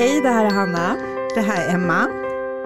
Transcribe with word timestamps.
Hej, 0.00 0.20
det 0.20 0.28
här 0.28 0.44
är 0.44 0.50
Hanna 0.50 0.96
Det 1.34 1.40
här 1.40 1.68
är 1.68 1.74
Emma 1.74 2.04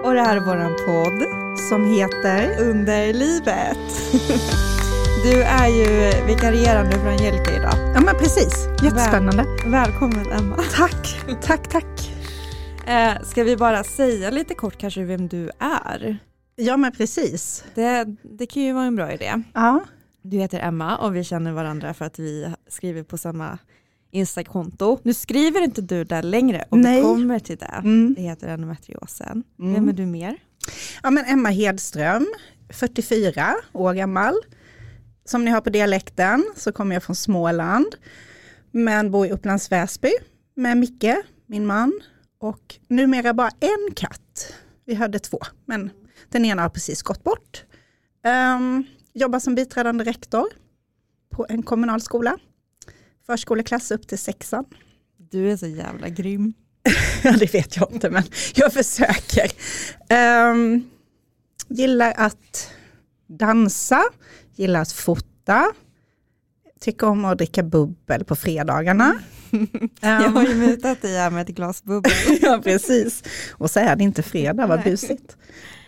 och 0.03 0.13
det 0.13 0.21
här 0.21 0.37
är 0.37 0.39
våran 0.39 0.75
podd 0.85 1.23
som 1.69 1.85
heter 1.85 2.61
Under 2.69 3.13
livet. 3.13 3.77
Du 5.23 5.43
är 5.43 5.67
ju 5.67 6.11
vikarierande 6.27 6.91
för 6.91 7.07
Angelica 7.07 7.55
idag. 7.55 7.73
Ja 7.95 8.01
men 8.01 8.15
precis, 8.15 8.67
jättespännande. 8.83 9.45
Välkommen 9.65 10.31
Emma. 10.31 10.55
Tack, 10.77 11.19
tack, 11.41 11.69
tack. 11.69 12.11
Eh, 12.87 13.21
ska 13.23 13.43
vi 13.43 13.57
bara 13.57 13.83
säga 13.83 14.29
lite 14.29 14.53
kort 14.53 14.77
kanske 14.77 15.03
vem 15.03 15.27
du 15.27 15.49
är? 15.59 16.17
Ja 16.55 16.77
men 16.77 16.91
precis. 16.91 17.63
Det, 17.73 18.05
det 18.23 18.45
kan 18.45 18.63
ju 18.63 18.73
vara 18.73 18.85
en 18.85 18.95
bra 18.95 19.13
idé. 19.13 19.43
Ja, 19.53 19.83
Du 20.21 20.37
heter 20.37 20.59
Emma 20.59 20.97
och 20.97 21.15
vi 21.15 21.23
känner 21.23 21.51
varandra 21.51 21.93
för 21.93 22.05
att 22.05 22.19
vi 22.19 22.53
skriver 22.67 23.03
på 23.03 23.17
samma 23.17 23.57
Insta-konto. 24.15 24.99
Nu 25.03 25.13
skriver 25.13 25.61
inte 25.61 25.81
du 25.81 26.03
där 26.03 26.23
längre 26.23 26.65
och 26.69 26.77
Nej. 26.77 26.95
vi 26.95 27.01
kommer 27.01 27.39
till 27.39 27.57
det. 27.57 27.65
mm. 27.83 28.13
Det 28.17 28.21
heter 28.21 28.47
endometriosen. 28.47 29.43
Mm. 29.59 29.73
Vem 29.73 29.89
är 29.89 29.93
du 29.93 30.05
mer? 30.05 30.37
ja 31.03 31.11
men 31.11 31.25
Emma 31.25 31.49
Hedström, 31.49 32.27
44 32.69 33.55
år 33.73 33.93
gammal. 33.93 34.33
Som 35.25 35.45
ni 35.45 35.51
hör 35.51 35.61
på 35.61 35.69
dialekten 35.69 36.45
så 36.55 36.71
kommer 36.71 36.95
jag 36.95 37.03
från 37.03 37.15
Småland. 37.15 37.95
Men 38.71 39.11
bor 39.11 39.25
i 39.25 39.31
Upplands 39.31 39.71
Väsby 39.71 40.11
med 40.55 40.77
Micke, 40.77 41.15
min 41.45 41.65
man. 41.65 41.99
Och 42.39 42.75
numera 42.87 43.33
bara 43.33 43.49
en 43.59 43.93
katt. 43.95 44.53
Vi 44.85 44.93
hade 44.93 45.19
två, 45.19 45.39
men 45.65 45.89
den 46.29 46.45
ena 46.45 46.61
har 46.61 46.69
precis 46.69 47.01
gått 47.03 47.23
bort. 47.23 47.63
Ehm, 48.23 48.83
jobbar 49.13 49.39
som 49.39 49.55
biträdande 49.55 50.03
rektor 50.03 50.45
på 51.31 51.45
en 51.49 51.63
kommunal 51.63 52.01
skola. 52.01 52.37
Förskoleklass 53.25 53.91
upp 53.91 54.07
till 54.07 54.17
sexan. 54.19 54.65
Du 55.31 55.51
är 55.51 55.57
så 55.57 55.67
jävla 55.67 56.09
grym. 56.09 56.53
Ja, 57.23 57.31
det 57.31 57.53
vet 57.53 57.75
jag 57.77 57.91
inte, 57.91 58.09
men 58.09 58.23
jag 58.55 58.73
försöker. 58.73 59.51
Ehm, 60.09 60.83
gillar 61.67 62.13
att 62.17 62.69
dansa, 63.27 64.03
gillar 64.55 64.81
att 64.81 64.91
fota, 64.91 65.65
tycker 66.79 67.07
om 67.07 67.25
att 67.25 67.37
dricka 67.37 67.63
bubbel 67.63 68.23
på 68.25 68.35
fredagarna. 68.35 69.15
Jag 70.01 70.09
har 70.29 70.43
ju 70.47 70.55
mutat 70.55 71.01
dig 71.01 71.17
här 71.17 71.29
med 71.29 71.41
ett 71.49 71.55
glas 71.55 71.83
bubbel. 71.83 72.11
ja, 72.41 72.61
precis. 72.63 73.23
Och 73.51 73.71
så 73.71 73.79
är 73.79 73.95
det 73.95 74.03
inte 74.03 74.23
fredag, 74.23 74.67
vad 74.67 74.83
busigt. 74.83 75.37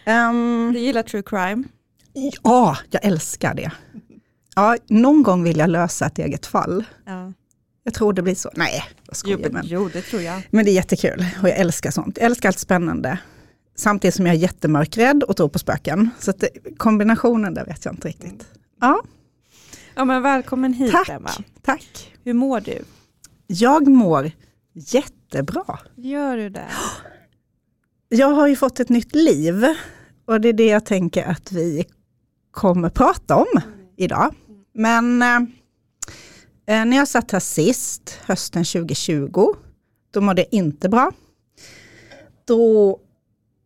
Ehm, 0.05 0.71
Du 0.73 0.79
gillar 0.79 1.03
true 1.03 1.23
crime. 1.25 1.63
ja, 2.43 2.77
jag 2.89 3.05
älskar 3.05 3.53
det. 3.53 3.71
Ja, 4.57 4.77
någon 4.87 5.23
gång 5.23 5.43
vill 5.43 5.57
jag 5.57 5.69
lösa 5.69 6.05
ett 6.05 6.19
eget 6.19 6.45
fall. 6.45 6.85
Ja. 7.05 7.33
Jag 7.83 7.93
tror 7.93 8.13
det 8.13 8.21
blir 8.21 8.35
så. 8.35 8.51
Nej, 8.55 8.83
jag 8.85 9.07
Jo, 9.07 9.13
skojar. 9.13 9.37
men, 9.37 9.51
Men. 9.51 9.63
jo, 9.65 9.89
det 9.93 10.01
tror 10.01 10.21
jag. 10.21 10.41
Men 10.51 10.65
det 10.65 10.71
är 10.71 10.73
jättekul 10.73 11.25
och 11.41 11.49
jag 11.49 11.57
älskar 11.57 11.91
sånt. 11.91 12.17
Jag 12.17 12.25
älskar 12.25 12.49
allt 12.49 12.59
spännande. 12.59 13.19
Samtidigt 13.75 14.15
som 14.15 14.25
jag 14.25 14.35
är 14.35 14.39
jättemörkrädd 14.39 15.23
och 15.23 15.37
tror 15.37 15.49
på 15.49 15.59
spöken. 15.59 16.09
Så 16.19 16.31
det, 16.31 16.49
kombinationen 16.77 17.53
där 17.53 17.65
vet 17.65 17.85
jag 17.85 17.93
inte 17.93 18.07
riktigt. 18.07 18.45
Ja, 18.81 19.01
Ja, 19.95 20.05
men 20.05 20.21
välkommen 20.21 20.73
hit 20.73 20.91
tack. 20.91 21.09
Emma. 21.09 21.29
Tack. 21.61 22.13
Hur 22.23 22.33
mår 22.33 22.59
du? 22.61 22.79
Jag 23.47 23.87
mår 23.87 24.31
jättebra. 24.73 25.79
Gör 25.95 26.37
du 26.37 26.49
det? 26.49 26.67
Jag 28.09 28.27
har 28.27 28.47
ju 28.47 28.55
fått 28.55 28.79
ett 28.79 28.89
nytt 28.89 29.15
liv 29.15 29.65
och 30.27 30.41
det 30.41 30.49
är 30.49 30.53
det 30.53 30.67
jag 30.67 30.85
tänker 30.85 31.23
att 31.25 31.51
vi 31.51 31.85
kommer 32.51 32.89
prata 32.89 33.35
om 33.35 33.61
idag. 33.97 34.35
Men 34.77 35.21
eh, 35.21 35.35
eh, 36.65 36.85
när 36.85 36.97
jag 36.97 37.07
satt 37.07 37.31
här 37.31 37.39
sist, 37.39 38.19
hösten 38.25 38.65
2020, 38.65 39.53
då 40.11 40.21
mådde 40.21 40.41
jag 40.41 40.53
inte 40.53 40.89
bra. 40.89 41.11
Då, 42.45 42.99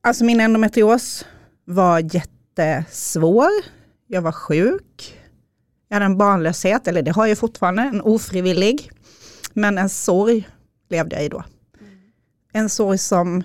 alltså 0.03 0.23
min 0.23 0.39
endometrios 0.39 1.25
var 1.65 2.15
jättesvår. 2.15 3.49
Jag 4.07 4.21
var 4.21 4.31
sjuk. 4.31 5.19
Jag 5.87 5.95
hade 5.95 6.05
en 6.05 6.17
barnlöshet, 6.17 6.87
eller 6.87 7.01
det 7.01 7.11
har 7.11 7.27
jag 7.27 7.37
fortfarande, 7.37 7.81
en 7.81 8.01
ofrivillig. 8.01 8.91
Men 9.53 9.77
en 9.77 9.89
sorg 9.89 10.47
levde 10.89 11.15
jag 11.15 11.25
i 11.25 11.29
då. 11.29 11.43
En 12.53 12.69
sorg 12.69 12.97
som 12.97 13.43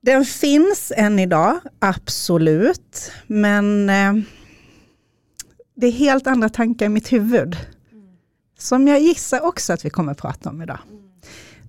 den 0.00 0.24
finns 0.24 0.92
än 0.96 1.18
idag, 1.18 1.60
absolut. 1.78 3.12
Men 3.26 3.90
eh, 3.90 4.12
det 5.80 5.86
är 5.86 5.92
helt 5.92 6.26
andra 6.26 6.48
tankar 6.48 6.86
i 6.86 6.88
mitt 6.88 7.12
huvud. 7.12 7.56
Som 8.58 8.88
jag 8.88 9.00
gissar 9.00 9.40
också 9.40 9.72
att 9.72 9.84
vi 9.84 9.90
kommer 9.90 10.12
att 10.12 10.18
prata 10.18 10.50
om 10.50 10.62
idag. 10.62 10.78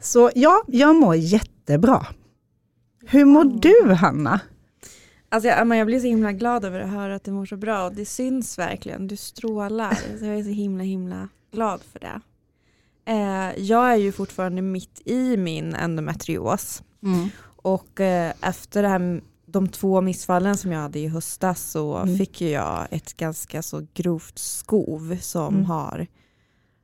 Så 0.02 0.32
ja, 0.36 0.64
jag 0.68 0.96
mår 0.96 1.16
jättebra. 1.16 2.06
Hur 3.06 3.26
mår 3.26 3.44
du 3.44 3.94
Hanna? 3.94 4.40
Alltså, 5.30 5.50
jag, 5.50 5.76
jag 5.76 5.88
blir 5.88 6.00
så 6.00 6.08
himla 6.08 6.32
glad 6.32 6.66
över 6.66 6.80
att 6.80 6.90
höra 6.90 7.16
att 7.16 7.24
du 7.24 7.32
mår 7.32 7.46
så 7.46 7.58
bra 7.58 7.86
och 7.86 7.94
det 7.94 8.06
syns 8.06 8.60
verkligen. 8.60 9.08
Du 9.08 9.16
strålar. 9.16 9.98
Så 10.20 10.26
jag 10.26 10.40
är 10.40 10.44
så 10.44 10.50
himla 10.50 10.84
himla 10.84 11.30
glad 11.52 11.82
för 11.92 12.00
det. 12.00 12.22
Eh, 13.06 13.64
jag 13.64 13.92
är 13.92 13.96
ju 13.96 14.12
fortfarande 14.12 14.62
mitt 14.62 15.02
i 15.06 15.38
min 15.38 15.76
endometrios 15.76 16.84
och 17.62 18.00
eh, 18.00 18.34
efter 18.42 18.82
det 18.82 18.88
här, 18.88 19.22
de 19.52 19.68
två 19.68 20.02
missfallen 20.02 20.58
som 20.58 20.72
jag 20.72 20.80
hade 20.80 21.00
i 21.00 21.08
höstas 21.08 21.72
så 21.72 21.98
Mm. 21.98 22.18
fick 22.18 22.42
jag 22.42 22.88
ett 22.92 23.18
ganska 23.18 23.62
så 23.62 23.88
grovt 23.94 24.38
skov 24.40 25.18
som 25.22 25.54
Mm. 25.54 25.66
har 25.66 26.08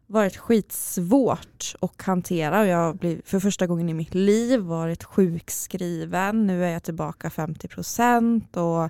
varit 0.08 0.38
skitsvårt 0.38 1.76
att 1.82 2.02
hantera 2.02 2.60
och 2.60 2.68
jag 2.68 2.78
har 2.78 3.22
för 3.26 3.40
första 3.40 3.68
gången 3.68 3.90
i 3.90 3.94
mitt 3.94 4.16
liv 4.16 4.60
varit 4.60 5.04
sjukskriven. 5.04 6.48
Nu 6.48 6.66
är 6.66 6.70
jag 6.70 6.84
tillbaka 6.84 7.30
50% 7.30 8.58
och 8.58 8.90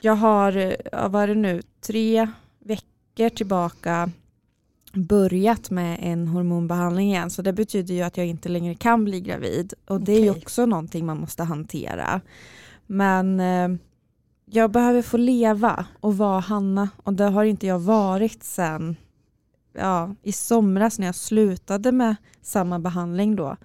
jag 0.00 0.14
har, 0.16 0.76
vad 1.08 1.22
är 1.22 1.26
det 1.28 1.34
nu, 1.34 1.62
tre 1.80 2.28
veckor 2.64 3.28
tillbaka 3.36 4.10
börjat 4.92 5.70
med 5.70 5.98
en 6.02 6.28
hormonbehandling 6.28 7.08
igen 7.10 7.30
så 7.30 7.42
det 7.42 7.52
betyder 7.52 7.94
ju 7.94 8.02
att 8.02 8.16
jag 8.16 8.26
inte 8.26 8.48
längre 8.48 8.74
kan 8.74 9.04
bli 9.04 9.20
gravid 9.20 9.74
och 9.86 10.00
det 10.00 10.12
är 10.12 10.20
ju 10.20 10.30
också 10.30 10.66
någonting 10.66 11.06
man 11.06 11.20
måste 11.20 11.42
hantera. 11.42 12.20
Men 12.86 13.40
eh, 13.40 13.68
jag 14.44 14.70
behöver 14.70 15.02
få 15.02 15.16
leva 15.16 15.86
och 16.00 16.16
vara 16.16 16.40
Hanna 16.40 16.88
och 17.02 17.12
det 17.12 17.24
har 17.24 17.44
inte 17.44 17.66
jag 17.66 17.78
varit 17.78 18.44
sen 18.44 18.96
ja, 19.72 20.14
i 20.22 20.32
somras 20.32 20.98
när 20.98 21.06
jag 21.06 21.14
slutade 21.14 21.92
med 21.92 22.16
samma 22.42 22.78
behandling 22.78 23.36
då. 23.36 23.56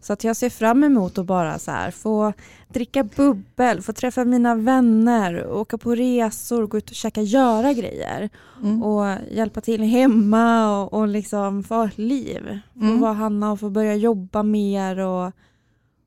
Så 0.00 0.12
att 0.12 0.24
jag 0.24 0.36
ser 0.36 0.50
fram 0.50 0.84
emot 0.84 1.18
att 1.18 1.26
bara 1.26 1.58
så 1.58 1.70
här 1.70 1.90
få 1.90 2.32
dricka 2.68 3.04
bubbel, 3.04 3.82
få 3.82 3.92
träffa 3.92 4.24
mina 4.24 4.54
vänner, 4.54 5.46
åka 5.50 5.78
på 5.78 5.94
resor, 5.94 6.66
gå 6.66 6.78
ut 6.78 6.90
och 6.90 6.96
käka, 6.96 7.22
göra 7.22 7.72
grejer 7.72 8.30
Mm. 8.62 8.82
och 8.82 9.06
hjälpa 9.30 9.60
till 9.60 9.82
hemma 9.82 10.78
och, 10.82 10.92
och 10.92 11.08
liksom 11.08 11.62
få 11.64 11.82
ett 11.82 11.98
liv. 11.98 12.58
Få 12.74 12.80
Mm. 12.80 13.00
vara 13.00 13.12
Hanna 13.12 13.52
och 13.52 13.60
få 13.60 13.70
börja 13.70 13.94
jobba 13.94 14.42
mer 14.42 14.98
och, 14.98 15.32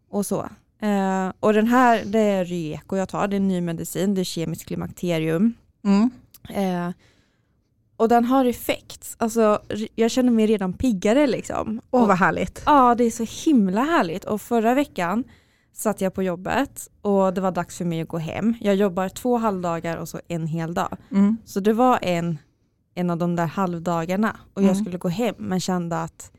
och 0.10 0.26
så. 0.26 0.50
Eh, 0.80 1.32
och 1.40 1.54
den 1.54 1.68
här, 1.68 2.04
det 2.06 2.20
är 2.20 2.46
Reko 2.46 2.98
jag 2.98 3.10
tar, 3.10 3.28
det 3.28 3.36
är 3.36 3.40
en 3.40 3.48
ny 3.48 3.62
medicin, 3.62 4.16
det 4.16 4.22
är 4.22 4.24
kemiskt 4.26 4.66
klimakterium. 4.66 5.54
Mm. 5.84 6.10
Eh, 6.50 6.94
och 7.98 8.10
den 8.10 8.26
har 8.26 8.46
effekt. 8.46 9.16
Alltså, 9.18 9.62
jag 9.96 10.12
känner 10.12 10.32
mig 10.32 10.46
redan 10.48 10.74
piggare 10.74 11.28
liksom. 11.28 11.82
Åh 11.92 12.02
Och- 12.02 12.08
vad 12.08 12.18
härligt. 12.18 12.64
Ja, 12.66 12.96
det 12.96 13.04
är 13.04 13.12
så 13.12 13.26
himla 13.50 13.82
härligt. 13.84 14.24
Och 14.26 14.42
förra 14.42 14.74
veckan 14.74 15.24
satt 15.74 16.02
jag 16.02 16.14
på 16.14 16.24
jobbet 16.24 16.90
och 17.02 17.34
det 17.34 17.42
var 17.42 17.52
dags 17.52 17.78
för 17.78 17.86
mig 17.86 18.02
att 18.02 18.08
gå 18.08 18.18
hem. 18.18 18.54
Jag 18.62 18.76
jobbar 18.76 19.10
två 19.10 19.38
halvdagar 19.38 19.98
och 19.98 20.10
så 20.10 20.20
en 20.28 20.48
hel 20.48 20.74
dag. 20.74 20.98
Mm. 21.12 21.38
Så 21.46 21.60
det 21.60 21.74
var 21.74 22.00
en, 22.02 22.38
en 22.96 23.10
av 23.10 23.18
de 23.18 23.36
där 23.36 23.46
halvdagarna 23.46 24.38
och 24.54 24.62
jag 24.62 24.72
Mm. 24.72 24.84
skulle 24.84 24.98
gå 24.98 25.10
hem 25.10 25.36
men 25.38 25.60
kände 25.60 26.02
att 26.02 26.32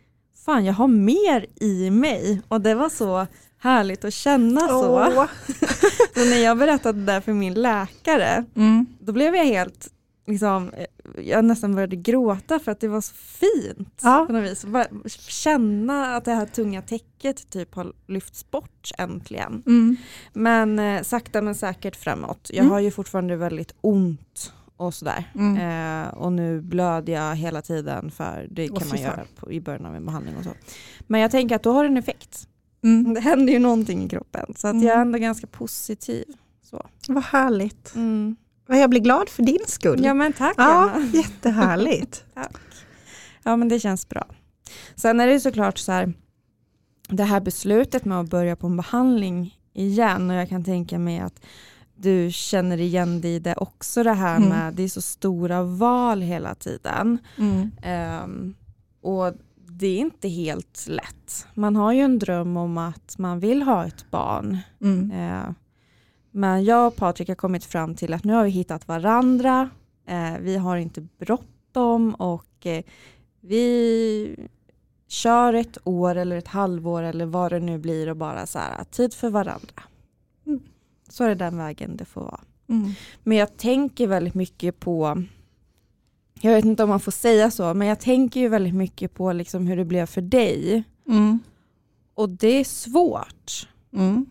fan 0.44 0.64
jag 0.64 0.74
har 0.74 0.88
mer 0.88 1.46
i 1.60 1.90
mig. 1.90 2.42
Och 2.48 2.60
det 2.60 2.74
var 2.74 2.88
så 2.88 3.26
härligt 3.58 4.04
att 4.04 4.14
känna 4.14 4.60
så. 4.60 5.00
Åh. 5.00 5.26
Så 6.14 6.24
när 6.24 6.38
jag 6.44 6.58
berättade 6.58 6.98
det 6.98 7.04
där 7.04 7.20
för 7.20 7.32
min 7.32 7.54
läkare 7.54 8.44
Mm. 8.56 8.86
då 9.00 9.12
blev 9.12 9.34
jag 9.36 9.44
helt, 9.44 9.88
liksom, 10.26 10.70
eh, 10.72 11.22
jag 11.24 11.44
nästan 11.44 11.74
började 11.74 11.96
gråta 11.96 12.58
för 12.58 12.72
att 12.72 12.80
det 12.80 12.88
var 12.88 13.00
så 13.00 13.14
fint. 13.14 14.00
Ja. 14.02 14.24
På 14.26 14.32
något 14.32 14.50
vis. 14.50 14.64
Bara 14.64 14.86
känna 15.28 16.16
att 16.16 16.24
det 16.24 16.32
här 16.32 16.46
tunga 16.46 16.82
täcket 16.82 17.50
typ 17.50 17.74
har 17.74 17.92
lyfts 18.06 18.50
bort 18.50 18.90
äntligen. 18.98 19.62
Mm. 19.66 19.96
Men 20.32 20.78
eh, 20.78 21.02
sakta 21.02 21.42
men 21.42 21.54
säkert 21.54 21.96
framåt. 21.96 22.50
Jag 22.52 22.58
Mm. 22.60 22.70
har 22.72 22.80
ju 22.80 22.90
fortfarande 22.90 23.36
väldigt 23.36 23.72
ont 23.80 24.52
och 24.76 24.94
sådär. 24.94 25.24
Mm. 25.34 25.56
Eh, 26.06 26.08
och 26.14 26.32
nu 26.32 26.60
blöder 26.60 27.12
jag 27.12 27.36
hela 27.36 27.62
tiden 27.62 28.10
för 28.10 28.46
det 28.50 28.68
kan 28.68 28.88
man 28.88 28.98
göra 29.00 29.24
på, 29.36 29.52
i 29.52 29.60
början 29.60 29.86
av 29.86 29.96
en 29.96 30.04
behandling 30.06 30.36
och 30.36 30.44
så. 30.44 30.50
Men 31.06 31.20
jag 31.20 31.30
tänker 31.30 31.56
att 31.56 31.62
då 31.62 31.72
har 31.72 31.84
det 31.84 31.90
en 31.90 31.96
effekt. 31.96 32.47
Mm. 32.84 33.14
Det 33.14 33.20
händer 33.20 33.52
ju 33.52 33.58
någonting 33.58 34.04
i 34.04 34.08
kroppen 34.08 34.54
så 34.56 34.68
att 34.68 34.74
Mm. 34.74 34.86
jag 34.86 34.96
är 34.96 35.00
ändå 35.00 35.18
ganska 35.18 35.46
positiv. 35.46 36.24
Så. 36.62 36.86
Vad 37.08 37.24
härligt. 37.24 37.94
Mm. 37.94 38.36
Jag 38.68 38.90
blir 38.90 39.00
glad 39.00 39.28
för 39.28 39.42
din 39.42 39.58
skull. 39.66 40.04
Ja 40.04 40.14
men 40.14 40.32
tack 40.32 40.54
Ja, 40.56 40.90
Anna. 40.94 41.06
jättehärligt. 41.12 42.24
Ja 43.42 43.56
men 43.56 43.68
det 43.68 43.80
känns 43.80 44.08
bra. 44.08 44.26
Sen 44.96 45.20
är 45.20 45.26
det 45.26 45.40
såklart 45.40 45.78
så 45.78 45.92
här, 45.92 46.12
det 47.08 47.24
här 47.24 47.40
beslutet 47.40 48.04
med 48.04 48.20
att 48.20 48.30
börja 48.30 48.56
på 48.56 48.66
en 48.66 48.76
behandling 48.76 49.58
igen 49.74 50.30
och 50.30 50.36
jag 50.36 50.48
kan 50.48 50.64
tänka 50.64 50.98
mig 50.98 51.18
att 51.20 51.40
du 51.96 52.30
känner 52.32 52.80
igen 52.80 53.20
dig 53.20 53.34
i 53.34 53.38
det 53.38 53.54
också 53.54 54.02
det 54.02 54.12
här 54.12 54.36
Mm. 54.36 54.48
med 54.48 54.74
det 54.74 54.82
är 54.82 54.88
så 54.88 55.02
stora 55.02 55.62
val 55.62 56.20
hela 56.22 56.54
tiden. 56.54 57.18
Mm. 57.38 57.70
Ehm, 57.82 58.54
och 59.02 59.32
det 59.78 59.86
är 59.86 59.98
inte 59.98 60.28
helt 60.28 60.86
lätt. 60.88 61.46
Man 61.54 61.76
har 61.76 61.92
ju 61.92 62.00
en 62.00 62.18
dröm 62.18 62.56
om 62.56 62.78
att 62.78 63.18
man 63.18 63.40
vill 63.40 63.62
ha 63.62 63.86
ett 63.86 64.10
barn. 64.10 64.58
Mm. 64.80 65.10
Eh, 65.10 65.50
men 66.30 66.64
jag 66.64 66.86
och 66.86 66.96
Patrik 66.96 67.28
har 67.28 67.34
kommit 67.34 67.64
fram 67.64 67.94
till 67.94 68.14
att 68.14 68.24
nu 68.24 68.32
har 68.32 68.44
vi 68.44 68.50
hittat 68.50 68.88
varandra. 68.88 69.70
Eh, 70.06 70.38
vi 70.40 70.56
har 70.56 70.76
inte 70.76 71.00
bråttom 71.00 72.14
och 72.14 72.66
eh, 72.66 72.82
vi 73.40 74.48
kör 75.08 75.54
ett 75.54 75.78
år 75.84 76.14
eller 76.14 76.36
ett 76.36 76.48
halvår 76.48 77.02
eller 77.02 77.26
vad 77.26 77.52
det 77.52 77.60
nu 77.60 77.78
blir 77.78 78.08
och 78.08 78.16
bara 78.16 78.46
så 78.46 78.58
här, 78.58 78.84
tid 78.84 79.14
för 79.14 79.30
varandra. 79.30 79.82
Mm. 80.46 80.60
Så 81.08 81.24
är 81.24 81.28
det 81.28 81.34
den 81.34 81.56
vägen 81.56 81.96
det 81.96 82.04
får 82.04 82.20
vara. 82.20 82.40
Mm. 82.68 82.92
Men 83.22 83.36
jag 83.36 83.56
tänker 83.56 84.06
väldigt 84.06 84.34
mycket 84.34 84.80
på, 84.80 85.22
jag 86.40 86.52
vet 86.52 86.64
inte 86.64 86.82
om 86.82 86.88
man 86.88 87.00
får 87.00 87.12
säga 87.12 87.50
så, 87.50 87.74
men 87.74 87.88
jag 87.88 88.00
tänker 88.00 88.40
ju 88.40 88.48
väldigt 88.48 88.74
mycket 88.74 89.14
på 89.14 89.32
liksom 89.32 89.66
hur 89.66 89.76
det 89.76 89.84
blev 89.84 90.06
för 90.06 90.20
dig. 90.22 90.84
Mm. 91.08 91.38
Och 92.14 92.28
det 92.28 92.48
är 92.60 92.64
svårt. 92.64 93.68
Mm. 93.94 94.26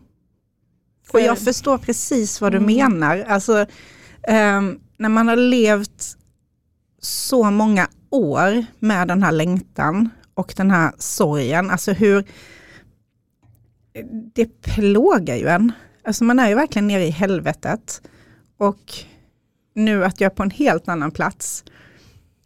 Och 1.00 1.06
För- 1.10 1.18
jag 1.18 1.38
förstår 1.38 1.78
precis 1.78 2.40
vad 2.40 2.52
du 2.52 2.58
Mm. 2.58 2.74
menar. 2.76 3.18
Alltså, 3.28 3.66
ehm, 4.22 4.80
när 4.96 5.08
man 5.08 5.28
har 5.28 5.36
levt 5.36 6.16
så 7.00 7.50
många 7.50 7.88
år 8.10 8.64
med 8.78 9.08
den 9.08 9.22
här 9.22 9.32
längtan 9.32 10.08
och 10.34 10.54
den 10.56 10.70
här 10.70 10.92
sorgen, 10.98 11.70
alltså 11.70 11.92
hur 11.92 12.24
det 14.34 14.60
plågar 14.62 15.36
ju 15.36 15.46
en. 15.48 15.72
Alltså 16.04 16.24
man 16.24 16.38
är 16.38 16.48
ju 16.48 16.54
verkligen 16.54 16.86
nere 16.88 17.04
i 17.04 17.10
helvetet. 17.10 18.02
Och 18.58 18.92
nu 19.74 20.04
att 20.04 20.20
jag 20.20 20.30
är 20.30 20.34
på 20.36 20.42
en 20.42 20.50
helt 20.50 20.88
annan 20.88 21.10
plats. 21.10 21.64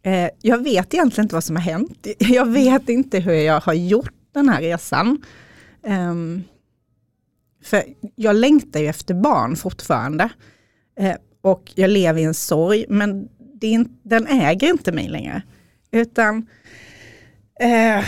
Eh, 0.05 0.29
jag 0.41 0.63
vet 0.63 0.93
egentligen 0.93 1.25
inte 1.25 1.35
vad 1.35 1.43
som 1.43 1.55
har 1.55 1.63
hänt. 1.63 2.07
Jag 2.19 2.45
vet 2.45 2.89
inte 2.89 3.19
hur 3.19 3.33
jag 3.33 3.61
har 3.61 3.73
gjort 3.73 4.13
den 4.31 4.49
här 4.49 4.61
resan. 4.61 5.23
Eh, 5.85 6.13
för 7.63 7.83
jag 8.15 8.35
längtar 8.35 8.79
ju 8.79 8.87
efter 8.87 9.13
barn 9.13 9.55
fortfarande. 9.55 10.29
Eh, 10.99 11.15
och 11.41 11.71
jag 11.75 11.89
lever 11.89 12.21
i 12.21 12.23
en 12.23 12.33
sorg, 12.33 12.85
men 12.89 13.29
det 13.55 13.67
är 13.67 13.71
in, 13.71 13.97
den 14.03 14.27
äger 14.27 14.69
inte 14.69 14.91
mig 14.91 15.09
längre. 15.09 15.41
Utan 15.91 16.37
eh, 17.59 18.05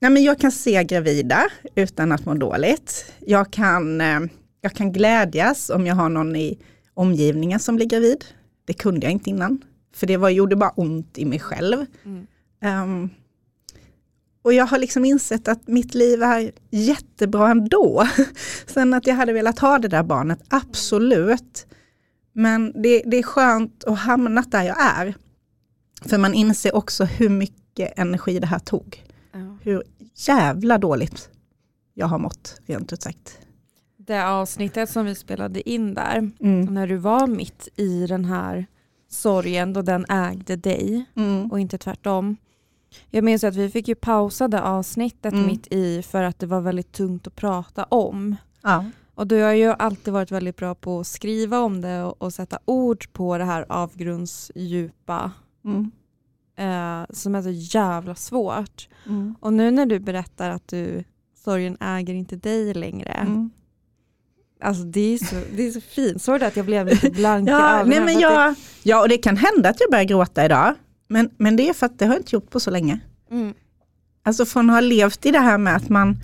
nej 0.00 0.10
men 0.10 0.22
jag 0.22 0.38
kan 0.38 0.52
se 0.52 0.84
gravida 0.84 1.46
utan 1.74 2.12
att 2.12 2.26
må 2.26 2.34
dåligt. 2.34 3.12
Jag 3.26 3.52
kan, 3.52 4.00
eh, 4.00 4.20
jag 4.60 4.72
kan 4.72 4.92
glädjas 4.92 5.70
om 5.70 5.86
jag 5.86 5.94
har 5.94 6.08
någon 6.08 6.36
i 6.36 6.58
omgivningen 6.94 7.60
som 7.60 7.76
blir 7.76 7.86
gravid. 7.86 8.24
Det 8.64 8.72
kunde 8.72 9.06
jag 9.06 9.12
inte 9.12 9.30
innan. 9.30 9.62
För 9.92 10.06
det 10.06 10.16
var, 10.16 10.28
gjorde 10.30 10.56
bara 10.56 10.70
ont 10.70 11.18
i 11.18 11.24
mig 11.24 11.38
själv. 11.38 11.86
Mm. 12.04 12.26
Ehm, 12.62 13.10
och 14.42 14.52
jag 14.52 14.66
har 14.66 14.78
liksom 14.78 15.04
insett 15.04 15.48
att 15.48 15.68
mitt 15.68 15.94
liv 15.94 16.22
är 16.22 16.52
jättebra 16.70 17.50
ändå. 17.50 18.06
Sen 18.66 18.94
att 18.94 19.06
jag 19.06 19.14
hade 19.14 19.32
velat 19.32 19.58
ha 19.58 19.78
det 19.78 19.88
där 19.88 20.02
barnet, 20.02 20.40
absolut. 20.48 21.66
Men 22.32 22.82
det, 22.82 23.02
det 23.06 23.16
är 23.16 23.22
skönt 23.22 23.84
att 23.84 23.98
hamna 23.98 24.42
där 24.48 24.62
jag 24.62 24.76
är. 24.80 25.14
För 26.02 26.18
man 26.18 26.34
inser 26.34 26.74
också 26.76 27.04
hur 27.04 27.28
mycket 27.28 27.98
energi 27.98 28.38
det 28.38 28.46
här 28.46 28.58
tog. 28.58 29.04
Ja. 29.32 29.58
Hur 29.62 29.82
jävla 30.14 30.78
dåligt 30.78 31.28
jag 31.94 32.06
har 32.06 32.18
mått, 32.18 32.60
rent 32.66 32.92
ut 32.92 33.02
sagt. 33.02 33.38
Det 33.96 34.24
avsnittet 34.26 34.90
som 34.90 35.06
vi 35.06 35.14
spelade 35.14 35.68
in 35.70 35.94
där, 35.94 36.30
Mm. 36.40 36.74
när 36.74 36.86
du 36.86 36.96
var 36.96 37.26
mitt 37.26 37.68
i 37.76 38.06
den 38.06 38.24
här 38.24 38.66
sorgen 39.10 39.72
då 39.72 39.82
den 39.82 40.06
ägde 40.08 40.56
dig 40.56 41.04
Mm. 41.16 41.50
och 41.50 41.60
inte 41.60 41.78
tvärtom. 41.78 42.36
Jag 43.10 43.24
minns 43.24 43.44
att 43.44 43.56
vi 43.56 43.70
fick 43.70 43.88
ju 43.88 43.94
pausa 43.94 44.48
det 44.48 44.62
avsnittet 44.62 45.32
Mm. 45.32 45.46
mitt 45.46 45.66
i 45.72 46.02
för 46.02 46.22
att 46.22 46.38
det 46.38 46.46
var 46.46 46.60
väldigt 46.60 46.92
tungt 46.92 47.26
att 47.26 47.36
prata 47.36 47.84
om. 47.84 48.36
Ja. 48.62 48.84
Och 49.14 49.26
du 49.26 49.42
har 49.42 49.52
ju 49.52 49.66
alltid 49.78 50.12
varit 50.12 50.30
väldigt 50.30 50.56
bra 50.56 50.74
på 50.74 51.00
att 51.00 51.06
skriva 51.06 51.58
om 51.60 51.80
det 51.80 52.02
och, 52.02 52.22
och 52.22 52.32
sätta 52.34 52.58
ord 52.64 53.12
på 53.12 53.38
det 53.38 53.44
här 53.44 53.66
avgrundsdjupa 53.68 55.32
Mm. 55.64 55.90
eh, 56.56 57.06
som 57.10 57.34
är 57.34 57.42
så 57.42 57.50
jävla 57.50 58.14
svårt. 58.14 58.88
Mm. 59.06 59.34
Och 59.40 59.52
nu 59.52 59.70
när 59.70 59.86
du 59.86 59.98
berättar 59.98 60.50
att 60.50 60.68
du, 60.68 61.04
sorgen 61.44 61.76
äger 61.80 62.14
inte 62.14 62.36
dig 62.36 62.74
längre. 62.74 63.12
Alltså 64.62 64.82
det 64.82 65.14
är 65.14 65.18
så, 65.18 65.36
det 65.56 65.66
är 65.66 65.70
så 65.72 65.80
fint. 65.80 66.22
Såg 66.22 66.40
du 66.40 66.46
att 66.46 66.56
jag 66.56 66.66
blev 66.66 66.86
lite 66.86 67.10
blank 67.10 67.48
i 67.48 67.52
Ja, 67.52 67.84
nej 67.86 68.00
men 68.00 68.18
jag, 68.20 68.54
ja, 68.82 69.00
och 69.02 69.08
det 69.08 69.18
kan 69.18 69.36
hända 69.36 69.68
att 69.68 69.80
jag 69.80 69.90
börjar 69.90 70.04
gråta 70.04 70.44
idag. 70.44 70.74
Men, 71.08 71.30
men 71.36 71.56
det 71.56 71.68
är 71.68 71.72
för 71.72 71.86
att 71.86 71.98
det 71.98 72.06
har 72.06 72.14
jag 72.14 72.20
inte 72.20 72.36
gjort 72.36 72.50
på 72.50 72.60
så 72.60 72.70
länge. 72.70 73.00
Mm, 73.30 73.54
Alltså 74.22 74.46
från 74.46 74.70
att 74.70 74.76
ha 74.76 74.80
levt 74.80 75.26
i 75.26 75.30
det 75.30 75.38
här 75.38 75.58
med 75.58 75.76
att 75.76 75.88
man 75.88 76.16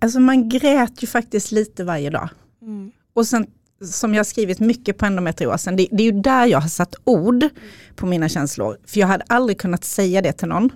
Alltså 0.00 0.20
man 0.20 0.48
grät 0.48 1.02
ju 1.02 1.06
faktiskt 1.06 1.52
lite 1.52 1.84
varje 1.84 2.10
dag. 2.10 2.28
mm, 2.62 2.90
Och 3.14 3.26
sen 3.26 3.46
som 3.84 4.14
jag 4.14 4.18
har 4.18 4.24
skrivit 4.24 4.60
mycket 4.60 4.98
på 4.98 5.06
endometriosen, 5.06 5.76
det, 5.76 5.88
det 5.92 6.02
är 6.02 6.12
ju 6.12 6.20
där 6.20 6.46
jag 6.46 6.60
har 6.60 6.68
satt 6.68 6.94
ord 7.04 7.44
på 7.96 8.06
mina 8.06 8.28
känslor. 8.28 8.78
För 8.86 9.00
jag 9.00 9.06
hade 9.06 9.24
aldrig 9.28 9.58
kunnat 9.60 9.84
säga 9.84 10.22
det 10.22 10.32
till 10.32 10.48
någon. 10.48 10.70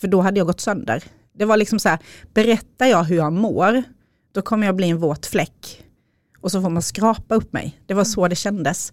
För 0.00 0.08
då 0.08 0.20
hade 0.20 0.38
jag 0.40 0.46
gått 0.46 0.60
sönder. 0.60 1.04
Det 1.34 1.44
var 1.44 1.56
liksom 1.56 1.78
så 1.78 1.88
här, 1.88 1.98
berättar 2.34 2.86
jag 2.86 3.04
hur 3.04 3.16
jag 3.16 3.32
mår, 3.32 3.82
då 4.32 4.42
kommer 4.42 4.66
jag 4.66 4.76
bli 4.76 4.88
en 4.90 4.98
våt 4.98 5.26
fläck. 5.26 5.84
Och 6.40 6.50
så 6.52 6.62
får 6.62 6.70
man 6.70 6.82
skrapa 6.82 7.34
upp 7.34 7.52
mig. 7.52 7.80
Det 7.86 7.94
var 7.94 8.04
så 8.04 8.28
det 8.28 8.36
kändes. 8.36 8.92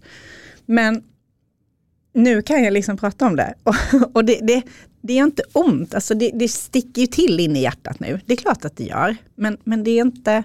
Men 0.66 1.04
nu 2.12 2.42
kan 2.42 2.64
jag 2.64 2.72
liksom 2.72 2.96
prata 2.96 3.26
om 3.26 3.36
det. 3.36 3.54
Och, 3.62 3.74
och 4.14 4.24
det, 4.24 4.38
det, 4.42 4.62
det 5.00 5.12
är 5.18 5.22
inte 5.24 5.42
ont, 5.52 5.94
alltså 5.94 6.14
det, 6.14 6.30
det 6.34 6.48
sticker 6.48 7.00
ju 7.00 7.06
till 7.06 7.40
in 7.40 7.56
i 7.56 7.62
hjärtat 7.62 8.00
nu. 8.00 8.20
Det 8.26 8.32
är 8.32 8.36
klart 8.36 8.64
att 8.64 8.76
det 8.76 8.84
gör. 8.84 9.16
Men, 9.34 9.58
men 9.64 9.84
det, 9.84 9.90
är 9.90 10.00
inte, 10.00 10.42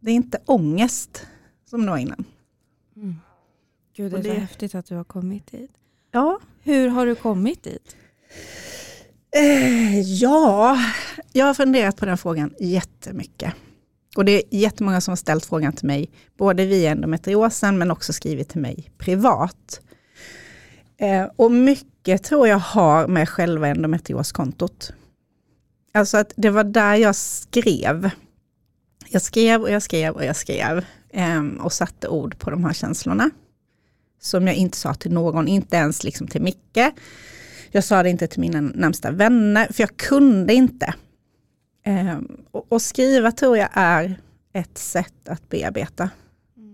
det 0.00 0.10
är 0.10 0.14
inte 0.14 0.38
ångest 0.44 1.26
som 1.70 1.82
det 1.84 1.90
var 1.90 1.98
innan. 1.98 2.24
mm. 2.96 3.16
Gud 3.96 4.12
det 4.12 4.16
är 4.16 4.18
Och 4.18 4.24
så 4.24 4.30
det- 4.32 4.38
häftigt 4.40 4.74
att 4.74 4.86
du 4.86 4.94
har 4.94 5.04
kommit 5.04 5.46
dit. 5.50 5.70
Ja, 6.10 6.40
Hur 6.62 6.88
har 6.88 7.06
du 7.06 7.14
kommit 7.14 7.62
dit? 7.62 7.96
Eh, 9.36 10.00
ja, 10.00 10.78
jag 11.32 11.46
har 11.46 11.54
funderat 11.54 11.96
på 11.96 12.06
den 12.06 12.18
frågan 12.18 12.54
jättemycket. 12.60 13.54
Och 14.18 14.24
det 14.24 14.32
är 14.32 14.42
jättemånga 14.50 15.00
som 15.00 15.12
har 15.12 15.16
ställt 15.16 15.46
frågan 15.46 15.72
till 15.72 15.86
mig, 15.86 16.10
både 16.36 16.66
via 16.66 16.90
endometriosen 16.90 17.78
men 17.78 17.90
också 17.90 18.12
skrivit 18.12 18.48
till 18.48 18.60
mig 18.60 18.90
privat. 18.98 19.80
Eh, 20.96 21.26
och 21.36 21.52
mycket 21.52 22.22
tror 22.22 22.48
jag 22.48 22.58
har 22.58 23.06
med 23.06 23.28
själva 23.28 23.68
endometrioskontot. 23.68 24.92
Alltså 25.94 26.16
att 26.16 26.32
det 26.36 26.50
var 26.50 26.64
där 26.64 26.94
jag 26.94 27.16
skrev. 27.16 28.10
Jag 29.08 29.22
skrev 29.22 29.62
och 29.62 29.70
jag 29.70 29.82
skrev 29.82 30.14
och 30.14 30.24
jag 30.24 30.36
skrev 30.36 30.84
eh, 31.10 31.42
och 31.60 31.72
satte 31.72 32.08
ord 32.08 32.38
på 32.38 32.50
de 32.50 32.64
här 32.64 32.72
känslorna. 32.72 33.30
Som 34.20 34.46
jag 34.46 34.56
inte 34.56 34.76
sa 34.76 34.94
till 34.94 35.12
någon, 35.12 35.48
inte 35.48 35.76
ens 35.76 36.04
liksom 36.04 36.26
till 36.26 36.42
Micke. 36.42 36.94
Jag 37.70 37.84
sa 37.84 38.02
det 38.02 38.10
inte 38.10 38.26
till 38.26 38.40
mina 38.40 38.60
närmsta 38.60 39.10
vänner, 39.10 39.72
för 39.72 39.82
jag 39.82 39.96
kunde 39.96 40.54
inte. 40.54 40.94
Ehm, 41.88 42.36
och, 42.50 42.72
och 42.72 42.82
skriva 42.82 43.32
tror 43.32 43.56
jag 43.56 43.68
är 43.72 44.20
ett 44.52 44.78
sätt 44.78 45.28
att 45.28 45.48
bearbeta. 45.48 46.10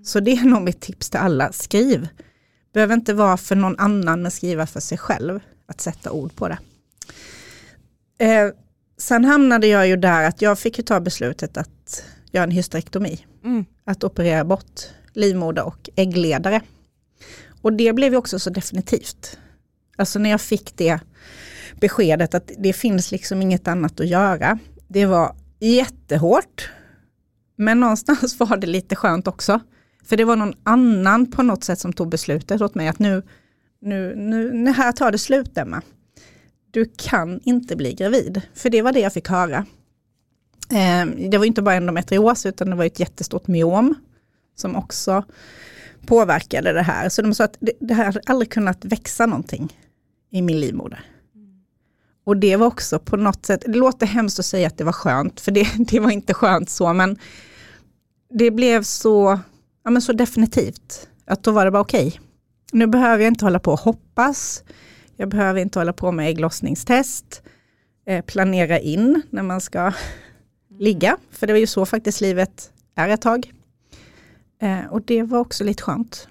Så 0.04 0.20
det 0.20 0.30
är 0.30 0.44
nog 0.44 0.62
mitt 0.62 0.80
tips 0.80 1.10
till 1.10 1.20
alla, 1.20 1.52
skriv. 1.52 2.08
Behöver 2.72 2.94
inte 2.94 3.14
vara 3.14 3.36
för 3.36 3.56
någon 3.56 3.78
annan, 3.78 4.22
men 4.22 4.30
skriva 4.30 4.66
för 4.66 4.80
sig 4.80 4.98
själv. 4.98 5.40
Att 5.66 5.80
sätta 5.80 6.10
ord 6.10 6.36
på 6.36 6.48
det. 6.48 6.58
Eh, 8.18 8.50
sen 8.98 9.24
hamnade 9.24 9.66
jag 9.66 9.88
ju 9.88 9.96
där 9.96 10.28
att 10.28 10.42
jag 10.42 10.58
fick 10.58 10.78
ju 10.78 10.84
ta 10.84 11.00
beslutet 11.00 11.56
att 11.56 12.04
göra 12.32 12.44
en 12.44 12.50
hysterektomi. 12.50 13.26
Mm. 13.44 13.64
Att 13.84 14.04
operera 14.04 14.44
bort 14.44 14.80
livmoder 15.12 15.64
och 15.64 15.90
äggledare. 15.96 16.60
Och 17.62 17.72
det 17.72 17.92
blev 17.92 18.12
ju 18.12 18.18
också 18.18 18.38
så 18.38 18.50
definitivt. 18.50 19.38
Alltså 19.96 20.18
när 20.18 20.30
jag 20.30 20.40
fick 20.40 20.76
det 20.76 21.00
beskedet 21.80 22.34
att 22.34 22.50
det 22.58 22.72
finns 22.72 23.10
liksom 23.10 23.42
inget 23.42 23.68
annat 23.68 24.00
att 24.00 24.08
göra. 24.08 24.58
Det 24.94 25.06
var 25.06 25.36
jättehårt. 25.60 26.70
Men 27.56 27.80
någonstans 27.80 28.38
var 28.40 28.56
det 28.56 28.66
lite 28.66 28.96
skönt 28.96 29.28
också. 29.28 29.60
För 30.04 30.16
det 30.16 30.24
var 30.24 30.36
någon 30.36 30.54
annan 30.62 31.30
på 31.30 31.42
något 31.42 31.64
sätt 31.64 31.78
som 31.78 31.92
tog 31.92 32.08
beslutet 32.08 32.60
åt 32.60 32.74
mig 32.74 32.88
att 32.88 32.98
nu, 32.98 33.22
nu, 33.80 34.14
nu, 34.16 34.52
nu 34.52 34.70
här 34.72 34.92
tar 34.92 35.12
det 35.12 35.18
slut 35.18 35.58
Emma. 35.58 35.82
Du 36.70 36.92
kan 36.96 37.40
inte 37.44 37.76
bli 37.76 37.94
gravid. 37.94 38.42
För 38.54 38.70
det 38.70 38.82
var 38.82 38.92
det 38.92 39.00
jag 39.00 39.12
fick 39.12 39.28
höra. 39.28 39.66
Eh, 40.70 41.06
det 41.30 41.38
var 41.38 41.44
inte 41.44 41.62
bara 41.62 41.74
endometrios 41.74 42.46
utan 42.46 42.70
det 42.70 42.76
var 42.76 42.84
ett 42.84 43.00
jättestort 43.00 43.46
myom 43.46 43.94
som 44.54 44.76
också 44.76 45.24
påverkade 46.06 46.72
det 46.72 46.82
här. 46.82 47.08
Så 47.08 47.22
de 47.22 47.34
sa 47.34 47.44
att 47.44 47.56
det, 47.60 47.72
det 47.80 47.94
här 47.94 48.04
hade 48.04 48.20
aldrig 48.26 48.50
kunnat 48.50 48.84
växa 48.84 49.26
någonting 49.26 49.78
i 50.30 50.42
min 50.42 50.60
livmoder 50.60 51.13
och 52.24 52.36
det 52.36 52.56
var 52.56 52.66
också 52.66 52.98
på 52.98 53.16
något 53.16 53.46
sätt, 53.46 53.62
det 53.66 53.78
låter 53.78 54.06
hemskt 54.06 54.38
att 54.38 54.46
säga 54.46 54.66
att 54.66 54.78
det 54.78 54.84
var 54.84 54.92
skönt, 54.92 55.40
för 55.40 55.52
det, 55.52 55.68
det 55.78 56.00
var 56.00 56.10
inte 56.10 56.34
skönt 56.34 56.70
så, 56.70 56.92
men 56.92 57.18
det 58.38 58.50
blev 58.50 58.82
så, 58.82 59.40
ja, 59.84 59.90
men 59.90 60.02
så 60.02 60.12
definitivt. 60.12 61.08
Att 61.26 61.42
då 61.42 61.50
var 61.50 61.64
det 61.64 61.70
bara 61.70 61.80
okej. 61.80 62.06
Okay. 62.06 62.20
Nu 62.72 62.86
behöver 62.86 63.24
jag 63.24 63.30
inte 63.30 63.44
hålla 63.44 63.58
på 63.58 63.72
och 63.72 63.80
hoppas. 63.80 64.64
Jag 65.16 65.28
behöver 65.28 65.60
inte 65.60 65.78
hålla 65.78 65.92
på 65.92 66.12
med 66.12 66.28
ägglossningstest. 66.28 67.42
Eh, 68.06 68.24
planera 68.24 68.78
in 68.78 69.22
när 69.30 69.42
man 69.42 69.60
ska 69.60 69.92
ligga. 70.78 71.16
För 71.30 71.46
det 71.46 71.52
var 71.52 71.60
ju 71.60 71.66
så 71.66 71.86
faktiskt 71.86 72.20
livet 72.20 72.72
är 72.94 73.08
ett 73.08 73.22
tag. 73.22 73.52
Eh, 74.62 74.86
och 74.90 75.02
det 75.02 75.22
var 75.22 75.38
också 75.38 75.64
lite 75.64 75.82
skönt. 75.82 76.28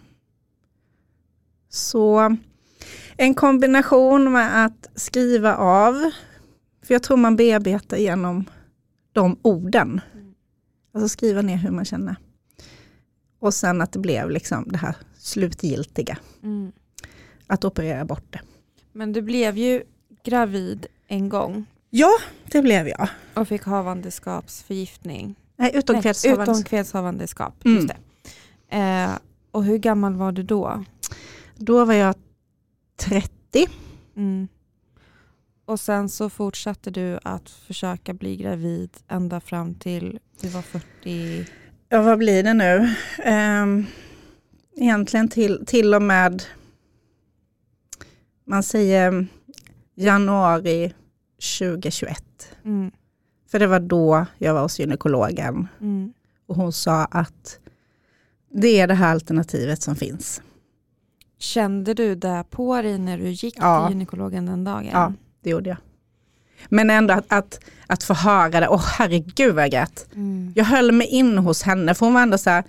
Så 1.69 2.38
en 3.24 3.34
kombination 3.34 4.32
med 4.32 4.65
att 4.65 4.89
skriva 4.96 5.56
av, 5.56 6.12
för 6.82 6.94
jag 6.94 7.03
tror 7.03 7.18
man 7.18 7.36
bearbetar 7.36 7.98
genom 7.98 8.46
de 9.12 9.38
orden. 9.42 10.01
Alltså 10.94 11.10
skriva 11.10 11.42
ner 11.42 11.58
hur 11.58 11.72
man 11.72 11.86
känner. 11.86 12.15
Och 13.39 13.53
sen 13.53 13.82
att 13.82 13.92
det 13.92 14.00
blev 14.00 14.30
liksom 14.30 14.68
det 14.68 14.77
här 14.77 14.96
slutgiltiga. 15.18 16.18
Mm. 16.44 16.72
Att 17.48 17.65
operera 17.65 18.06
bort 18.06 18.34
det. 18.34 18.42
Men 18.92 19.13
du 19.13 19.22
blev 19.22 19.58
ju 19.58 19.84
gravid 20.24 20.86
en 21.08 21.30
gång. 21.30 21.65
Ja, 21.89 22.12
det 22.51 22.62
blev 22.62 22.88
jag. 22.88 23.08
Och 23.34 23.48
fick 23.48 23.63
havandeskapsförgiftning. 23.63 25.36
Nej, 25.56 25.72
utomkvedshavandeskap. 25.74 26.58
Utomkvedshavandeskap, 26.58 27.65
mm. 27.65 27.77
just 27.77 27.88
det. 27.88 27.98
Eh, 28.77 29.12
och 29.51 29.63
hur 29.63 29.77
gammal 29.77 30.15
var 30.15 30.32
du 30.32 30.44
då? 30.44 30.84
Då 31.56 31.86
var 31.86 31.94
jag 31.94 32.15
30. 32.95 33.29
Mm. 34.15 34.47
Och 35.65 35.79
sen 35.79 36.09
så 36.09 36.29
fortsatte 36.29 36.91
du 36.91 37.19
att 37.23 37.50
försöka 37.50 38.13
bli 38.13 38.35
gravid 38.35 38.89
ända 39.07 39.39
fram 39.39 39.75
till 39.75 40.19
du 40.41 40.47
var 40.47 40.62
40? 40.62 41.45
Ja, 41.89 42.01
vad 42.01 42.17
blir 42.17 42.43
det 42.43 42.53
nu? 42.53 42.95
Um, 43.63 43.85
egentligen 44.75 45.27
till, 45.27 45.65
till 45.65 45.93
och 45.93 46.01
med, 46.01 46.43
man 48.45 48.63
säger 48.63 49.27
januari 49.95 50.93
2021. 51.59 52.23
Mm. 52.65 52.91
För 53.51 53.59
det 53.59 53.67
var 53.67 53.79
då 53.79 54.25
jag 54.38 54.53
var 54.53 54.62
hos 54.62 54.79
gynekologen. 54.79 55.67
Mm. 55.81 56.13
Och 56.47 56.55
hon 56.55 56.73
sa 56.73 57.05
att 57.05 57.59
det 58.51 58.79
är 58.79 58.88
det 58.88 58.93
här 58.93 59.12
alternativet 59.12 59.81
som 59.81 59.95
finns. 59.95 60.41
Kände 61.43 61.93
du 61.93 62.15
det 62.15 62.43
på 62.50 62.81
dig 62.81 62.97
när 62.97 63.17
du 63.17 63.29
gick 63.29 63.55
ja. 63.57 63.88
till 63.88 63.93
gynekologen 63.95 64.45
den 64.45 64.63
dagen? 64.63 64.89
Ja, 64.91 65.13
det 65.43 65.50
gjorde 65.50 65.69
jag. 65.69 65.77
Men 66.69 66.89
ändå 66.89 67.13
att, 67.13 67.25
att, 67.27 67.59
att 67.88 68.03
få 68.03 68.13
höra 68.13 68.59
det, 68.59 68.67
åh 68.67 68.75
oh, 68.75 68.85
herregud 68.85 69.55
vad 69.55 69.63
jag 69.63 69.71
grät. 69.71 70.07
Mm. 70.15 70.53
Jag 70.55 70.65
höll 70.65 70.91
mig 70.91 71.07
in 71.07 71.38
hos 71.38 71.63
henne, 71.63 71.93
för 71.93 72.05
hon 72.05 72.13
var 72.13 72.21
ändå 72.21 72.38
så 72.38 72.50
här, 72.50 72.63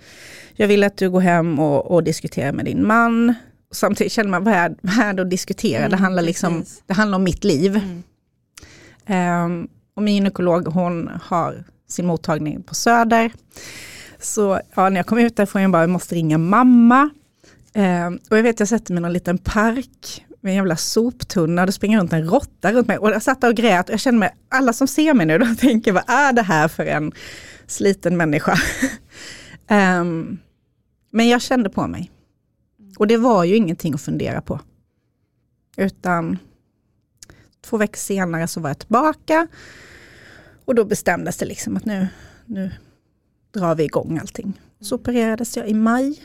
jag 0.53 0.67
vill 0.67 0.83
att 0.83 0.97
du 0.97 1.09
går 1.09 1.19
hem 1.19 1.59
och, 1.59 1.91
och 1.91 2.03
diskuterar 2.03 2.51
med 2.51 2.65
din 2.65 2.87
man. 2.87 3.33
Samtidigt 3.71 4.13
känner 4.13 4.29
man, 4.29 4.43
vad 4.43 4.53
är, 4.53 4.75
vad 4.81 5.05
är 5.05 5.13
det 5.13 5.21
att 5.21 5.29
diskutera? 5.29 5.79
Mm, 5.79 5.91
det, 5.91 5.97
handlar 5.97 6.23
liksom, 6.23 6.65
det 6.85 6.93
handlar 6.93 7.15
om 7.15 7.23
mitt 7.23 7.43
liv. 7.43 7.81
Mm. 9.07 9.45
Um, 9.45 9.67
och 9.95 10.03
min 10.03 10.15
gynekolog 10.15 10.67
hon 10.67 11.09
har 11.23 11.63
sin 11.87 12.05
mottagning 12.05 12.63
på 12.63 12.75
Söder. 12.75 13.31
Så 14.19 14.59
ja, 14.75 14.89
när 14.89 14.97
jag 14.97 15.05
kom 15.05 15.19
ut 15.19 15.35
därifrån 15.35 15.61
jag 15.61 15.71
bara, 15.71 15.83
jag 15.83 15.89
måste 15.89 16.15
ringa 16.15 16.37
mamma. 16.37 17.09
Eh, 17.75 18.07
och 18.29 18.37
jag 18.37 18.43
vet 18.43 18.59
jag 18.59 18.69
sätter 18.69 18.93
mig 18.93 18.99
i 18.99 19.01
någon 19.01 19.13
liten 19.13 19.37
park 19.37 20.25
med 20.41 20.51
en 20.51 20.55
jävla 20.55 20.75
soptunna 20.75 21.61
och 21.61 21.65
det 21.65 21.71
springer 21.71 21.99
runt 21.99 22.13
en 22.13 22.29
råtta 22.29 22.73
runt 22.73 22.87
mig. 22.87 22.97
Och 22.97 23.09
jag 23.09 23.23
satt 23.23 23.43
och 23.43 23.55
grät 23.55 23.89
och 23.89 23.93
jag 23.93 23.99
känner 23.99 24.19
mig, 24.19 24.35
alla 24.49 24.73
som 24.73 24.87
ser 24.87 25.13
mig 25.13 25.25
nu, 25.25 25.37
de 25.39 25.55
tänker 25.55 25.91
vad 25.91 26.09
är 26.09 26.33
det 26.33 26.41
här 26.41 26.67
för 26.67 26.85
en 26.85 27.11
sliten 27.67 28.17
människa? 28.17 28.51
eh, 29.67 30.03
men 31.11 31.29
jag 31.29 31.41
kände 31.41 31.69
på 31.69 31.87
mig. 31.87 32.11
Och 32.97 33.07
det 33.07 33.17
var 33.17 33.43
ju 33.43 33.55
ingenting 33.55 33.93
att 33.93 34.01
fundera 34.01 34.41
på. 34.41 34.59
Utan 35.77 36.37
två 37.61 37.77
veckor 37.77 37.97
senare 37.97 38.47
så 38.47 38.59
var 38.59 38.69
jag 38.69 38.79
tillbaka. 38.79 39.47
Och 40.65 40.75
då 40.75 40.85
bestämdes 40.85 41.37
det 41.37 41.45
liksom 41.45 41.77
att 41.77 41.85
nu, 41.85 42.07
nu 42.45 42.71
drar 43.53 43.75
vi 43.75 43.83
igång 43.83 44.17
allting. 44.17 44.61
Så 44.81 44.95
opererades 44.95 45.57
jag 45.57 45.69
i 45.69 45.73
maj 45.73 46.21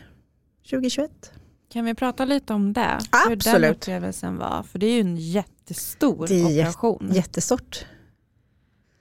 2021. 0.71 1.33
Kan 1.73 1.85
vi 1.85 1.95
prata 1.95 2.25
lite 2.25 2.53
om 2.53 2.73
det? 2.73 2.99
Absolut. 3.11 3.47
Hur 3.47 3.53
den 3.53 3.71
upplevelsen 3.71 4.37
var? 4.37 4.63
För 4.63 4.79
det 4.79 4.87
är 4.87 4.95
ju 4.95 5.01
en 5.01 5.17
jättestor 5.17 6.27
det 6.27 6.35
är 6.35 6.45
operation. 6.45 7.11
Jättestort. 7.13 7.85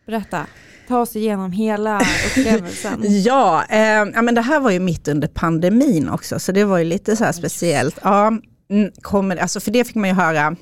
Berätta, 0.05 0.47
ta 0.87 0.99
oss 0.99 1.15
igenom 1.15 1.51
hela 1.51 2.01
upplevelsen. 2.27 3.23
ja, 3.23 3.65
eh, 3.69 3.79
ja, 4.13 4.21
men 4.21 4.35
det 4.35 4.41
här 4.41 4.59
var 4.59 4.71
ju 4.71 4.79
mitt 4.79 5.07
under 5.07 5.27
pandemin 5.27 6.09
också, 6.09 6.39
så 6.39 6.51
det 6.51 6.63
var 6.63 6.77
ju 6.77 6.83
lite 6.83 7.15
så 7.15 7.23
här 7.23 7.31
speciellt. 7.31 7.99
Ja, 8.03 8.31
kommer, 9.01 9.37
alltså 9.37 9.59
för 9.59 9.71
det 9.71 9.85
fick 9.85 9.95
man 9.95 10.09
ju 10.09 10.15
höra, 10.15 10.55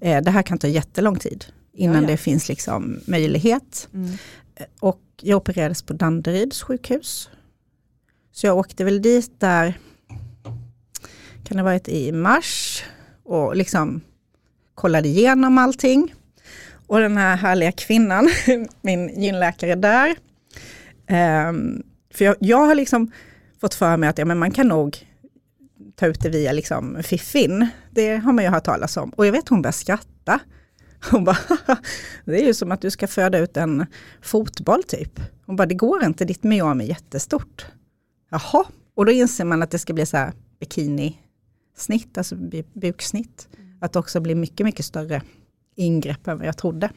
eh, 0.00 0.22
det 0.22 0.30
här 0.30 0.42
kan 0.42 0.58
ta 0.58 0.66
jättelång 0.66 1.18
tid 1.18 1.44
innan 1.72 1.96
ja, 1.96 2.02
ja. 2.02 2.06
det 2.06 2.16
finns 2.16 2.48
liksom 2.48 3.00
möjlighet. 3.06 3.88
Mm. 3.94 4.10
Och 4.80 5.00
jag 5.20 5.36
opererades 5.36 5.82
på 5.82 5.92
Danderyds 5.92 6.62
sjukhus. 6.62 7.30
Så 8.32 8.46
jag 8.46 8.58
åkte 8.58 8.84
väl 8.84 9.02
dit 9.02 9.40
där 9.40 9.78
kan 11.44 11.56
det 11.56 11.62
ha 11.62 11.70
varit 11.70 11.88
i 11.88 12.12
mars 12.12 12.84
och 13.24 13.56
liksom 13.56 14.00
kollade 14.74 15.08
igenom 15.08 15.58
allting. 15.58 16.14
Och 16.86 17.00
den 17.00 17.16
här 17.16 17.36
härliga 17.36 17.72
kvinnan, 17.72 18.30
min 18.80 19.22
gynläkare 19.22 19.74
där, 19.74 20.16
um, 21.48 21.82
för 22.14 22.24
jag, 22.24 22.36
jag, 22.40 22.66
har 22.66 22.74
liksom 22.74 23.12
fått 23.60 23.74
för 23.74 23.96
mig 23.96 24.08
att 24.08 24.18
ja, 24.18 24.24
men 24.24 24.38
man 24.38 24.50
kan 24.50 24.68
nog 24.68 25.06
ta 25.96 26.06
ut 26.06 26.20
det 26.20 26.28
via 26.28 26.52
liksom 26.52 27.02
fiffin. 27.02 27.68
Det 27.90 28.16
har 28.16 28.32
man 28.32 28.44
ju 28.44 28.50
hört 28.50 28.64
talas 28.64 28.96
om. 28.96 29.10
Och 29.10 29.26
jag 29.26 29.32
vet 29.32 29.48
hon 29.48 29.62
började 29.62 29.78
skratta. 29.78 30.40
Hon 31.10 31.24
bara, 31.24 31.38
det 32.24 32.42
är 32.42 32.46
ju 32.46 32.54
som 32.54 32.72
att 32.72 32.80
du 32.80 32.90
ska 32.90 33.06
föda 33.06 33.38
ut 33.38 33.56
en 33.56 33.86
fotboll 34.22 34.82
typ. 34.82 35.20
Hon 35.46 35.56
bara, 35.56 35.66
det 35.66 35.74
går 35.74 36.04
inte, 36.04 36.24
ditt 36.24 36.42
myom 36.42 36.80
är 36.80 36.84
jättestort. 36.84 37.66
Jaha, 38.30 38.64
och 38.94 39.06
då 39.06 39.12
inser 39.12 39.44
man 39.44 39.62
att 39.62 39.70
det 39.70 39.78
ska 39.78 39.92
bli 39.92 40.06
så 40.06 40.16
här 40.16 40.32
bikini 40.60 41.18
snitt, 41.76 42.18
alltså 42.18 42.36
buksnitt. 42.72 43.48
Mm. 43.58 43.76
Att 43.80 43.92
det 43.92 43.98
också 43.98 44.20
blir 44.20 44.34
mycket, 44.34 44.66
mycket 44.66 44.84
större 44.84 45.22
ingrepp 45.76 46.28
än 46.28 46.38
vad 46.38 46.46
jag 46.46 46.56
trodde. 46.56 46.90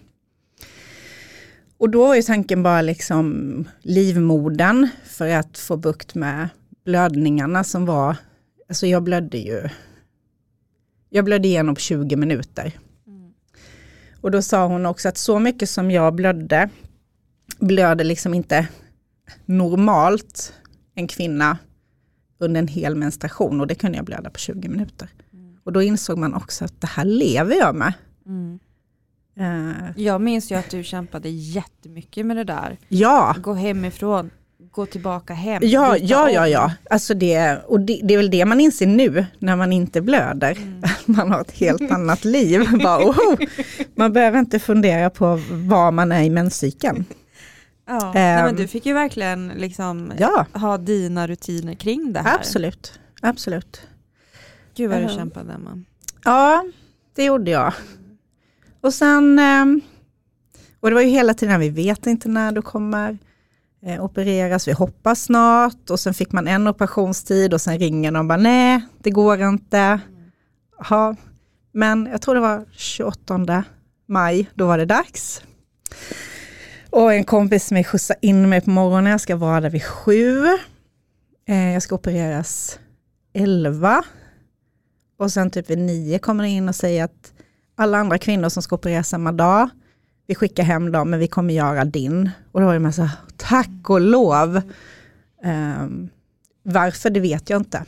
Och 1.77 1.89
då 1.89 2.07
var 2.07 2.15
ju 2.15 2.21
tanken 2.21 2.63
bara 2.63 2.81
liksom 2.81 3.67
livmodern 3.81 4.87
för 5.05 5.29
att 5.29 5.57
få 5.57 5.77
bukt 5.77 6.15
med 6.15 6.49
blödningarna 6.85 7.63
som 7.63 7.85
var, 7.85 8.17
alltså 8.69 8.87
jag 8.87 9.03
blödde 9.03 9.37
ju, 9.37 9.69
jag 11.09 11.25
blödde 11.25 11.47
igenom 11.47 11.75
på 11.75 11.81
20 11.81 12.15
minuter. 12.15 12.71
Mm. 13.07 13.33
Och 14.21 14.31
då 14.31 14.41
sa 14.41 14.67
hon 14.67 14.85
också 14.85 15.09
att 15.09 15.17
så 15.17 15.39
mycket 15.39 15.69
som 15.69 15.91
jag 15.91 16.15
blödde, 16.15 16.69
blöder 17.59 18.05
liksom 18.05 18.33
inte 18.33 18.67
normalt 19.45 20.53
en 20.95 21.07
kvinna 21.07 21.57
under 22.37 22.59
en 22.59 22.67
hel 22.67 22.95
menstruation 22.95 23.61
och 23.61 23.67
det 23.67 23.75
kunde 23.75 23.97
jag 23.97 24.05
blöda 24.05 24.29
på 24.29 24.39
20 24.39 24.69
minuter. 24.69 25.09
Mm. 25.33 25.57
Och 25.63 25.73
då 25.73 25.81
insåg 25.81 26.17
man 26.17 26.33
också 26.33 26.65
att 26.65 26.81
det 26.81 26.87
här 26.87 27.05
lever 27.05 27.55
jag 27.55 27.75
med. 27.75 27.93
Mm. 28.25 28.59
Uh, 29.39 29.91
jag 29.95 30.21
minns 30.21 30.51
ju 30.51 30.55
att 30.55 30.69
du 30.69 30.83
kämpade 30.83 31.29
jättemycket 31.29 32.25
med 32.25 32.37
det 32.37 32.43
där. 32.43 32.77
Ja. 32.87 33.35
Gå 33.41 33.53
hemifrån, 33.53 34.29
gå 34.71 34.85
tillbaka 34.85 35.33
hem. 35.33 35.61
Ja, 35.65 35.97
ja, 35.97 36.29
ja, 36.29 36.47
ja. 36.47 36.71
Alltså 36.89 37.13
det, 37.13 37.57
och 37.67 37.79
det, 37.79 37.99
det, 38.03 38.13
är 38.13 38.17
väl 38.17 38.31
det 38.31 38.45
man 38.45 38.61
inser 38.61 38.87
nu 38.87 39.25
när 39.39 39.55
man 39.55 39.73
inte 39.73 40.01
blöder. 40.01 40.57
Mm. 40.57 40.81
Man 41.05 41.31
har 41.31 41.41
ett 41.41 41.51
helt 41.51 41.91
annat 41.91 42.25
liv. 42.25 42.65
Bara, 42.83 43.05
oh, 43.05 43.35
man 43.95 44.13
behöver 44.13 44.39
inte 44.39 44.59
fundera 44.59 45.09
på 45.09 45.39
var 45.51 45.91
man 45.91 46.11
är 46.11 46.23
i 46.23 46.29
menscykeln. 46.29 47.05
Ja, 47.87 48.05
um, 48.05 48.11
nej, 48.13 48.43
men 48.43 48.55
du 48.55 48.67
fick 48.67 48.85
ju 48.85 48.93
verkligen 48.93 49.47
liksom 49.47 50.13
ja. 50.17 50.45
ha 50.53 50.77
dina 50.77 51.27
rutiner 51.27 51.73
kring 51.73 52.13
det 52.13 52.19
här. 52.19 52.35
Absolut, 52.35 52.99
absolut. 53.21 53.81
Gud 54.75 54.89
vad 54.89 54.99
du 54.99 55.05
uh, 55.05 55.15
kämpade 55.15 55.53
Emma. 55.53 55.83
Ja, 56.23 56.65
det 57.15 57.23
gjorde 57.23 57.51
jag. 57.51 57.73
Och 58.81 58.93
sen, 58.93 59.39
um, 59.39 59.81
och 60.79 60.89
det 60.89 60.95
var 60.95 61.01
ju 61.01 61.09
hela 61.09 61.33
tiden, 61.33 61.59
vi 61.59 61.69
vet 61.69 62.07
inte 62.07 62.29
när 62.29 62.51
du 62.51 62.61
kommer 62.61 63.17
eh, 63.85 64.03
opereras, 64.03 64.67
vi 64.67 64.71
hoppas 64.71 65.23
snart 65.23 65.89
och 65.89 65.99
sen 65.99 66.13
fick 66.13 66.31
man 66.31 66.47
en 66.47 66.67
operationstid 66.67 67.53
och 67.53 67.61
sen 67.61 67.79
ringer 67.79 68.11
de 68.11 68.19
och 68.19 68.25
bara 68.25 68.37
nej, 68.37 68.85
det 68.99 69.09
går 69.09 69.41
inte. 69.41 69.99
Ja, 70.89 71.15
men 71.71 72.05
jag 72.11 72.21
tror 72.21 72.35
det 72.35 72.41
var 72.41 72.65
28 72.71 73.63
maj, 74.07 74.49
då 74.53 74.67
var 74.67 74.77
det 74.77 74.85
dags. 74.85 75.41
Och 76.95 77.13
en 77.13 77.23
kompis 77.23 77.71
med 77.71 77.87
skjutsar 77.87 78.17
in 78.21 78.49
mig 78.49 78.61
på 78.61 78.69
morgonen, 78.69 79.11
jag 79.11 79.21
ska 79.21 79.35
vara 79.35 79.61
där 79.61 79.69
vid 79.69 79.83
sju. 79.83 80.45
Eh, 81.47 81.73
jag 81.73 81.83
ska 81.83 81.95
opereras 81.95 82.79
elva. 83.33 84.03
Och 85.17 85.31
sen 85.31 85.49
typ 85.49 85.69
vid 85.69 85.77
nio 85.77 86.19
kommer 86.19 86.43
det 86.43 86.49
in 86.49 86.69
och 86.69 86.75
säger 86.75 87.03
att 87.03 87.33
alla 87.75 87.97
andra 87.97 88.17
kvinnor 88.17 88.49
som 88.49 88.63
ska 88.63 88.75
opereras 88.75 89.09
samma 89.09 89.31
dag, 89.31 89.69
vi 90.27 90.35
skickar 90.35 90.63
hem 90.63 90.91
dem 90.91 91.09
men 91.09 91.19
vi 91.19 91.27
kommer 91.27 91.53
göra 91.53 91.85
din. 91.85 92.29
Och 92.51 92.59
då 92.59 92.65
var 92.65 92.79
det 92.79 92.91
så 92.91 93.09
tack 93.37 93.89
och 93.89 94.01
lov. 94.01 94.57
Eh, 95.43 95.87
varför 96.63 97.09
det 97.09 97.19
vet 97.19 97.49
jag 97.49 97.59
inte. 97.59 97.85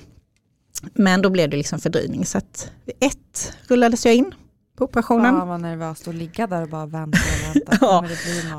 Men 0.93 1.21
då 1.21 1.29
blev 1.29 1.49
det 1.49 1.57
liksom 1.57 1.79
fördröjning. 1.79 2.25
Så 2.25 2.37
att 2.37 2.71
vid 2.85 2.95
ett 2.99 3.57
rullades 3.67 4.05
jag 4.05 4.15
in 4.15 4.33
på 4.77 4.85
operationen. 4.85 5.35
Fan 5.35 5.47
vad 5.47 5.61
nervöst 5.61 6.07
att 6.07 6.15
ligga 6.15 6.47
där 6.47 6.61
och 6.61 6.69
bara 6.69 6.85
vänta 6.85 7.17
och 7.17 7.55
vänta. 7.55 7.77
ja, 7.81 8.05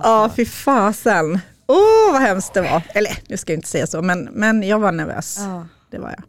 ja 0.03 0.31
fy 0.37 0.45
fasen. 0.45 1.39
Åh 1.67 1.77
oh, 1.77 2.13
vad 2.13 2.23
hemskt 2.23 2.55
det 2.55 2.61
var. 2.61 2.83
Eller 2.95 3.19
nu 3.29 3.37
ska 3.37 3.53
jag 3.53 3.59
inte 3.59 3.69
säga 3.69 3.87
så, 3.87 4.03
men, 4.03 4.29
men 4.33 4.63
jag 4.63 4.79
var 4.79 4.93
nervös. 4.93 5.37
Ja. 5.39 5.67
Det 5.91 5.99
var 5.99 6.11
jag. 6.11 6.23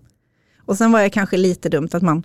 Och 0.65 0.77
sen 0.77 0.91
var 0.91 1.01
det 1.01 1.09
kanske 1.09 1.37
lite 1.37 1.69
dumt 1.69 1.89
att 1.93 2.01
man, 2.01 2.23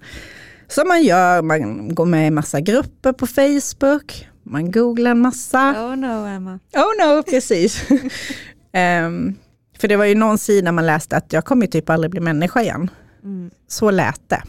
som 0.69 0.89
man 0.89 1.03
gör, 1.03 1.43
man 1.43 1.95
går 1.95 2.07
med 2.07 2.27
i 2.27 2.31
massa 2.31 2.61
grupper 2.61 3.13
på 3.13 3.27
Facebook, 3.27 4.29
man 4.43 4.71
googlar 4.71 5.11
en 5.11 5.21
massa. 5.21 5.71
Oh 5.71 5.97
no 5.97 6.27
Emma. 6.27 6.59
Oh 6.75 7.07
no, 7.07 7.23
precis. 7.23 7.91
um, 7.91 9.35
för 9.79 9.89
det 9.89 9.97
var 9.97 10.05
ju 10.05 10.15
någon 10.15 10.39
sida 10.39 10.73
man 10.73 10.87
läste 10.87 11.17
att 11.17 11.33
jag 11.33 11.45
kommer 11.45 11.67
typ 11.67 11.91
aldrig 11.91 12.11
bli 12.11 12.21
människa 12.21 12.63
igen. 12.63 12.91
Mm. 13.23 13.51
Så 13.69 13.91
lät 13.91 14.29
det. 14.29 14.43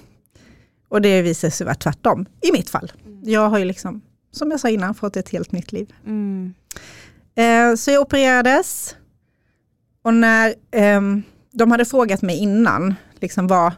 Och 0.89 1.01
det 1.01 1.21
visade 1.21 1.51
sig 1.51 1.65
vara 1.65 1.75
tvärtom, 1.75 2.25
i 2.41 2.51
mitt 2.51 2.69
fall. 2.69 2.91
Jag 3.25 3.49
har 3.49 3.59
ju 3.59 3.65
liksom, 3.65 4.01
som 4.31 4.51
jag 4.51 4.59
sa 4.59 4.69
innan, 4.69 4.95
fått 4.95 5.17
ett 5.17 5.29
helt 5.29 5.51
nytt 5.51 5.71
liv. 5.71 5.93
Mm. 6.05 6.53
Eh, 7.35 7.75
så 7.75 7.91
jag 7.91 8.01
opererades. 8.01 8.95
Och 10.03 10.13
när 10.13 10.47
eh, 10.71 11.01
de 11.51 11.71
hade 11.71 11.85
frågat 11.85 12.21
mig 12.21 12.37
innan, 12.37 12.95
liksom 13.19 13.47
vad, 13.47 13.73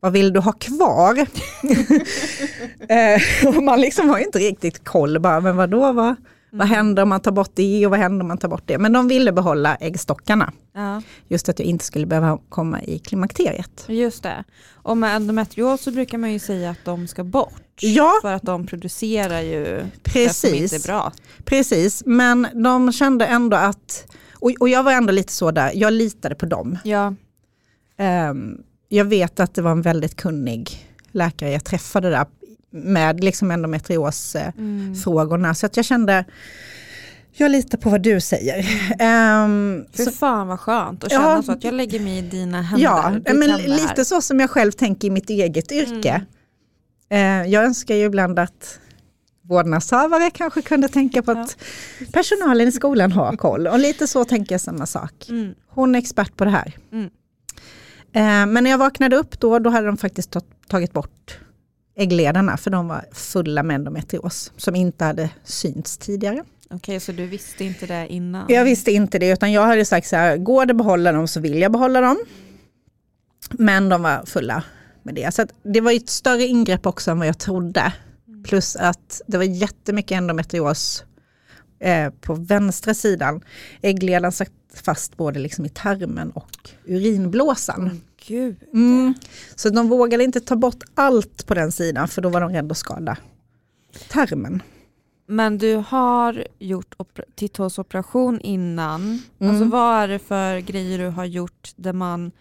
vad 0.00 0.12
vill 0.12 0.32
du 0.32 0.40
ha 0.40 0.52
kvar? 0.52 1.18
eh, 2.88 3.46
och 3.46 3.62
man 3.62 3.80
liksom 3.80 4.08
har 4.08 4.18
inte 4.18 4.38
riktigt 4.38 4.84
koll, 4.84 5.20
bara, 5.20 5.40
men 5.40 5.56
vadå, 5.56 5.92
vad, 5.92 6.14
vad 6.50 6.66
mm. 6.66 6.76
händer 6.76 7.02
om 7.02 7.08
man 7.08 7.20
tar 7.20 7.32
bort 7.32 7.50
det 7.54 7.86
och 7.86 7.90
vad 7.90 8.00
händer 8.00 8.20
om 8.20 8.28
man 8.28 8.38
tar 8.38 8.48
bort 8.48 8.62
det? 8.66 8.78
Men 8.78 8.92
de 8.92 9.08
ville 9.08 9.32
behålla 9.32 9.76
äggstockarna. 9.76 10.52
Ja. 10.74 11.02
Just 11.28 11.48
att 11.48 11.58
jag 11.58 11.66
inte 11.68 11.84
skulle 11.84 12.06
behöva 12.06 12.38
komma 12.48 12.82
i 12.82 12.98
klimakteriet. 12.98 13.84
Just 13.88 14.22
det. 14.22 14.44
Och 14.72 14.96
med 14.96 15.16
endometrios 15.16 15.82
så 15.82 15.90
brukar 15.90 16.18
man 16.18 16.32
ju 16.32 16.38
säga 16.38 16.70
att 16.70 16.84
de 16.84 17.06
ska 17.06 17.24
bort. 17.24 17.62
Ja. 17.80 18.18
För 18.22 18.32
att 18.32 18.42
de 18.42 18.66
producerar 18.66 19.40
ju 19.40 19.84
Precis. 20.02 20.42
det 20.42 20.48
som 20.48 20.58
inte 20.58 20.76
är 20.76 20.92
bra. 20.92 21.12
Precis, 21.44 22.02
men 22.06 22.46
de 22.54 22.92
kände 22.92 23.26
ändå 23.26 23.56
att, 23.56 24.06
och, 24.34 24.52
och 24.60 24.68
jag 24.68 24.82
var 24.82 24.92
ändå 24.92 25.12
lite 25.12 25.32
så 25.32 25.50
där, 25.50 25.72
jag 25.74 25.92
litade 25.92 26.34
på 26.34 26.46
dem. 26.46 26.78
Ja. 26.84 27.14
Um, 28.30 28.62
jag 28.88 29.04
vet 29.04 29.40
att 29.40 29.54
det 29.54 29.62
var 29.62 29.70
en 29.70 29.82
väldigt 29.82 30.16
kunnig 30.16 30.88
läkare 31.12 31.50
jag 31.50 31.64
träffade 31.64 32.10
där 32.10 32.26
med 32.70 33.24
liksom 33.24 33.50
endometriosfrågorna. 33.50 35.48
Mm. 35.48 35.54
Så 35.54 35.66
att 35.66 35.76
jag 35.76 35.84
kände, 35.84 36.24
jag 37.32 37.50
litar 37.50 37.78
på 37.78 37.90
vad 37.90 38.02
du 38.02 38.20
säger. 38.20 38.58
Um, 39.44 39.86
Fy 39.96 40.04
så, 40.04 40.10
fan 40.10 40.48
vad 40.48 40.60
skönt 40.60 41.04
att 41.04 41.10
känna 41.10 41.24
ja, 41.24 41.42
så 41.42 41.52
att 41.52 41.64
jag 41.64 41.74
lägger 41.74 42.00
mig 42.00 42.18
i 42.18 42.22
dina 42.22 42.62
händer. 42.62 42.84
Ja, 42.84 43.14
men 43.34 43.56
lite 43.56 44.04
så 44.04 44.22
som 44.22 44.40
jag 44.40 44.50
själv 44.50 44.72
tänker 44.72 45.08
i 45.08 45.10
mitt 45.10 45.30
eget 45.30 45.72
yrke. 45.72 46.24
Mm. 47.10 47.42
Uh, 47.42 47.52
jag 47.52 47.64
önskar 47.64 47.94
ju 47.94 48.04
ibland 48.04 48.38
att 48.38 48.78
vårdnadshavare 49.42 50.30
kanske 50.30 50.62
kunde 50.62 50.88
tänka 50.88 51.22
på 51.22 51.30
att 51.30 51.56
ja. 52.00 52.06
personalen 52.12 52.68
i 52.68 52.72
skolan 52.72 53.12
har 53.12 53.36
koll. 53.36 53.66
Och 53.66 53.78
lite 53.78 54.06
så 54.06 54.24
tänker 54.24 54.54
jag 54.54 54.60
samma 54.60 54.86
sak. 54.86 55.26
Mm. 55.28 55.54
Hon 55.68 55.94
är 55.94 55.98
expert 55.98 56.36
på 56.36 56.44
det 56.44 56.50
här. 56.50 56.76
Mm. 56.92 57.04
Uh, 58.16 58.52
men 58.52 58.64
när 58.64 58.70
jag 58.70 58.78
vaknade 58.78 59.16
upp 59.16 59.40
då, 59.40 59.58
då 59.58 59.70
hade 59.70 59.86
de 59.86 59.96
faktiskt 59.96 60.36
tagit 60.68 60.92
bort 60.92 61.38
äggledarna 61.98 62.56
för 62.56 62.70
de 62.70 62.88
var 62.88 63.04
fulla 63.12 63.62
med 63.62 63.74
endometrios 63.74 64.52
som 64.56 64.74
inte 64.74 65.04
hade 65.04 65.30
synts 65.44 65.98
tidigare. 65.98 66.44
Okej, 66.70 67.00
så 67.00 67.12
du 67.12 67.26
visste 67.26 67.64
inte 67.64 67.86
det 67.86 68.06
innan? 68.08 68.46
Jag 68.48 68.64
visste 68.64 68.90
inte 68.90 69.18
det, 69.18 69.30
utan 69.30 69.52
jag 69.52 69.66
hade 69.66 69.84
sagt 69.84 70.06
så 70.06 70.16
här, 70.16 70.36
går 70.36 70.66
det 70.66 70.70
att 70.70 70.76
behålla 70.76 71.12
dem 71.12 71.28
så 71.28 71.40
vill 71.40 71.58
jag 71.58 71.72
behålla 71.72 72.00
dem. 72.00 72.16
Men 73.50 73.88
de 73.88 74.02
var 74.02 74.26
fulla 74.26 74.62
med 75.02 75.14
det. 75.14 75.34
Så 75.34 75.46
det 75.62 75.80
var 75.80 75.92
ett 75.92 76.08
större 76.08 76.42
ingrepp 76.42 76.86
också 76.86 77.10
än 77.10 77.18
vad 77.18 77.28
jag 77.28 77.38
trodde. 77.38 77.92
Plus 78.44 78.76
att 78.76 79.20
det 79.26 79.36
var 79.36 79.44
jättemycket 79.44 80.16
endometrios 80.16 81.04
eh, 81.80 82.10
på 82.10 82.34
vänstra 82.34 82.94
sidan. 82.94 83.40
Äggledaren 83.82 84.32
satt 84.32 84.52
fast 84.74 85.16
både 85.16 85.38
liksom 85.38 85.64
i 85.64 85.68
tarmen 85.68 86.30
och 86.30 86.70
urinblåsan. 86.84 88.00
Gud. 88.26 88.56
Mm. 88.74 89.14
Så 89.56 89.70
de 89.70 89.88
vågade 89.88 90.24
inte 90.24 90.40
ta 90.40 90.56
bort 90.56 90.84
allt 90.94 91.46
på 91.46 91.54
den 91.54 91.72
sidan 91.72 92.08
för 92.08 92.22
då 92.22 92.28
var 92.28 92.40
de 92.40 92.50
rädda 92.50 92.72
att 92.72 92.78
skada 92.78 93.16
tarmen. 94.08 94.62
Men 95.26 95.58
du 95.58 95.74
har 95.74 96.46
gjort 96.58 96.94
titthålsoperation 97.34 98.40
innan. 98.40 99.22
Mm. 99.38 99.50
Alltså 99.50 99.64
vad 99.64 100.02
är 100.02 100.08
det 100.08 100.18
för 100.18 100.58
grejer 100.58 100.98
du 100.98 101.08
har 101.08 101.24
gjort 101.24 101.72
där 101.76 101.92
man 101.92 102.32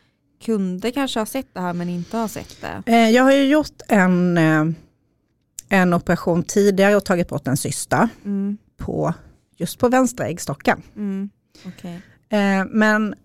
kunde 0.42 0.92
kanske 0.92 1.20
ha 1.20 1.26
sett 1.26 1.54
det 1.54 1.60
här 1.60 1.74
men 1.74 1.90
inte 1.90 2.18
har 2.18 2.28
sett 2.28 2.62
det? 2.62 2.84
Eh, 2.86 3.10
jag 3.10 3.24
har 3.24 3.32
ju 3.32 3.46
gjort 3.46 3.82
en, 3.88 4.38
eh, 4.38 4.66
en 5.70 5.94
operation 5.94 6.44
tidigare 6.44 6.96
och 6.96 7.06
tagit 7.06 7.30
bort 7.30 7.48
en 7.48 7.58
cysta 7.58 8.10
mm. 8.26 8.58
på, 8.78 9.14
just 9.58 9.80
på 9.80 9.90
vänstra 9.90 10.28
äggstocken. 10.28 10.82
Mm. 10.96 11.30
Okay. 11.66 11.96
Eh, 12.30 12.66
men 12.70 13.16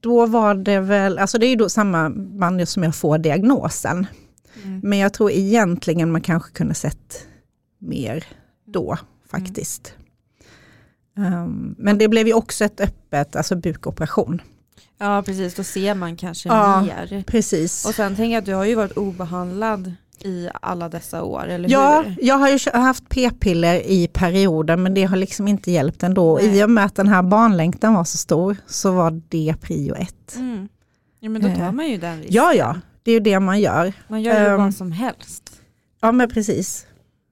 då 0.00 0.26
var 0.26 0.54
det 0.54 0.80
väl, 0.80 1.18
alltså 1.18 1.38
det 1.38 1.46
är 1.46 1.50
ju 1.50 1.56
då 1.56 1.68
samma 1.68 2.08
man 2.08 2.66
som 2.66 2.82
jag 2.82 2.94
får 2.94 3.18
diagnosen. 3.18 4.06
Mm. 4.62 4.80
Men 4.82 4.98
jag 4.98 5.12
tror 5.12 5.30
egentligen 5.30 6.12
man 6.12 6.20
kanske 6.20 6.52
kunde 6.52 6.74
sett 6.74 7.26
mer 7.78 8.24
då 8.66 8.98
faktiskt. 9.30 9.94
Mm. 11.16 11.32
Um, 11.32 11.74
men 11.78 11.98
det 11.98 12.08
blev 12.08 12.26
ju 12.26 12.34
också 12.34 12.64
ett 12.64 12.80
öppet, 12.80 13.36
alltså 13.36 13.56
bukoperation. 13.56 14.42
Ja 14.98 15.22
precis, 15.26 15.54
då 15.54 15.64
ser 15.64 15.94
man 15.94 16.16
kanske 16.16 16.48
ja, 16.48 16.82
mer. 16.82 17.24
Precis. 17.26 17.84
Och 17.84 17.94
sen 17.94 18.16
tänker 18.16 18.32
jag 18.32 18.38
att 18.38 18.46
du 18.46 18.54
har 18.54 18.64
ju 18.64 18.74
varit 18.74 18.96
obehandlad 18.96 19.94
i 20.24 20.48
alla 20.62 20.88
dessa 20.88 21.22
år, 21.22 21.48
eller 21.48 21.70
ja, 21.70 22.02
hur? 22.06 22.16
jag 22.22 22.34
har 22.34 22.48
ju 22.48 22.58
haft 22.72 23.08
p-piller 23.08 23.86
i 23.86 24.08
perioder 24.12 24.76
men 24.76 24.94
det 24.94 25.04
har 25.04 25.16
liksom 25.16 25.48
inte 25.48 25.70
hjälpt 25.70 26.02
ändå. 26.02 26.36
Nej. 26.36 26.58
I 26.58 26.64
och 26.64 26.70
med 26.70 26.84
att 26.84 26.94
den 26.94 27.08
här 27.08 27.22
barnlängtan 27.22 27.94
var 27.94 28.04
så 28.04 28.18
stor 28.18 28.56
så 28.66 28.92
var 28.92 29.22
det 29.28 29.54
prio 29.60 29.94
ett. 29.94 30.36
Mm. 30.36 30.68
Ja 31.20 31.30
men 31.30 31.42
då 31.42 31.48
tar 31.48 31.66
eh. 31.66 31.72
man 31.72 31.88
ju 31.88 31.96
den 31.96 32.16
risken. 32.18 32.34
Ja 32.34 32.54
ja, 32.54 32.76
det 33.02 33.10
är 33.10 33.14
ju 33.14 33.20
det 33.20 33.40
man 33.40 33.60
gör. 33.60 33.92
Man 34.08 34.22
gör 34.22 34.48
ju 34.48 34.54
um, 34.54 34.62
vad 34.62 34.74
som 34.74 34.92
helst. 34.92 35.60
Ja 36.00 36.12
men 36.12 36.28
precis. 36.28 36.86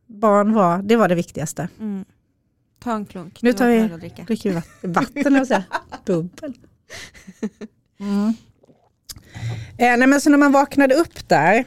Barn 0.07 0.55
var, 0.55 0.83
det 0.83 0.97
var 0.97 1.09
det 1.09 1.15
viktigaste. 1.15 1.69
Mm. 1.81 2.05
Ta 2.79 2.93
en 2.93 3.07
klunk. 3.07 3.43
Nu 3.43 3.53
tar 3.53 3.69
vi, 3.69 3.89
dricker 4.27 4.63
vi 4.83 4.89
vatten, 4.89 5.41
och 5.41 5.47
så 5.47 5.63
bubbel. 6.05 6.55
Mm. 8.01 8.35
Eh, 9.79 9.97
nej, 9.97 10.07
men 10.07 10.21
så 10.21 10.31
när 10.31 10.39
man 10.39 10.53
vaknade 10.53 10.95
upp 10.95 11.29
där 11.29 11.65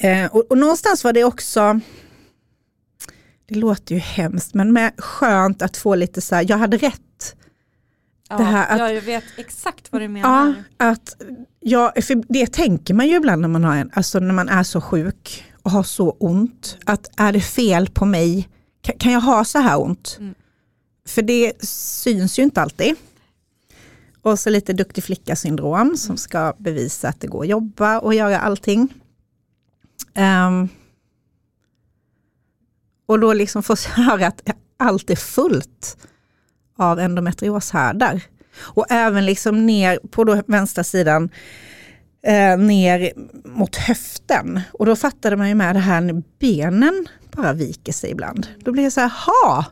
Eh, 0.00 0.26
och, 0.26 0.50
och, 0.50 0.58
någonstans 0.58 1.04
var 1.04 1.12
det 1.12 1.24
också, 1.24 1.80
det 3.48 3.54
låter 3.54 3.94
ju 3.94 4.00
hemskt, 4.00 4.54
men 4.54 4.72
med 4.72 4.92
skönt 4.98 5.62
att 5.62 5.76
få 5.76 5.94
lite 5.94 6.20
så 6.20 6.34
här, 6.34 6.46
jag 6.48 6.58
hade 6.58 6.76
rätt. 6.76 7.36
Ja, 8.28 8.36
det 8.36 8.44
här 8.44 8.84
att, 8.86 8.94
jag 8.94 9.02
vet 9.02 9.24
exakt 9.36 9.92
vad 9.92 10.02
du 10.02 10.08
menar. 10.08 10.54
Ja, 10.78 10.86
att, 10.86 11.16
ja, 11.60 11.92
för 12.02 12.32
det 12.32 12.46
tänker 12.46 12.94
man 12.94 13.08
ju 13.08 13.16
ibland 13.16 13.42
när 13.42 13.48
man, 13.48 13.64
har 13.64 13.76
en, 13.76 13.90
alltså 13.94 14.18
när 14.18 14.34
man 14.34 14.48
är 14.48 14.62
så 14.62 14.80
sjuk 14.80 15.44
och 15.62 15.70
har 15.70 15.82
så 15.82 16.10
ont. 16.10 16.78
Att 16.84 17.10
är 17.16 17.32
det 17.32 17.40
fel 17.40 17.88
på 17.88 18.04
mig? 18.04 18.48
Kan, 18.80 18.98
kan 18.98 19.12
jag 19.12 19.20
ha 19.20 19.44
så 19.44 19.58
här 19.58 19.80
ont? 19.80 20.16
Mm. 20.20 20.34
För 21.08 21.22
det 21.22 21.64
syns 21.64 22.38
ju 22.38 22.42
inte 22.42 22.62
alltid. 22.62 22.94
Och 24.22 24.38
så 24.38 24.50
lite 24.50 24.72
duktig 24.72 25.04
flicka 25.04 25.36
syndrom 25.36 25.96
som 25.96 26.16
ska 26.16 26.54
bevisa 26.58 27.08
att 27.08 27.20
det 27.20 27.26
går 27.26 27.42
att 27.42 27.48
jobba 27.48 27.98
och 27.98 28.14
göra 28.14 28.38
allting. 28.38 28.94
Um, 30.16 30.68
och 33.06 33.20
då 33.20 33.32
liksom 33.32 33.62
får 33.62 33.78
jag 33.84 34.04
höra 34.04 34.26
att 34.26 34.42
allt 34.76 35.10
är 35.10 35.16
fullt 35.16 35.96
av 36.76 36.98
endometrioshärdar. 36.98 38.22
Och 38.58 38.86
även 38.90 39.26
liksom 39.26 39.66
ner 39.66 39.98
på 40.10 40.24
då 40.24 40.42
vänstra 40.46 40.84
sidan, 40.84 41.30
eh, 42.22 42.58
ner 42.58 43.12
mot 43.44 43.76
höften. 43.76 44.60
Och 44.72 44.86
då 44.86 44.96
fattade 44.96 45.36
man 45.36 45.48
ju 45.48 45.54
med 45.54 45.74
det 45.74 45.80
här 45.80 46.00
när 46.00 46.22
benen 46.38 47.06
bara 47.30 47.52
viker 47.52 47.92
sig 47.92 48.10
ibland. 48.10 48.46
Då 48.58 48.72
blir 48.72 48.84
det 48.84 48.90
så 48.90 49.00
här, 49.00 49.12
ha! 49.26 49.64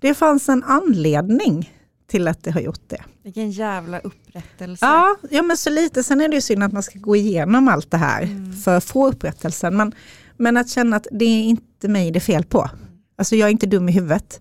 Det 0.00 0.14
fanns 0.14 0.48
en 0.48 0.64
anledning 0.64 1.72
till 2.12 2.28
att 2.28 2.44
det 2.44 2.50
har 2.50 2.60
gjort 2.60 2.88
det. 2.88 3.02
Vilken 3.22 3.50
jävla 3.50 3.98
upprättelse. 3.98 4.86
Ja, 4.86 5.16
ja 5.30 5.42
men 5.42 5.56
så 5.56 5.70
lite. 5.70 6.02
Sen 6.02 6.20
är 6.20 6.28
det 6.28 6.34
ju 6.34 6.40
synd 6.40 6.62
att 6.62 6.72
man 6.72 6.82
ska 6.82 6.98
gå 6.98 7.16
igenom 7.16 7.68
allt 7.68 7.90
det 7.90 7.96
här 7.96 8.22
mm. 8.22 8.52
för 8.52 8.76
att 8.76 8.84
få 8.84 9.08
upprättelsen. 9.08 9.76
Men, 9.76 9.92
men 10.36 10.56
att 10.56 10.68
känna 10.68 10.96
att 10.96 11.06
det 11.12 11.24
är 11.24 11.42
inte 11.42 11.88
mig 11.88 12.10
det 12.10 12.18
är 12.18 12.20
fel 12.20 12.44
på. 12.44 12.70
Alltså 13.18 13.36
jag 13.36 13.46
är 13.46 13.50
inte 13.52 13.66
dum 13.66 13.88
i 13.88 13.92
huvudet. 13.92 14.40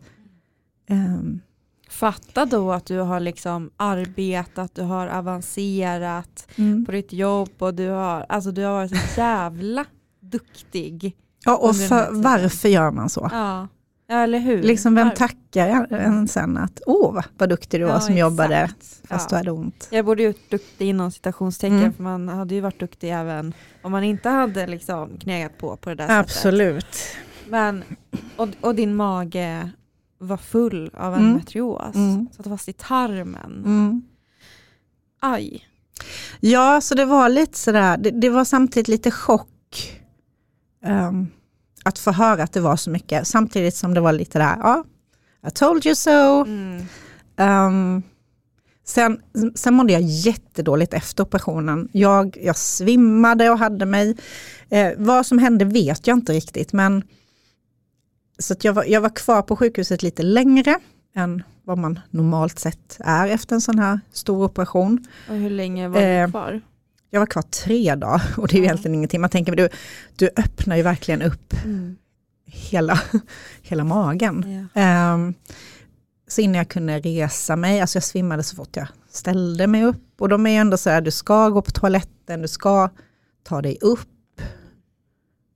Um. 0.90 1.42
Fatta 1.90 2.46
då 2.46 2.72
att 2.72 2.86
du 2.86 3.00
har 3.00 3.20
liksom 3.20 3.72
arbetat, 3.78 4.76
du 4.76 4.82
har 4.82 5.08
avancerat 5.08 6.48
mm. 6.56 6.86
på 6.86 6.92
ditt 6.92 7.14
jobb 7.14 7.50
och 7.58 7.74
du 7.74 7.88
har, 7.90 8.26
alltså 8.30 8.52
du 8.52 8.64
har 8.64 8.74
varit 8.74 8.92
så 8.92 9.20
jävla 9.20 9.86
duktig 10.20 11.16
Ja, 11.46 11.58
och 11.58 11.76
för, 11.76 12.08
varför 12.12 12.70
gör 12.70 12.92
man 12.92 13.10
så? 13.10 13.30
Ja, 13.32 13.68
ja 14.12 14.18
eller 14.24 14.40
hur? 14.40 14.64
Liksom 14.64 14.96
vem 14.96 15.12
tackar 15.12 15.88
en 15.94 16.28
sen 16.28 16.58
att, 16.58 16.82
åh 16.86 17.22
vad- 17.38 17.50
duktig 17.50 17.80
du 17.82 17.84
var 17.86 17.94
Ja, 17.94 18.00
som 18.00 18.18
jobbade 18.18 18.56
exakt. 18.58 19.02
fast 19.08 19.32
Ja. 19.32 19.36
du 19.36 19.36
hade 19.38 19.52
ont. 19.52 19.88
Jag 19.92 20.06
borde 20.06 20.24
gjort 20.24 20.50
duktig 20.50 20.88
inom 20.88 21.12
citationstecken 21.12 21.78
Mm. 21.80 21.94
för 21.94 22.04
man 22.04 22.28
hade 22.30 22.56
ju 22.56 22.62
varit 22.62 22.80
duktig 22.80 23.12
även 23.12 23.54
om 23.82 23.92
man 23.92 24.04
inte 24.04 24.30
hade 24.30 24.68
liksom 24.68 25.18
knegat 25.18 25.58
på 25.58 25.78
på 25.78 25.90
det 25.90 25.96
där 25.96 26.08
sättet. 26.08 26.20
Absolut. 26.20 26.98
Men, 27.50 27.84
och, 28.36 28.48
och 28.62 28.76
din 28.76 28.96
mage 28.96 29.70
var 30.18 30.38
full 30.38 30.92
av 30.94 31.14
en 31.14 31.20
Mm. 31.20 31.36
Mm. 31.96 32.28
Satt 32.38 32.48
fast 32.48 32.70
i 32.70 32.74
tarmen. 32.74 33.64
Mm. 33.66 34.02
Aj. 35.22 35.66
Ja, 36.40 36.82
så 36.82 36.96
det 36.96 37.06
var 37.06 37.30
lite 37.30 37.58
sådär, 37.58 37.98
det, 37.98 38.10
det 38.12 38.30
var 38.30 38.46
samtidigt 38.46 38.88
lite 38.88 39.12
chock 39.12 39.48
ehm, 40.84 41.28
att 41.84 42.00
få 42.00 42.12
höra 42.12 42.44
att 42.44 42.54
det 42.54 42.60
var 42.62 42.76
så 42.76 42.90
mycket, 42.90 43.28
samtidigt 43.28 43.76
som 43.76 43.94
det 43.94 44.02
var 44.02 44.12
lite 44.14 44.40
där, 44.40 44.58
ja, 44.60 44.84
I 45.48 45.52
told 45.52 45.86
you 45.86 45.96
so. 45.96 46.44
Mm. 46.46 46.86
Ehm, 47.38 48.04
sen, 48.84 49.22
sen 49.56 49.74
mådde 49.74 49.94
jag 49.94 50.02
jättedåligt 50.02 50.94
efter 50.94 51.24
operationen. 51.24 51.90
Jag, 51.92 52.38
jag 52.42 52.58
svimmade 52.58 53.50
och 53.50 53.60
hade 53.60 53.86
mig, 53.86 54.18
eh, 54.70 54.92
vad 54.98 55.26
som 55.26 55.40
hände 55.40 55.66
vet 55.66 56.08
jag 56.08 56.18
inte 56.18 56.34
riktigt, 56.34 56.74
men 56.74 57.04
så 58.40 58.56
jag, 58.62 58.74
var, 58.74 58.84
jag 58.84 59.02
var 59.02 59.10
kvar 59.10 59.42
på 59.42 59.56
sjukhuset 59.56 60.04
lite 60.04 60.24
längre 60.24 60.80
än 61.16 61.44
vad 61.64 61.78
man 61.78 62.00
normalt 62.10 62.60
sett 62.60 62.98
är 63.00 63.28
efter 63.28 63.56
en 63.56 63.62
sån 63.62 63.80
här 63.80 64.00
stor 64.12 64.46
operation. 64.46 65.06
Och 65.30 65.36
hur 65.36 65.50
länge 65.50 65.88
var 65.88 66.02
du 66.02 66.08
Eh, 66.08 66.30
kvar? 66.30 66.62
Jag 67.14 67.20
var 67.22 67.26
kvar 67.28 67.42
tre 67.42 67.96
dagar 67.96 68.22
och 68.38 68.48
det 68.48 68.54
är 68.56 68.58
ju 68.58 68.64
egentligen 68.64 68.96
ingenting. 68.96 69.22
Man 69.22 69.30
tänker, 69.30 69.52
men 69.52 69.58
du, 69.58 69.70
du 70.16 70.30
öppnar 70.36 70.76
ju 70.76 70.82
verkligen 70.84 71.22
upp 71.22 71.54
Mm. 71.64 71.96
hela, 72.46 73.00
hela 73.62 73.84
magen. 73.84 74.68
Ja. 74.74 74.82
Ehm, 74.82 75.34
så 76.28 76.42
innan 76.42 76.56
jag 76.56 76.70
kunde 76.70 77.00
resa 77.00 77.56
mig, 77.56 77.82
alltså 77.82 77.96
jag 77.96 78.04
svimmade 78.04 78.44
så 78.44 78.56
fort 78.56 78.76
jag 78.76 78.88
ställde 79.10 79.68
mig 79.68 79.84
upp. 79.84 80.22
Och 80.22 80.30
de 80.30 80.46
är 80.46 80.52
ju 80.52 80.58
ändå 80.58 80.78
så 80.78 80.90
här, 80.90 81.02
du 81.02 81.12
ska 81.12 81.50
gå 81.50 81.62
på 81.62 81.72
toaletten, 81.72 82.42
du 82.42 82.48
ska 82.48 82.90
ta 83.44 83.62
dig 83.62 83.78
upp. 83.82 84.42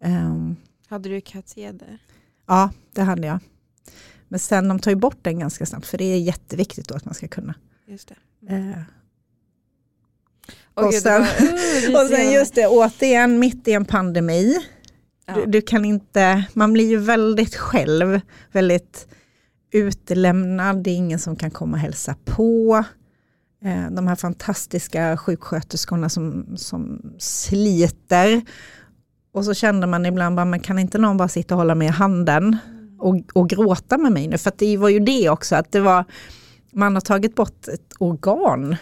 Ehm, 0.03 0.55
Hade 0.87 1.09
du 1.09 1.21
kateter? 1.21 1.97
ja, 2.47 2.69
det 2.93 3.01
hade 3.01 3.27
jag. 3.27 3.39
Men 4.27 4.39
sen 4.39 4.67
de 4.67 4.79
tar 4.79 4.91
ju 4.91 4.95
bort 4.97 5.17
den 5.21 5.39
ganska 5.39 5.65
snabbt, 5.65 5.85
för 5.85 5.97
det 5.97 6.03
är 6.05 6.19
jätteviktigt 6.19 6.87
då 6.87 6.95
att 6.95 7.05
man 7.05 7.13
ska 7.13 7.27
kunna. 7.27 7.53
Just 7.87 8.07
det. 8.39 8.53
Eh, 8.55 8.81
Åh, 10.75 10.85
Och 10.87 10.93
sen- 10.93 11.21
var- 11.21 12.01
och 12.03 12.09
sen 12.09 12.31
just 12.31 12.55
det, 12.55 12.67
återigen 12.67 13.39
mitt 13.39 13.67
i 13.67 13.71
en 13.73 13.85
pandemi. 13.85 14.57
Ja. 15.27 15.33
Du, 15.35 15.45
du 15.45 15.61
kan 15.61 15.85
inte, 15.85 16.45
man 16.53 16.73
blir 16.73 16.89
ju 16.89 16.97
väldigt 16.97 17.55
själv, 17.55 18.21
väldigt 18.51 19.07
utelämnad, 19.73 20.83
det 20.83 20.89
är 20.89 20.95
ingen 20.95 21.19
som 21.19 21.35
kan 21.35 21.51
komma 21.51 21.73
och 21.77 21.81
hälsa 21.81 22.15
på. 22.25 22.83
Eh, 23.65 23.91
De 23.91 24.07
här 24.07 24.15
fantastiska 24.15 25.17
sjuksköterskorna 25.17 26.09
som, 26.09 26.45
som 26.57 27.01
sliter. 27.19 28.41
Och 29.33 29.45
så 29.45 29.53
kände 29.53 29.87
man 29.87 30.05
ibland, 30.05 30.35
bara, 30.35 30.45
men 30.45 30.59
kan 30.59 30.79
inte 30.79 30.97
någon 30.97 31.17
bara 31.17 31.27
sitta 31.27 31.53
och 31.55 31.59
hålla 31.59 31.75
med 31.75 31.87
i 31.87 31.91
handen 31.91 32.57
och, 32.99 33.15
och 33.33 33.49
gråta 33.49 33.97
med 33.97 34.11
mig 34.11 34.27
nu? 34.27 34.37
För 34.37 34.51
det 34.57 34.77
var 34.77 34.89
ju 34.89 34.99
det 34.99 35.29
också, 35.29 35.55
att 35.55 35.71
det 35.71 35.79
var, 35.79 36.05
man 36.73 36.93
har 36.93 37.01
tagit 37.01 37.35
bort 37.35 37.67
ett 37.67 37.93
organ 37.99 38.75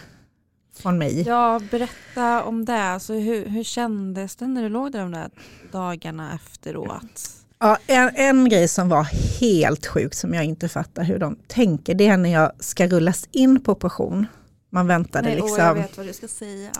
från 0.78 0.98
mig. 0.98 1.22
Ja, 1.22 1.60
berätta 1.70 2.42
om 2.42 2.64
det. 2.64 2.82
Alltså, 2.82 3.14
hur, 3.14 3.46
hur 3.46 3.64
kändes 3.64 4.36
det 4.36 4.46
när 4.46 4.62
du 4.62 4.68
låg 4.68 4.92
där 4.92 5.00
de 5.00 5.12
där 5.12 5.30
dagarna 5.72 6.34
efteråt? 6.34 7.30
Ja, 7.58 7.78
en, 7.86 8.10
en 8.14 8.48
grej 8.48 8.68
som 8.68 8.88
var 8.88 9.02
helt 9.40 9.86
sjuk 9.86 10.14
som 10.14 10.34
jag 10.34 10.44
inte 10.44 10.68
fattar 10.68 11.02
hur 11.04 11.18
de 11.18 11.36
tänker, 11.46 11.94
det 11.94 12.06
är 12.06 12.16
när 12.16 12.32
jag 12.32 12.52
ska 12.58 12.86
rullas 12.86 13.28
in 13.32 13.60
på 13.60 13.72
operation. 13.72 14.26
Man 14.70 14.86
väntade 14.86 15.28
Nej, 15.28 15.36
liksom. 15.36 15.56
jag 15.58 15.74
vet 15.74 15.96
vad 15.96 16.06
du 16.06 16.12
ska 16.12 16.28
säga. 16.28 16.70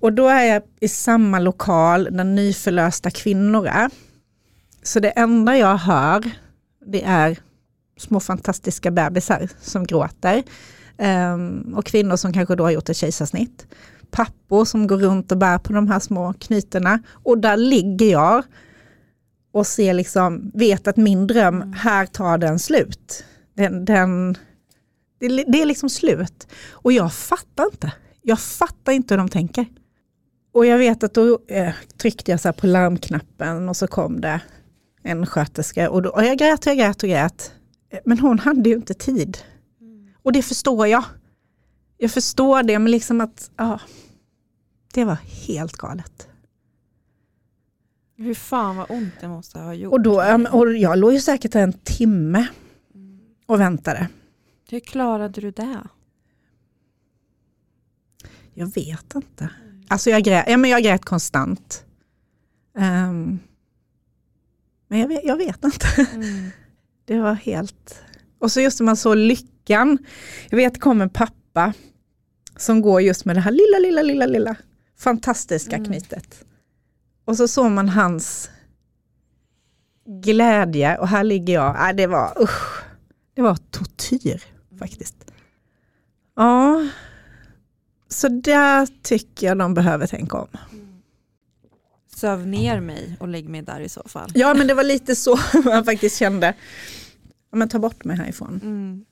Och 0.00 0.12
då 0.12 0.28
är 0.28 0.44
jag 0.44 0.62
i 0.80 0.88
samma 0.88 1.38
lokal 1.38 2.08
där 2.10 2.24
nyförlösta 2.24 3.10
kvinnor 3.10 3.66
är. 3.66 3.90
Så 4.82 5.00
det 5.00 5.10
enda 5.10 5.56
jag 5.56 5.76
hör, 5.76 6.30
det 6.86 7.04
är 7.04 7.38
små 7.96 8.20
fantastiska 8.20 8.90
bebisar 8.90 9.48
som 9.60 9.86
gråter. 9.86 10.42
Ehm, 10.98 11.74
och 11.76 11.84
kvinnor 11.86 12.16
som 12.16 12.32
kanske 12.32 12.56
då 12.56 12.64
har 12.64 12.70
gjort 12.70 12.88
ett 12.88 12.96
kejsarsnitt. 12.96 13.66
Pappor 14.10 14.64
som 14.64 14.86
går 14.86 14.96
runt 14.98 15.32
och 15.32 15.38
bär 15.38 15.58
på 15.58 15.72
de 15.72 15.88
här 15.88 16.00
små 16.00 16.32
knytena. 16.32 17.02
Och 17.12 17.38
där 17.38 17.56
ligger 17.56 18.06
jag 18.10 18.42
och 19.52 19.66
ser 19.66 19.94
liksom, 19.94 20.50
vet 20.54 20.86
att 20.88 20.96
min 20.96 21.26
dröm, 21.26 21.54
Mm. 21.54 21.72
här 21.72 22.06
tar 22.06 22.38
den 22.38 22.58
slut. 22.58 23.24
Den, 23.56 23.84
den, 23.84 24.36
det, 25.20 25.28
det 25.28 25.62
är 25.62 25.66
liksom 25.66 25.90
slut. 25.90 26.46
Och 26.70 26.92
jag 26.92 27.12
fattar 27.12 27.64
inte. 27.64 27.92
Jag 28.22 28.40
fattar 28.40 28.92
inte 28.92 29.14
hur 29.14 29.18
de 29.18 29.28
tänker. 29.28 29.66
Och 30.54 30.66
jag 30.66 30.78
vet 30.78 31.02
att 31.04 31.14
då 31.14 31.38
eh, 31.48 31.72
tryckte 31.98 32.30
jag 32.30 32.40
så 32.40 32.48
här 32.48 32.52
på 32.52 32.66
larmknappen 32.66 33.68
och 33.68 33.76
så 33.76 33.86
kom 33.86 34.20
det 34.20 34.40
en 35.02 35.26
sköterska 35.26 35.90
och, 35.90 36.02
då, 36.02 36.10
och 36.10 36.24
jag 36.24 36.38
grät 36.38 36.60
och 36.66 36.70
jag 36.70 36.76
grät 36.78 37.02
och 37.02 37.08
grät. 37.08 37.52
Eh, 37.92 37.98
Men 38.04 38.18
hon 38.18 38.38
hade 38.38 38.68
ju 38.70 38.76
inte 38.76 38.94
tid. 38.94 39.38
Och 40.26 40.32
det 40.32 40.42
förstår 40.42 40.86
jag. 40.86 41.04
Jag 41.98 42.10
förstår 42.10 42.62
det, 42.62 42.78
men 42.78 42.90
liksom 42.90 43.20
att 43.20 43.50
ja, 43.56 43.80
det 44.94 45.04
var 45.04 45.14
helt 45.46 45.76
galet. 45.76 46.28
Hur 48.16 48.34
fan 48.34 48.76
vad 48.76 48.90
ont 48.90 49.14
det 49.20 49.28
måste 49.28 49.58
ha 49.58 49.74
gjort. 49.74 49.92
Och, 49.92 50.00
då, 50.00 50.38
och 50.52 50.76
jag 50.76 50.98
låg 50.98 51.12
ju 51.12 51.20
säkert 51.20 51.54
en 51.54 51.72
timme 51.72 52.46
och 53.46 53.60
väntade. 53.60 54.08
Hur 54.70 54.80
klarade 54.80 55.40
du 55.40 55.50
det? 55.50 55.82
Jag 58.54 58.74
vet 58.74 59.14
inte. 59.14 59.50
Alltså 59.88 60.10
jag 60.10 60.22
grät, 60.22 60.44
ja, 60.48 60.56
men 60.56 60.70
jag 60.70 60.82
grät 60.82 61.04
konstant. 61.04 61.84
Ehm, 62.78 63.38
men 64.88 64.98
jag 64.98 65.08
vet, 65.08 65.24
jag 65.24 65.36
vet 65.36 65.64
inte. 65.64 65.86
Mm. 66.14 66.50
Det 67.04 67.20
var 67.20 67.34
helt... 67.34 68.02
Och 68.38 68.52
så 68.52 68.60
just 68.60 68.80
när 68.80 68.84
man 68.84 68.96
såg 68.96 69.16
lyckan. 69.66 69.98
Jag 70.50 70.56
vet 70.56 70.74
det 70.74 70.80
kom 70.80 71.00
en 71.00 71.10
pappa 71.10 71.72
som 72.56 72.80
går 72.80 73.00
just 73.02 73.24
med 73.24 73.36
det 73.36 73.40
här 73.40 73.50
lilla, 73.50 73.78
lilla, 73.78 74.02
lilla, 74.02 74.26
lilla 74.26 74.56
fantastiska 74.98 75.76
Mm. 75.76 75.86
knytet. 75.86 76.44
Och 77.24 77.36
så 77.36 77.48
såg 77.48 77.70
man 77.70 77.88
hans 77.88 78.50
glädje 80.22 80.96
och 80.98 81.08
här 81.08 81.24
ligger 81.24 81.54
jag. 81.54 81.88
Äh, 81.90 81.96
det 81.96 82.06
var 82.06 82.42
usch, 82.42 82.82
det 83.34 83.42
var 83.42 83.56
tortyr 83.70 84.42
faktiskt. 84.78 85.16
Ja, 86.36 86.88
så 88.08 88.28
där 88.28 88.88
tycker 89.02 89.46
jag 89.46 89.58
de 89.58 89.74
behöver 89.74 90.06
tänka 90.06 90.36
om. 90.36 90.48
Söv 92.16 92.46
ner 92.46 92.80
mig 92.80 93.16
och 93.20 93.28
lägg 93.28 93.48
mig 93.48 93.62
där 93.62 93.80
i 93.80 93.88
så 93.88 94.02
fall. 94.08 94.30
Ja 94.34 94.54
men 94.54 94.66
det 94.66 94.74
var 94.74 94.84
lite 94.84 95.16
så 95.16 95.38
man 95.64 95.84
faktiskt 95.84 96.18
kände. 96.18 96.54
Ja, 97.50 97.56
men 97.58 97.68
ta 97.68 97.78
bort 97.78 98.04
mig 98.04 98.16
härifrån. 98.16 98.60
Mm. 98.62 99.04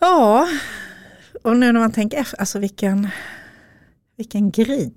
Ja, 0.00 0.48
och 1.42 1.56
nu 1.56 1.72
när 1.72 1.80
man 1.80 1.92
tänker 1.92 2.18
efter, 2.18 2.40
alltså 2.40 2.58
vilken, 2.58 3.08
vilken 4.16 4.50
grej. 4.50 4.94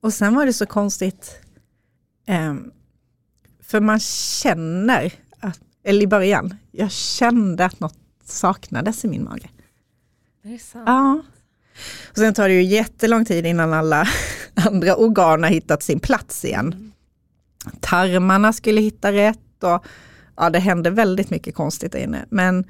Och 0.00 0.14
sen 0.14 0.34
var 0.34 0.46
det 0.46 0.52
så 0.52 0.66
konstigt, 0.66 1.40
ehm, 2.26 2.70
för 3.62 3.80
man 3.80 4.00
känner, 4.00 5.12
att, 5.40 5.60
eller 5.84 6.02
i 6.02 6.06
början, 6.06 6.54
jag 6.70 6.90
kände 6.90 7.64
att 7.64 7.80
något 7.80 7.98
saknades 8.24 9.04
i 9.04 9.08
min 9.08 9.24
mage. 9.24 9.50
Är 10.44 10.50
det 10.50 10.58
sant? 10.58 10.84
Ja. 10.86 11.22
Och 12.10 12.16
sen 12.16 12.34
tar 12.34 12.48
det 12.48 12.54
ju 12.54 12.62
jättelång 12.62 13.24
tid 13.24 13.46
innan 13.46 13.72
alla 13.72 14.08
andra 14.54 14.96
organ 14.96 15.42
har 15.42 15.50
hittat 15.50 15.82
sin 15.82 16.00
plats 16.00 16.44
igen. 16.44 16.72
Mm. 16.72 16.92
Tarmarna 17.80 18.52
skulle 18.52 18.80
hitta 18.80 19.12
rätt 19.12 19.64
och 19.64 19.84
ja, 20.36 20.50
det 20.50 20.58
hände 20.58 20.90
väldigt 20.90 21.30
mycket 21.30 21.54
konstigt 21.54 21.92
där 21.92 21.98
inne. 21.98 22.24
Men 22.30 22.64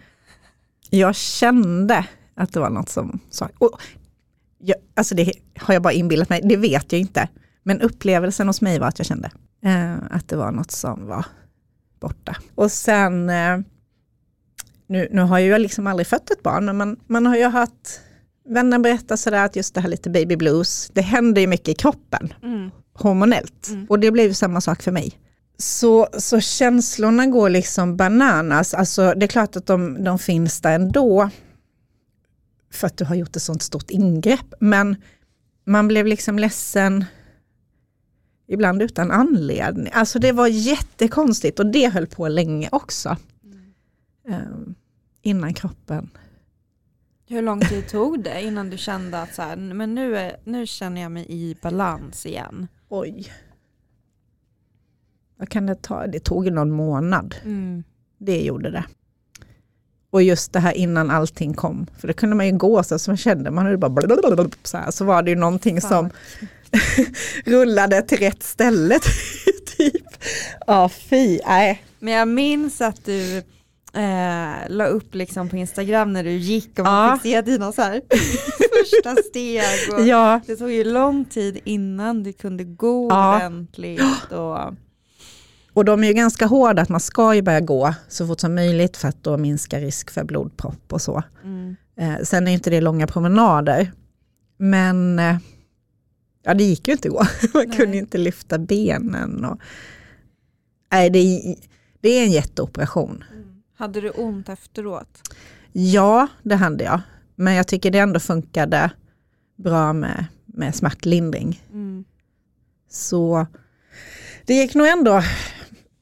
jag 0.90 1.14
kände 1.14 2.07
att 2.35 2.53
det 2.53 2.61
var 2.61 2.70
något 2.70 2.88
som 2.88 3.20
sa... 3.31 3.48
Och 3.59 3.81
jag, 4.59 4.76
alltså 4.94 5.14
det 5.14 5.33
har 5.59 5.74
jag 5.74 5.83
bara 5.83 5.92
inbillat 5.92 6.29
mig, 6.29 6.40
det 6.44 6.57
vet 6.57 6.92
jag 6.92 7.00
inte. 7.00 7.29
Men 7.62 7.81
upplevelsen 7.81 8.46
hos 8.46 8.61
mig 8.61 8.79
var 8.79 8.87
att 8.87 8.98
jag 8.98 9.07
kände 9.07 9.31
eh, 9.64 9.94
att 10.11 10.29
det 10.29 10.37
var 10.37 10.53
något 10.53 10.70
som 10.70 11.07
var 11.07 11.26
borta. 12.00 12.37
Och 12.55 12.72
sen, 12.72 13.31
eh, 13.31 13.59
nu, 14.87 15.09
nu 15.11 15.22
har 15.22 15.38
jag 15.38 15.61
liksom 15.61 15.87
aldrig 15.87 16.07
fött 16.07 16.31
ett 16.31 16.42
barn, 16.42 16.64
men 16.64 16.76
man, 16.76 16.96
man 17.07 17.26
har 17.26 17.37
ju 17.37 17.44
hört 17.48 17.88
vänner 18.48 18.79
berätta 18.79 19.16
sådär 19.16 19.44
att 19.44 19.57
just 19.57 19.74
det 19.74 19.81
här 19.81 19.88
lite 19.88 20.11
baby 20.11 20.37
blues, 20.37 20.90
det 20.94 21.00
händer 21.03 21.40
ju 21.40 21.46
mycket 21.46 21.68
i 21.68 21.74
kroppen 21.74 22.33
Mm. 22.42 22.70
hormonellt. 22.92 23.68
Mm. 23.68 23.87
Och 23.88 24.00
det 24.00 24.11
blev 24.11 24.26
ju 24.26 24.35
samma 24.35 24.61
sak 24.61 24.83
för 24.83 24.92
mig. 24.92 25.18
Så, 25.61 26.09
så 26.18 26.40
känslorna 26.40 27.27
går 27.27 27.51
liksom 27.51 27.96
bananas. 27.96 28.75
Alltså 28.75 29.14
det 29.16 29.27
är 29.27 29.29
klart 29.29 29.57
att 29.57 29.66
de, 29.66 30.05
de 30.05 30.18
finns 30.18 30.61
där 30.61 30.75
ändå. 30.75 31.31
För 32.73 32.87
att 32.87 32.96
du 32.96 33.05
har 33.05 33.14
gjort 33.14 33.37
ett 33.37 33.42
sånt 33.42 33.62
stort 33.62 33.90
ingrepp. 33.90 34.55
Men 34.61 34.96
man 35.64 35.88
blev 35.88 36.07
liksom 36.07 36.38
ledsen. 36.38 37.05
ibland 38.49 38.83
utan 38.83 39.11
anledning. 39.11 39.92
Alltså 39.92 40.18
det 40.18 40.33
var 40.33 40.46
jättekonstigt 40.46 41.59
och 41.59 41.66
det 41.66 41.88
höll 41.88 42.07
på 42.07 42.29
länge 42.29 42.68
också. 42.73 43.16
Um, 44.29 44.75
innan 45.23 45.55
kroppen. 45.55 46.11
Hur 47.29 47.42
lång 47.42 47.61
tid 47.61 47.88
tog 47.88 48.25
det 48.25 48.42
innan 48.42 48.70
du 48.70 48.79
kände 48.79 49.23
att 49.23 49.35
så 49.35 49.42
här, 49.42 49.57
men 49.57 49.94
nu, 49.94 50.16
är, 50.16 50.37
nu 50.44 50.66
känner 50.66 51.03
jag 51.03 51.12
mig 51.12 51.27
i 51.29 51.57
balans 51.62 52.27
igen? 52.27 52.68
Oj. 52.88 53.33
Vad 55.40 55.48
kan 55.48 55.66
det 55.66 55.83
ta? 55.83 56.07
Det 56.07 56.20
tog 56.20 56.53
någon 56.53 56.70
månad. 56.70 57.35
Mm. 57.44 57.83
Det 58.18 58.40
gjorde 58.42 58.70
det. 58.70 58.85
Och 60.11 60.22
just 60.22 60.53
det 60.53 60.61
här 60.61 60.72
innan 60.72 61.11
allting 61.11 61.55
kom, 61.55 61.87
för 61.98 62.09
det 62.09 62.14
kunde 62.14 62.37
man 62.37 62.46
ju 62.46 62.53
gå 62.57 62.83
så, 62.83 62.98
så 62.98 63.11
man 63.11 63.16
kände 63.16 63.50
man 63.50 63.64
hade 63.64 63.76
bara 63.79 64.48
så, 64.62 64.76
här, 64.76 64.90
så 64.90 65.05
var 65.05 65.22
det 65.22 65.31
ju 65.31 65.37
någonting 65.37 65.81
Fan. 65.81 65.90
som 65.90 66.11
rullade 67.44 68.03
till 68.03 68.18
rätt 68.18 68.42
ställe. 68.42 68.98
typ. 69.76 70.07
Ja, 70.66 70.88
fy, 70.88 71.40
nej. 71.46 71.83
Men 71.98 72.14
jag 72.14 72.29
minns 72.29 72.81
att 72.81 73.05
du 73.05 73.37
eh, 73.94 74.55
la 74.68 74.87
upp 74.87 75.14
liksom 75.14 75.48
på 75.48 75.57
Instagram 75.57 76.12
när 76.12 76.24
du 76.24 76.31
gick 76.31 76.79
och 76.79 76.85
man 76.85 77.09
Ja. 77.09 77.18
fick 77.22 77.33
se 77.33 77.40
dina 77.42 77.72
så 77.72 77.83
här 77.83 78.00
första 78.81 79.22
steg. 79.22 79.62
Ja, 80.07 80.40
Det 80.46 80.57
tog 80.57 80.70
ju 80.72 80.85
lång 80.85 81.24
tid 81.24 81.59
innan 81.64 82.22
du 82.22 82.33
kunde 82.33 82.64
gå 82.64 83.09
Ja. 83.11 83.37
ordentligt. 83.37 84.33
Och, 84.33 84.59
och 85.72 85.85
de 85.85 86.04
är 86.04 86.09
ju 86.09 86.14
ganska 86.14 86.46
hårda 86.46 86.83
att 86.83 86.88
man 86.88 87.00
ska 87.00 87.35
ju 87.35 87.42
börja 87.42 87.61
gå 87.61 87.94
så 88.09 88.26
fort 88.26 88.40
som 88.40 88.54
möjligt 88.54 88.96
för 88.96 89.09
att 89.09 89.24
då 89.24 89.37
minska 89.37 89.80
risk 89.80 90.11
för 90.11 90.24
blodpropp 90.24 90.92
och 90.92 91.02
så. 91.02 91.22
mm. 91.44 91.76
Eh, 91.96 92.16
sen 92.24 92.48
är 92.48 92.52
inte 92.52 92.70
det 92.70 92.80
långa 92.80 93.06
promenader. 93.06 93.92
Men 94.56 95.18
eh, 95.18 95.37
ja, 96.42 96.54
det 96.54 96.64
gick 96.64 96.88
ju 96.88 96.92
inte 96.92 97.09
att 97.09 97.14
gå. 97.14 97.18
Man 97.59 97.68
Nej. 97.68 97.76
kunde 97.76 97.96
inte 97.96 98.18
lyfta 98.18 98.59
benen. 98.59 99.44
Och, 99.44 99.59
nej, 100.92 101.11
det, 101.11 101.18
är- 101.18 101.56
det 102.00 102.09
är 102.09 102.24
en 102.24 102.30
jätteoperation. 102.30 103.24
Hade 103.76 104.00
du 104.00 104.11
ont 104.11 104.48
efteråt? 104.48 105.33
Ja, 105.72 106.26
det 106.42 106.54
hade 106.56 106.85
jag. 106.85 107.00
Men 107.35 107.54
jag 107.54 107.66
tycker 107.68 107.90
det 107.90 107.98
ändå 107.98 108.20
funkade 108.20 108.90
bra 109.56 109.92
med, 109.92 110.24
med 110.46 110.74
smärtlindring. 110.74 111.62
Mm. 111.72 112.04
Så 112.90 113.46
det 114.46 114.54
gick 114.54 114.74
nog 114.74 114.87
ändå 114.87 115.22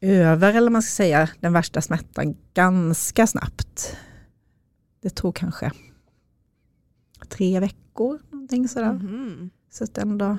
över, 0.00 0.54
eller 0.54 0.70
man 0.70 0.82
ska 0.82 0.90
säga, 0.90 1.28
den 1.40 1.52
värsta 1.52 1.80
smärtan 1.80 2.36
ganska 2.54 3.26
snabbt. 3.26 3.96
Det 5.00 5.10
tog 5.10 5.34
kanske 5.34 5.72
tre 7.28 7.60
veckor, 7.60 8.20
någonting 8.30 8.68
sådär. 8.68 8.92
Mhm. 8.92 9.50
Så 9.70 9.84
att 9.84 9.98
ändå, 9.98 10.38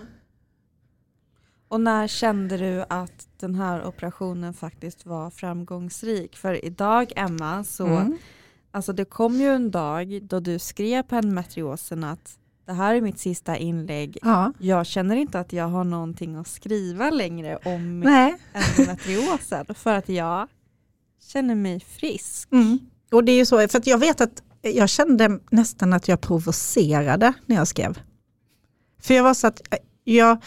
Och 1.68 1.82
när 1.82 2.08
kände 2.08 2.58
du 2.58 2.86
att 2.90 3.28
den 3.40 3.56
här 3.56 3.86
operationen 3.86 4.54
faktiskt 4.54 5.06
var 5.06 5.30
framgångsrik? 5.30 6.36
För 6.36 6.66
idag 6.66 7.14
Emma, 7.16 7.64
så 7.64 7.86
mm. 7.86 8.18
alltså 8.72 8.94
det 8.94 9.06
kom 9.06 9.34
ju 9.34 9.48
en 9.48 9.72
dag 9.72 10.24
då 10.24 10.40
du 10.40 10.60
skrev 10.60 11.04
på 11.04 11.16
endometriosen 11.16 12.04
att 12.04 12.40
det 12.70 12.74
här 12.76 12.96
är 12.96 13.02
mitt 13.02 13.20
sista 13.20 13.58
inlägg. 13.58 14.18
ja. 14.22 14.54
Jag 14.60 14.86
känner 14.86 15.16
inte 15.16 15.40
att 15.40 15.54
jag 15.54 15.68
har 15.68 15.84
någonting 15.84 16.36
att 16.36 16.48
skriva 16.48 17.10
längre 17.10 17.58
om 17.66 18.00
Nej. 18.00 18.36
endometriosen 18.54 19.66
för 19.76 19.94
att 19.94 20.10
jag 20.10 20.48
känner 21.22 21.56
mig 21.56 21.80
frisk. 21.80 22.52
Mm. 22.52 22.80
Och 23.12 23.24
det 23.24 23.32
är 23.32 23.36
ju 23.36 23.46
så, 23.46 23.68
för 23.68 23.78
att 23.78 23.88
jag 23.88 23.98
vet 23.98 24.22
att 24.22 24.44
jag 24.62 24.90
kände 24.90 25.40
nästan 25.50 25.94
att 25.94 26.08
jag 26.08 26.22
provocerade 26.22 27.34
när 27.46 27.56
jag 27.56 27.68
skrev. 27.68 28.00
För 29.02 29.14
jag 29.14 29.24
var 29.24 29.34
så 29.34 29.48
att 29.48 29.62
jag, 30.04 30.38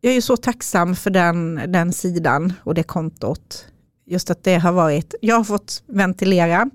jag 0.00 0.14
är 0.14 0.20
så 0.20 0.36
tacksam 0.36 0.96
för 0.96 1.10
den, 1.10 1.60
den 1.66 1.92
sidan 1.92 2.52
och 2.64 2.74
det 2.74 2.82
kontot. 2.82 3.66
Just 4.06 4.30
att 4.30 4.44
det 4.44 4.56
har 4.56 4.72
varit, 4.72 5.14
jag 5.20 5.36
har 5.36 5.44
fått 5.44 5.82
ventilera 5.86 6.70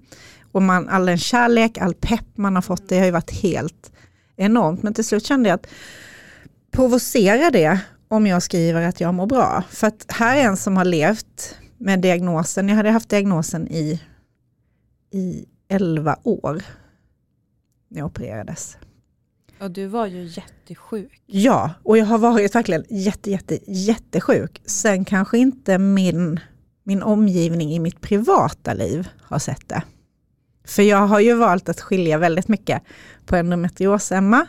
och 0.52 0.62
man, 0.62 0.90
all 0.90 1.06
den 1.06 1.18
kärlek, 1.18 1.78
all 1.78 1.94
pepp 1.94 2.38
man 2.38 2.56
har 2.56 2.62
fått, 2.62 2.90
det 2.90 2.98
har 2.98 3.06
ju 3.06 3.12
varit 3.12 3.32
helt 3.32 3.92
enormt. 4.36 4.84
Men 4.84 4.94
till 4.94 5.06
slut 5.06 5.26
kände 5.26 5.50
jag 5.50 5.56
att 5.56 5.68
provocera 6.72 7.52
det 7.52 7.80
om 8.08 8.28
jag 8.28 8.44
skriver 8.44 8.82
att 8.82 9.02
jag 9.02 9.14
mår 9.14 9.28
bra. 9.28 9.64
För 9.70 9.88
att 9.88 10.06
här 10.10 10.38
är 10.38 10.44
en 10.44 10.58
som 10.58 10.78
har 10.78 10.86
levt 10.86 11.56
med 11.78 12.02
diagnosen, 12.02 12.70
jag 12.70 12.76
hade 12.76 12.92
haft 12.92 13.10
diagnosen 13.10 13.68
i, 13.68 14.02
i 15.12 15.46
11 15.68 16.18
år 16.24 16.64
när 17.90 18.00
jag 18.00 18.06
opererades. 18.06 18.78
Och 19.60 19.72
du 19.72 19.88
var 19.88 20.06
ju 20.06 20.24
jättesjuk. 20.24 21.22
Ja, 21.26 21.72
och 21.84 21.98
jag 21.98 22.06
har 22.06 22.18
varit 22.18 22.56
verkligen 22.56 22.84
jätte, 22.90 23.32
jätte, 23.32 23.60
jättesjuk. 23.72 24.62
Sen 24.66 25.06
kanske 25.06 25.38
inte 25.38 25.78
min, 25.78 26.40
min 26.84 27.04
omgivning 27.04 27.74
i 27.74 27.80
mitt 27.80 28.02
privata 28.02 28.74
liv 28.74 29.08
har 29.22 29.40
sett 29.40 29.70
det. 29.70 29.84
För 30.66 30.84
jag 30.84 31.08
har 31.08 31.20
ju 31.20 31.34
valt 31.34 31.70
att 31.70 31.82
skilja 31.82 32.18
väldigt 32.18 32.48
mycket 32.48 32.84
på 33.26 33.36
endometrios-Emma 33.36 34.48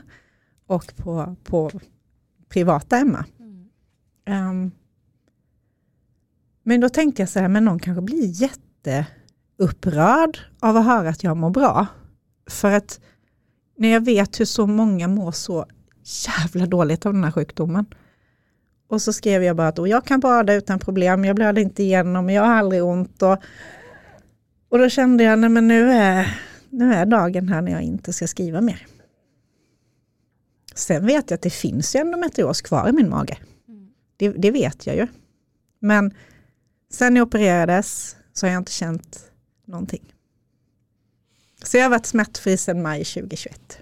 och 0.66 0.96
på, 0.96 1.36
på 1.44 1.70
privata 2.48 2.96
Emma. 2.96 3.24
Ehm, 4.26 4.70
men 6.62 6.80
då 6.80 6.88
tänkte 6.88 7.22
jag 7.22 7.28
så 7.28 7.40
här, 7.40 7.48
men 7.48 7.64
någon 7.64 7.78
kanske 7.78 8.02
blir 8.02 8.42
jätteupprörd 8.42 10.38
av 10.60 10.76
att 10.76 10.84
höra 10.84 11.08
att 11.08 11.24
jag 11.24 11.36
mår 11.36 11.50
bra. 11.50 11.86
För 12.50 12.72
att 12.72 13.00
när 13.76 13.88
jag 13.88 14.04
vet 14.04 14.40
hur 14.40 14.44
så 14.44 14.66
många 14.66 15.08
mår 15.08 15.32
så 15.32 15.66
jävla 16.26 16.66
dåligt 16.66 17.06
av 17.06 17.12
den 17.12 17.24
här 17.24 17.30
sjukdomen. 17.30 17.86
Och 18.88 19.02
så 19.02 19.12
skrev 19.12 19.42
jag 19.42 19.56
bara 19.56 19.68
att 19.68 19.88
jag 19.88 20.04
kan 20.04 20.20
bada 20.20 20.54
utan 20.54 20.78
problem, 20.78 21.24
jag 21.24 21.36
blöder 21.36 21.62
inte 21.62 21.82
igenom, 21.82 22.30
jag 22.30 22.42
har 22.42 22.54
aldrig 22.54 22.84
ont. 22.84 23.22
Och, 23.22 23.36
och 24.76 24.82
då 24.82 24.88
kände 24.88 25.24
jag, 25.24 25.38
nej 25.38 25.50
men 25.50 25.68
nu 25.68 25.90
är, 25.90 26.40
nu 26.70 26.94
är 26.94 27.06
dagen 27.06 27.48
här 27.48 27.62
när 27.62 27.72
jag 27.72 27.82
inte 27.82 28.12
ska 28.12 28.26
skriva 28.26 28.60
mer. 28.60 28.86
Sen 30.74 31.06
vet 31.06 31.30
jag 31.30 31.36
att 31.36 31.42
det 31.42 31.50
finns 31.50 31.94
ju 31.94 32.00
endometrios 32.00 32.60
kvar 32.60 32.88
i 32.88 32.92
min 32.92 33.10
mage. 33.10 33.38
Det, 34.16 34.28
det 34.28 34.50
vet 34.50 34.86
jag 34.86 34.96
ju. 34.96 35.06
Men 35.78 36.14
sen 36.90 37.16
jag 37.16 37.26
opererades 37.26 38.16
så 38.32 38.46
har 38.46 38.52
jag 38.52 38.60
inte 38.60 38.72
känt 38.72 39.30
någonting. 39.64 40.14
Så 41.62 41.76
jag 41.76 41.84
har 41.84 41.90
varit 41.90 42.06
smärtfri 42.06 42.56
sedan 42.56 42.82
maj 42.82 43.04
2021. 43.04 43.78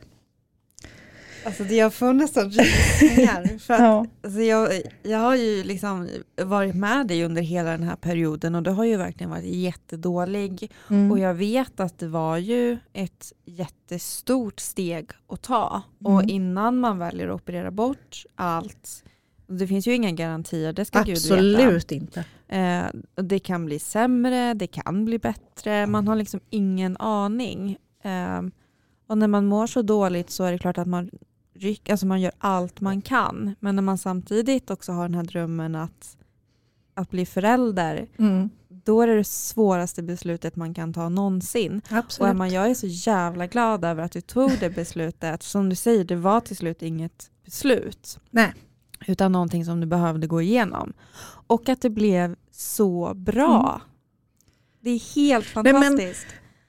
Alltså 1.47 1.65
det 1.65 1.75
jag 1.75 1.95
får 1.95 2.13
nästan 2.13 2.51
rysningar. 2.51 3.59
För 3.59 3.75
att, 3.75 3.81
Ja. 3.81 4.07
alltså 4.25 4.41
jag, 4.41 4.69
jag 5.03 5.19
har 5.19 5.37
ju 5.37 5.65
liksom 5.65 6.09
varit 6.43 6.75
med 6.75 7.07
dig 7.07 7.25
under 7.25 7.43
hela 7.43 7.71
den 7.71 7.83
här 7.83 7.97
perioden 7.97 8.55
och 8.55 8.63
du 8.63 8.71
har 8.71 8.85
ju 8.85 8.97
verkligen 8.97 9.31
varit 9.31 9.45
jättedålig. 9.45 10.73
Mm. 10.91 11.11
Och 11.13 11.19
jag 11.19 11.35
vet 11.35 11.81
att 11.81 11.99
det 11.99 12.09
var 12.09 12.37
ju 12.37 12.79
ett 12.93 13.33
jättestort 13.45 14.61
steg 14.61 15.11
att 15.29 15.43
ta. 15.43 15.83
Och 16.05 16.11
Mm. 16.21 16.29
innan 16.29 16.79
man 16.81 16.99
väljer 16.99 17.29
att 17.29 17.35
operera 17.35 17.71
bort 17.71 18.23
allt, 18.35 19.05
det 19.47 19.67
finns 19.67 19.87
ju 19.87 19.95
inga 19.95 20.11
garantier, 20.11 20.73
det 20.73 20.85
ska 20.85 21.03
Gud 21.03 21.19
veta. 21.23 21.35
Absolut 21.35 21.93
inte. 21.93 22.25
Eh, 22.49 22.85
det 23.23 23.39
kan 23.39 23.67
bli 23.67 23.79
sämre, 23.79 24.55
det 24.55 24.67
kan 24.67 25.05
bli 25.05 25.19
bättre, 25.19 25.87
man 25.87 26.09
har 26.09 26.17
liksom 26.17 26.41
ingen 26.51 26.97
aning. 26.97 27.77
Eh, 28.05 28.43
och 29.07 29.19
när 29.19 29.29
man 29.29 29.47
mår 29.47 29.67
så 29.67 29.83
dåligt 29.83 30.31
så 30.31 30.45
är 30.45 30.53
det 30.53 30.59
klart 30.59 30.79
att 30.79 30.87
man, 30.89 31.11
ryck, 31.55 31.89
alltså 31.89 32.07
man 32.07 32.21
gör 32.21 32.33
allt 32.39 32.81
man 32.81 33.03
kan. 33.03 33.55
Men 33.61 33.77
när 33.77 33.83
man 33.83 33.99
samtidigt 33.99 34.71
också 34.71 34.93
har 34.93 35.03
den 35.09 35.15
här 35.15 35.23
drömmen 35.25 35.75
att, 35.75 36.17
att 36.95 37.11
bli 37.11 37.27
förälder, 37.27 38.07
Mm. 38.19 38.51
då 38.69 39.03
är 39.03 39.07
det 39.07 39.17
det 39.17 39.25
svåraste 39.25 40.03
beslutet 40.03 40.57
man 40.57 40.75
kan 40.75 40.93
ta 40.93 41.09
någonsin. 41.09 41.81
Och 41.91 41.97
Absolut. 41.97 42.31
Emma, 42.31 42.49
jag 42.49 42.71
är 42.71 42.75
så 42.75 42.87
jävla 42.87 43.47
glad 43.47 43.85
över 43.85 44.03
att 44.03 44.13
du 44.13 44.21
tog 44.21 44.51
det 44.61 44.71
beslutet. 44.71 45.43
Som 45.43 45.69
du 45.69 45.77
säger, 45.77 46.05
det 46.05 46.17
var 46.17 46.41
till 46.41 46.57
slut 46.57 46.83
inget 46.83 47.31
beslut. 47.45 48.19
Nej. 48.31 48.55
Utan 49.07 49.33
någonting 49.33 49.65
som 49.65 49.81
du 49.81 49.87
behövde 49.87 50.27
gå 50.27 50.43
igenom. 50.43 50.93
Och 51.47 51.69
att 51.69 51.81
det 51.81 51.91
blev 51.91 52.37
så 52.51 53.15
bra. 53.15 53.81
Det 54.81 54.91
är 54.91 55.15
helt 55.15 55.47
Nej, 55.57 55.73
fantastiskt. 55.73 56.27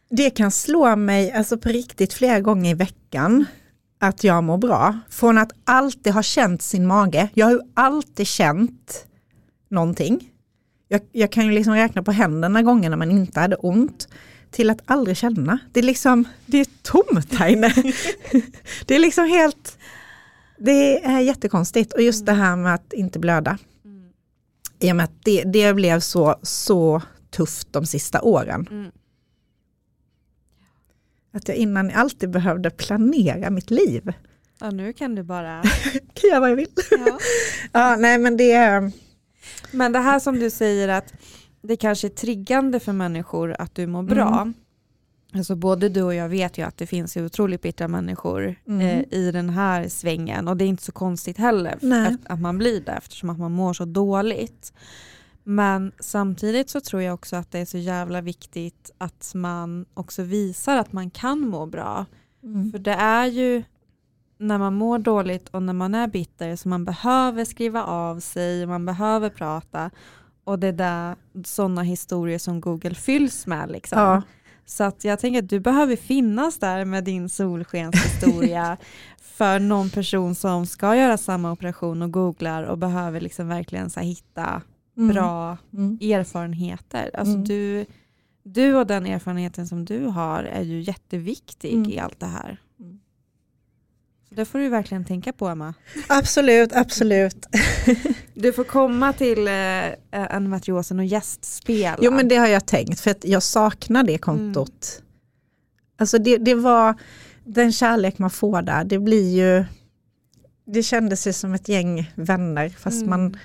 Det 0.10 0.30
kan 0.30 0.52
slå 0.52 0.96
mig 0.96 1.32
alltså 1.32 1.58
på 1.58 1.70
riktigt 1.70 2.14
flera 2.14 2.40
gånger 2.40 2.72
i 2.72 2.74
veckan 2.74 3.46
att 4.00 4.24
jag 4.24 4.44
mår 4.44 4.58
bra. 4.58 5.00
Från 5.10 5.38
att 5.38 5.52
alltid 5.64 6.14
ha 6.14 6.24
känt 6.24 6.62
sin 6.62 6.88
mage. 6.88 7.30
Jag 7.34 7.46
har 7.46 7.54
ju 7.54 7.62
alltid 7.74 8.28
känt 8.28 9.06
någonting. 9.70 10.32
Jag, 10.88 11.02
jag 11.12 11.32
kan 11.32 11.46
ju 11.46 11.52
liksom 11.52 11.74
räkna 11.74 12.04
på 12.04 12.12
händerna 12.12 12.62
gånger 12.62 12.90
när 12.90 12.98
man 12.98 13.12
inte 13.12 13.40
hade 13.40 13.56
ont. 13.56 14.08
Till 14.52 14.70
att 14.70 14.82
aldrig 14.86 15.18
känna. 15.18 15.60
Det 15.72 15.80
är 15.80 15.84
liksom, 15.84 16.28
det 16.46 16.58
är 16.58 16.68
tomt 16.82 17.34
här 17.34 17.48
inne. 17.48 17.68
det 18.86 18.96
är 18.96 19.00
liksom 19.00 19.26
helt, 19.26 19.78
det 20.58 21.06
är 21.06 21.20
jättekonstigt. 21.20 21.94
Och 21.94 22.02
just 22.02 22.26
det 22.26 22.34
här 22.34 22.56
med 22.56 22.74
att 22.74 22.94
inte 22.94 23.20
blöda. 23.20 23.58
Mm. 23.86 24.10
I 24.80 24.92
och 24.92 24.96
med 24.96 25.04
att 25.04 25.24
det, 25.24 25.44
det 25.44 25.74
blev 25.74 26.00
så, 26.00 26.36
så 26.42 27.02
tufft 27.32 27.74
de 27.74 27.86
sista 27.86 28.22
åren. 28.22 28.92
Att 31.36 31.48
jag 31.48 31.58
innan 31.58 31.92
alltid 31.92 32.30
behövde 32.30 32.70
planera 32.70 33.50
mitt 33.50 33.72
liv. 33.72 34.14
Ja, 34.60 34.70
nu 34.72 34.94
kan 34.94 35.16
du 35.16 35.24
bara... 35.24 35.64
Kan 36.14 36.30
jag 36.32 36.40
vad 36.40 36.50
jag 36.52 36.56
vill. 36.56 36.68
Ja. 36.92 37.20
Ja, 37.72 37.96
nej 38.00 38.18
men 38.18 38.38
det, 38.38 38.92
Men 39.72 39.92
det 39.92 40.00
här 40.00 40.20
som 40.20 40.40
du 40.40 40.50
säger 40.50 40.88
att 40.88 41.14
det 41.62 41.76
kanske 41.78 42.08
är 42.08 42.10
triggande 42.10 42.80
för 42.80 42.94
människor 42.94 43.56
att 43.60 43.76
du 43.76 43.88
mår 43.88 44.04
bra. 44.04 44.42
Mm. 44.42 44.54
Alltså 45.34 45.56
både 45.56 45.90
du 45.90 46.02
och 46.02 46.16
jag 46.16 46.30
vet 46.30 46.58
ju 46.58 46.64
att 46.66 46.78
det 46.78 46.88
finns 46.88 47.18
otroligt 47.18 47.62
bittra 47.62 47.88
människor 47.88 48.56
Mm. 48.68 48.82
eh, 48.82 49.04
i 49.20 49.32
den 49.32 49.50
här 49.50 49.88
svängen 49.88 50.48
och 50.48 50.58
det 50.58 50.64
är 50.66 50.68
inte 50.68 50.84
så 50.84 50.92
konstigt 50.92 51.38
heller 51.38 51.78
att, 52.08 52.20
att 52.26 52.40
man 52.40 52.58
blir 52.58 52.82
det 52.82 52.92
eftersom 52.92 53.30
att 53.30 53.40
man 53.40 53.52
mår 53.52 53.74
så 53.74 53.86
dåligt. 53.86 54.74
Men 55.48 55.92
samtidigt 56.00 56.70
så 56.70 56.82
tror 56.82 57.02
jag 57.02 57.14
också 57.14 57.36
att 57.36 57.52
det 57.52 57.60
är 57.60 57.66
så 57.66 57.78
jävla 57.78 58.22
viktigt 58.22 58.92
att 58.98 59.32
man 59.36 59.86
också 59.94 60.24
visar 60.24 60.78
att 60.78 60.94
man 60.94 61.10
kan 61.10 61.40
må 61.40 61.66
bra. 61.66 62.06
Mm. 62.44 62.72
För 62.72 62.80
det 62.80 62.94
är 62.94 63.26
ju 63.26 63.64
när 64.38 64.58
man 64.58 64.74
mår 64.74 65.00
dåligt 65.00 65.50
och 65.50 65.64
när 65.64 65.74
man 65.74 65.96
är 65.96 66.08
bitter 66.08 66.56
så 66.56 66.70
man 66.70 66.86
behöver 66.86 67.46
skriva 67.46 67.84
av 67.84 68.20
sig, 68.20 68.66
man 68.66 68.86
behöver 68.86 69.30
prata 69.30 69.92
och 70.44 70.60
det 70.60 70.68
är 70.68 70.74
där 70.74 71.16
sådana 71.46 71.82
historier 71.82 72.40
som 72.40 72.62
Google 72.62 72.96
fylls 72.96 73.48
med. 73.48 73.72
Liksom. 73.72 74.00
Ja. 74.00 74.22
Så 74.66 74.84
att 74.84 75.04
jag 75.04 75.20
tänker 75.20 75.44
att 75.44 75.50
du 75.50 75.60
behöver 75.60 75.96
finnas 75.96 76.60
där 76.60 76.86
med 76.86 77.04
din 77.04 77.30
solskenshistoria 77.30 78.78
för 79.22 79.60
någon 79.60 79.90
person 79.90 80.36
som 80.36 80.66
ska 80.66 80.96
göra 80.96 81.18
samma 81.18 81.52
operation 81.52 82.02
och 82.02 82.12
googlar 82.12 82.64
och 82.64 82.78
behöver 82.78 83.22
liksom 83.22 83.48
verkligen 83.48 83.90
så 83.90 84.00
hitta. 84.00 84.62
Bra 84.96 85.58
Mm. 85.74 85.98
erfarenheter. 86.02 87.12
Alltså 87.14 87.34
Mm. 87.34 87.44
du, 87.44 87.86
du 88.44 88.76
och 88.76 88.88
den 88.88 89.06
erfarenheten 89.06 89.68
som 89.68 89.86
du 89.86 90.06
har 90.06 90.44
är 90.44 90.62
ju 90.62 90.82
jätteviktig 90.82 91.74
Mm. 91.74 91.90
i 91.90 92.00
allt 92.00 92.20
det 92.20 92.26
här. 92.26 92.58
Mm. 92.80 93.00
Så 94.30 94.36
det 94.36 94.46
får 94.46 94.60
du 94.60 94.70
verkligen 94.70 95.06
tänka 95.06 95.34
på 95.34 95.48
Emma. 95.48 95.74
Absolut, 96.10 96.74
absolut. 96.74 97.46
Du 98.34 98.54
får 98.54 98.64
komma 98.64 99.14
till 99.14 99.48
eh, 99.48 99.94
endometriosen 100.12 101.00
och 101.00 101.06
gästspela. 101.06 101.98
Jo 102.02 102.12
men 102.12 102.28
det 102.28 102.36
har 102.36 102.48
jag 102.48 102.66
tänkt 102.66 103.00
för 103.00 103.12
att 103.12 103.26
jag 103.26 103.44
saknar 103.44 104.04
det 104.04 104.18
kontot. 104.18 105.02
Alltså 105.98 106.18
det, 106.18 106.38
det 106.38 106.56
var 106.56 106.96
den 107.44 107.72
kärlek 107.72 108.18
man 108.20 108.30
får 108.30 108.62
där, 108.62 108.84
det 108.84 109.00
blir 109.00 109.36
ju, 109.38 109.66
det 110.66 110.84
kändes 110.84 111.28
ju 111.28 111.34
som 111.34 111.54
ett 111.54 111.70
gäng 111.70 112.12
vänner 112.16 112.70
fast 112.70 112.98
Mm. 113.04 113.10
man 113.10 113.38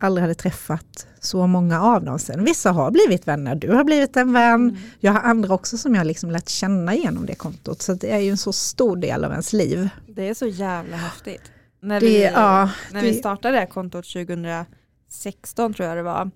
aldrig 0.00 0.22
hade 0.22 0.34
träffat 0.34 1.06
så 1.20 1.46
många 1.46 1.82
av 1.82 2.04
dem 2.04 2.18
sen. 2.18 2.44
Vissa 2.44 2.70
har 2.72 2.90
blivit 2.90 3.28
vänner, 3.28 3.54
du 3.54 3.72
har 3.72 3.84
blivit 3.84 4.16
en 4.16 4.32
vän, 4.32 4.54
Mm. 4.54 4.76
jag 5.00 5.12
har 5.12 5.20
andra 5.20 5.54
också 5.54 5.78
som 5.78 5.94
jag 5.94 6.06
liksom 6.06 6.30
lärt 6.30 6.48
känna 6.48 6.94
genom 6.94 7.26
det 7.26 7.34
kontot. 7.34 7.82
Så 7.82 7.94
det 7.94 8.10
är 8.12 8.18
ju 8.18 8.30
en 8.30 8.36
så 8.38 8.52
stor 8.52 8.96
del 8.96 9.24
av 9.24 9.30
ens 9.30 9.52
liv. 9.52 9.88
Det 10.08 10.28
är 10.28 10.34
så 10.34 10.46
jävla 10.46 10.96
häftigt. 10.96 11.42
När, 11.80 12.00
Det, 12.00 12.06
vi, 12.06 12.22
ja, 12.24 12.70
när 12.92 13.02
det- 13.02 13.08
vi 13.08 13.14
startade 13.14 13.54
det 13.54 13.58
här 13.60 13.66
kontot 13.66 14.04
2016 14.06 15.74
tror 15.74 15.88
jag 15.88 15.96
det 15.96 16.02
var. 16.02 16.30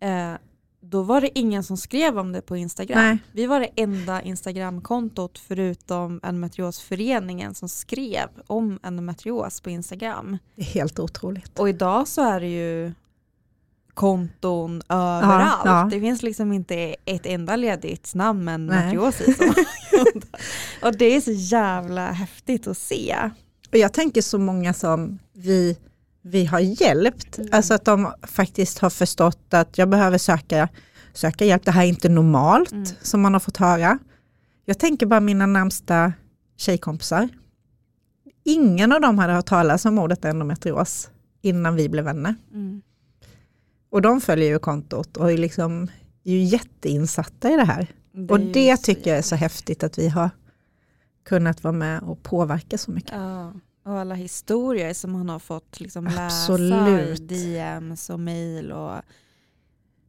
Eh, 0.00 0.32
då 0.80 1.02
var 1.02 1.20
det 1.20 1.38
ingen 1.38 1.64
som 1.64 1.76
skrev 1.76 2.18
om 2.18 2.32
det 2.32 2.42
på 2.42 2.56
Instagram. 2.56 2.98
Nej. 2.98 3.18
Vi 3.32 3.46
var 3.46 3.60
det 3.60 3.68
enda 3.76 4.22
Instagramkontot 4.22 5.38
förutom 5.38 6.20
endometriosföreningen 6.22 7.54
som 7.54 7.68
skrev 7.68 8.28
om 8.46 8.78
endometrios 8.82 9.60
på 9.60 9.70
Instagram. 9.70 10.38
Det 10.56 10.62
är 10.62 10.66
helt 10.66 10.98
otroligt. 10.98 11.58
Och 11.58 11.68
idag 11.68 12.08
så 12.08 12.22
är 12.22 12.40
det 12.40 12.48
ju 12.48 12.92
konton 13.94 14.82
överallt. 14.88 15.62
ja. 15.64 15.88
Det 15.90 16.00
finns 16.00 16.22
liksom 16.22 16.52
inte 16.52 16.96
ett 17.04 17.26
enda 17.26 17.56
ledigt 17.56 18.14
namn 18.14 18.44
med 18.44 18.54
endometrios 18.54 19.20
i. 19.20 19.36
och 20.82 20.96
det 20.96 21.16
är 21.16 21.20
så 21.20 21.32
jävla 21.32 22.12
häftigt 22.12 22.66
att 22.66 22.78
se. 22.78 23.16
Och 23.72 23.78
jag 23.78 23.92
tänker 23.92 24.22
så 24.22 24.38
många 24.38 24.74
som 24.74 25.18
vi, 25.32 25.76
vi 26.22 26.44
har 26.44 26.60
hjälpt, 26.60 27.38
Mm. 27.38 27.50
alltså 27.52 27.74
att 27.74 27.84
de 27.84 28.12
faktiskt 28.22 28.78
har 28.78 28.90
förstått 28.90 29.54
att 29.54 29.78
jag 29.78 29.88
behöver 29.88 30.18
söka, 30.18 30.68
söka 31.12 31.44
hjälp, 31.44 31.64
det 31.64 31.70
här 31.70 31.82
är 31.84 31.86
inte 31.88 32.08
normalt 32.08 32.72
Mm. 32.72 32.84
som 33.02 33.20
man 33.20 33.32
har 33.32 33.40
fått 33.40 33.56
höra. 33.56 33.98
Jag 34.64 34.78
tänker 34.78 35.06
bara 35.06 35.20
mina 35.20 35.46
närmsta 35.46 36.12
tjejkompisar. 36.56 37.28
Ingen 38.44 38.92
av 38.92 39.00
dem 39.00 39.18
hade 39.18 39.32
hört 39.32 39.46
talas 39.46 39.84
om 39.84 39.98
ordet 39.98 40.24
endometrios 40.24 41.10
innan 41.42 41.76
vi 41.76 41.88
blev 41.88 42.04
vänner. 42.04 42.34
Mm. 42.52 42.82
Och 43.90 44.02
de 44.02 44.20
följer 44.20 44.48
ju 44.48 44.58
kontot 44.58 45.16
och 45.16 45.32
är, 45.32 45.38
liksom, 45.38 45.82
är 46.24 46.32
ju 46.32 46.42
jätteinsatta 46.42 47.50
i 47.50 47.56
det 47.56 47.64
här. 47.64 47.86
Det 48.12 48.32
och 48.32 48.40
det 48.40 48.76
tycker 48.76 49.10
jag 49.10 49.18
är 49.18 49.22
så 49.22 49.36
häftigt 49.36 49.82
att 49.82 49.98
vi 49.98 50.08
har 50.08 50.30
kunnat 51.24 51.62
vara 51.64 51.72
med 51.72 52.02
och 52.02 52.22
påverka 52.22 52.78
så 52.78 52.90
mycket. 52.90 53.12
Ja, 53.14 53.52
och 53.90 53.98
alla 53.98 54.14
historier 54.14 54.94
som 54.94 55.14
han 55.14 55.28
har 55.28 55.38
fått 55.38 55.80
liksom 55.80 56.04
läsa 56.04 56.58
i 56.58 57.14
DMs 57.20 58.10
och 58.10 58.20
mail. 58.20 58.72
Och 58.72 59.02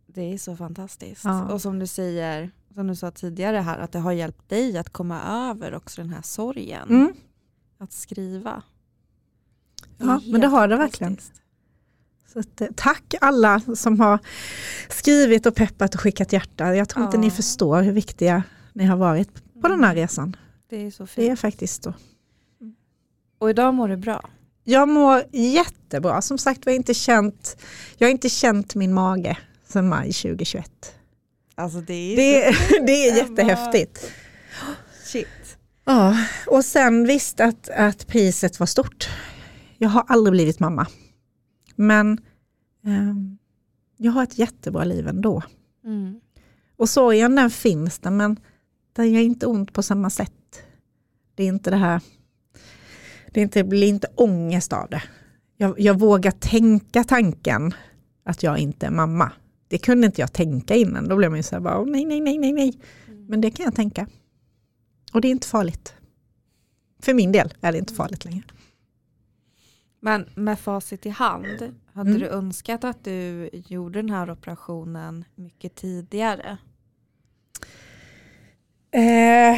det 0.07 0.33
är 0.33 0.37
så 0.37 0.55
fantastiskt. 0.55 1.23
Ja. 1.23 1.51
Och 1.53 1.61
som 1.61 1.79
du 1.79 1.87
säger, 1.87 2.51
som 2.73 2.87
du 2.87 2.95
sa 2.95 3.11
tidigare 3.11 3.57
här, 3.57 3.77
att 3.79 3.91
det 3.91 3.99
har 3.99 4.11
hjälpt 4.11 4.49
dig 4.49 4.77
att 4.77 4.89
komma 4.89 5.21
över 5.49 5.75
också 5.75 6.01
den 6.01 6.09
här 6.09 6.21
sorgen. 6.21 6.89
Mm. 6.89 7.13
Att 7.77 7.91
skriva. 7.91 8.63
Ja, 9.97 10.21
men 10.25 10.41
det 10.41 10.47
har 10.47 10.67
det 10.67 10.77
verkligen. 10.77 11.17
Så 12.33 12.39
att, 12.39 12.61
eh, 12.61 12.67
tack 12.75 13.13
alla 13.21 13.59
som 13.75 13.99
har 13.99 14.19
skrivit 14.89 15.45
och 15.45 15.55
peppat 15.55 15.95
och 15.95 16.01
skickat 16.01 16.33
hjärta. 16.33 16.75
Jag 16.75 16.89
tror 16.89 17.05
inte 17.05 17.17
Ja. 17.17 17.21
ni 17.21 17.31
förstår 17.31 17.81
hur 17.81 17.91
viktiga 17.91 18.43
ni 18.73 18.85
har 18.85 18.97
varit 18.97 19.61
på 19.61 19.67
den 19.67 19.83
här 19.83 19.95
resan. 19.95 20.35
Det 20.69 20.85
är 20.85 20.91
så 20.91 21.05
fint. 21.07 21.15
Det 21.27 21.31
är 21.31 21.35
faktiskt 21.35 21.83
så. 21.83 21.93
Och 23.41 23.49
idag 23.49 23.73
mår 23.73 23.87
du 23.87 23.97
bra. 23.97 24.29
Jag 24.63 24.89
mår 24.89 25.23
jättebra. 25.31 26.21
Som 26.21 26.37
sagt 26.37 26.61
jag 26.65 26.71
har 26.71 26.75
inte 26.75 26.93
känt, 26.93 27.57
jag 27.97 28.07
har 28.07 28.11
inte 28.11 28.29
känt 28.29 28.75
min 28.75 28.93
mage 28.93 29.37
sedan 29.67 29.89
maj 29.89 30.13
2021. 30.13 30.95
Alltså 31.55 31.81
det 31.81 31.93
är 31.93 32.15
Det, 32.15 32.55
det 32.85 33.07
är 33.07 33.17
jättehäftigt. 33.17 34.11
shit. 35.03 35.57
Ja, 35.85 36.17
och 36.47 36.65
sen 36.65 37.07
visst 37.07 37.39
att, 37.39 37.69
att 37.69 38.07
priset 38.07 38.59
var 38.59 38.67
stort. 38.67 39.09
Jag 39.77 39.89
har 39.89 40.03
aldrig 40.07 40.31
blivit 40.31 40.59
mamma. 40.59 40.87
Men 41.75 42.17
ehm, 42.85 43.37
jag 43.97 44.11
har 44.11 44.23
ett 44.23 44.37
jättebra 44.37 44.83
liv 44.83 45.07
ändå. 45.07 45.43
Mm. 45.85 46.19
Och 46.77 46.89
sorgen 46.89 47.35
den 47.35 47.49
finns 47.49 47.99
där 47.99 48.11
men 48.11 48.39
den 48.93 49.11
gör 49.11 49.21
inte 49.21 49.45
ont 49.45 49.73
på 49.73 49.83
samma 49.83 50.09
sätt. 50.09 50.63
Det 51.35 51.43
är 51.43 51.47
inte 51.47 51.69
det 51.69 51.77
här, 51.77 52.01
det, 53.31 53.41
inte, 53.41 53.63
blir 53.63 53.87
inte 53.87 54.07
ångest 54.15 54.73
av 54.73 54.89
det. 54.89 55.03
Jag, 55.57 55.79
jag 55.79 55.99
vågar 55.99 56.31
tänka 56.31 57.03
tanken 57.03 57.73
att 58.23 58.43
jag 58.43 58.57
inte 58.57 58.85
är 58.85 58.91
mamma. 58.91 59.31
Det 59.67 59.77
kunde 59.77 60.07
inte 60.07 60.21
jag 60.21 60.33
tänka 60.33 60.75
innan. 60.75 61.07
Då 61.07 61.15
blev 61.15 61.29
man 61.31 61.39
ju 61.39 61.43
så 61.43 61.55
här, 61.55 61.61
bara, 61.61 61.79
"Åh, 61.79 61.85
nej, 61.89 62.05
nej, 62.05 62.19
nej, 62.21 62.37
nej, 62.37 62.51
nej. 62.53 62.79
Men 63.27 63.41
det 63.41 63.51
kan 63.51 63.63
jag 63.63 63.75
tänka. 63.75 64.07
Och 65.13 65.21
det 65.21 65.27
är 65.27 65.31
inte 65.31 65.47
farligt. 65.47 65.93
För 66.99 67.13
min 67.13 67.31
del 67.31 67.53
är 67.61 67.71
det 67.71 67.77
inte 67.77 67.93
farligt 67.93 68.25
längre. 68.25 68.43
Men 69.99 70.25
med 70.35 70.59
facit 70.59 71.05
i 71.05 71.09
hand, 71.09 71.73
hade 71.93 72.09
Mm. 72.09 72.19
du 72.21 72.27
önskat 72.27 72.83
att 72.83 73.03
du 73.03 73.49
gjorde 73.53 73.99
den 74.01 74.09
här 74.09 74.31
operationen 74.31 75.25
mycket 75.35 75.75
tidigare? 75.75 76.57
Eh, 78.91 79.57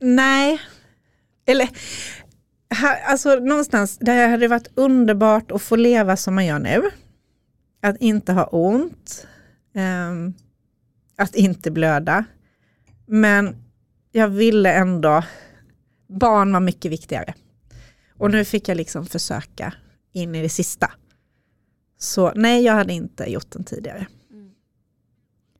nej. 0.00 0.60
Eller, 1.46 1.68
alltså 3.04 3.34
någonstans, 3.34 3.98
det 3.98 4.12
här 4.12 4.28
hade 4.28 4.48
varit 4.48 4.70
underbart 4.74 5.50
att 5.50 5.62
få 5.62 5.76
leva 5.76 6.16
som 6.16 6.34
man 6.34 6.46
gör 6.46 6.58
nu. 6.58 6.90
Att 7.82 7.96
inte 8.00 8.32
ha 8.32 8.44
ont. 8.44 9.26
um, 9.74 10.34
att 11.20 11.34
inte 11.34 11.70
blöda. 11.70 12.24
Men 13.06 13.56
jag 14.12 14.28
ville 14.28 14.72
ändå, 14.72 15.24
barn 16.06 16.52
var 16.52 16.60
mycket 16.60 16.92
viktigare. 16.92 17.34
Och 18.14 18.30
nu 18.30 18.44
fick 18.44 18.68
jag 18.68 18.76
liksom 18.76 19.06
försöka 19.06 19.74
in 20.12 20.34
i 20.34 20.42
det 20.42 20.48
sista. 20.48 20.90
Så 21.98 22.32
nej, 22.34 22.64
jag 22.64 22.72
hade 22.72 22.92
inte 22.92 23.30
gjort 23.30 23.50
den 23.50 23.64
tidigare. 23.64 24.06
Mm. 24.30 24.50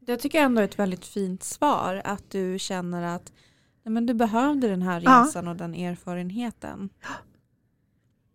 Jag 0.07 0.21
tycker 0.21 0.41
ändå 0.41 0.63
ett 0.63 0.79
väldigt 0.79 1.05
fint 1.05 1.43
svar 1.43 2.03
att 2.05 2.31
du 2.31 2.59
känner 2.59 3.03
att 3.03 3.33
nej, 3.83 3.93
men 3.93 4.07
du 4.07 4.15
behövde 4.15 4.69
den 4.69 4.83
här 4.83 5.01
Ja. 5.05 5.25
resan 5.27 5.49
och 5.49 5.57
den 5.57 5.75
erfarenheten. 5.75 6.89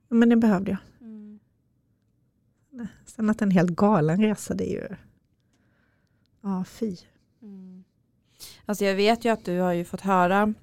Men 0.10 0.30
det 0.30 0.36
behövde 0.36 0.72
jag. 0.72 0.80
Mm. 1.02 1.40
Sen 3.06 3.30
att 3.30 3.42
en 3.42 3.52
helt 3.52 3.70
galen 3.72 4.22
resa, 4.22 4.54
det 4.54 4.70
är 4.72 4.82
ju... 4.90 4.96
Ja, 6.42 6.64
fy. 6.68 6.96
Mm. 7.42 7.84
Alltså 8.66 8.86
jag 8.86 8.96
vet 8.96 9.26
ju 9.26 9.30
att 9.30 9.46
du 9.46 9.60
har 9.60 9.74
ju 9.74 9.86
fått 9.86 10.02
höra 10.02 10.54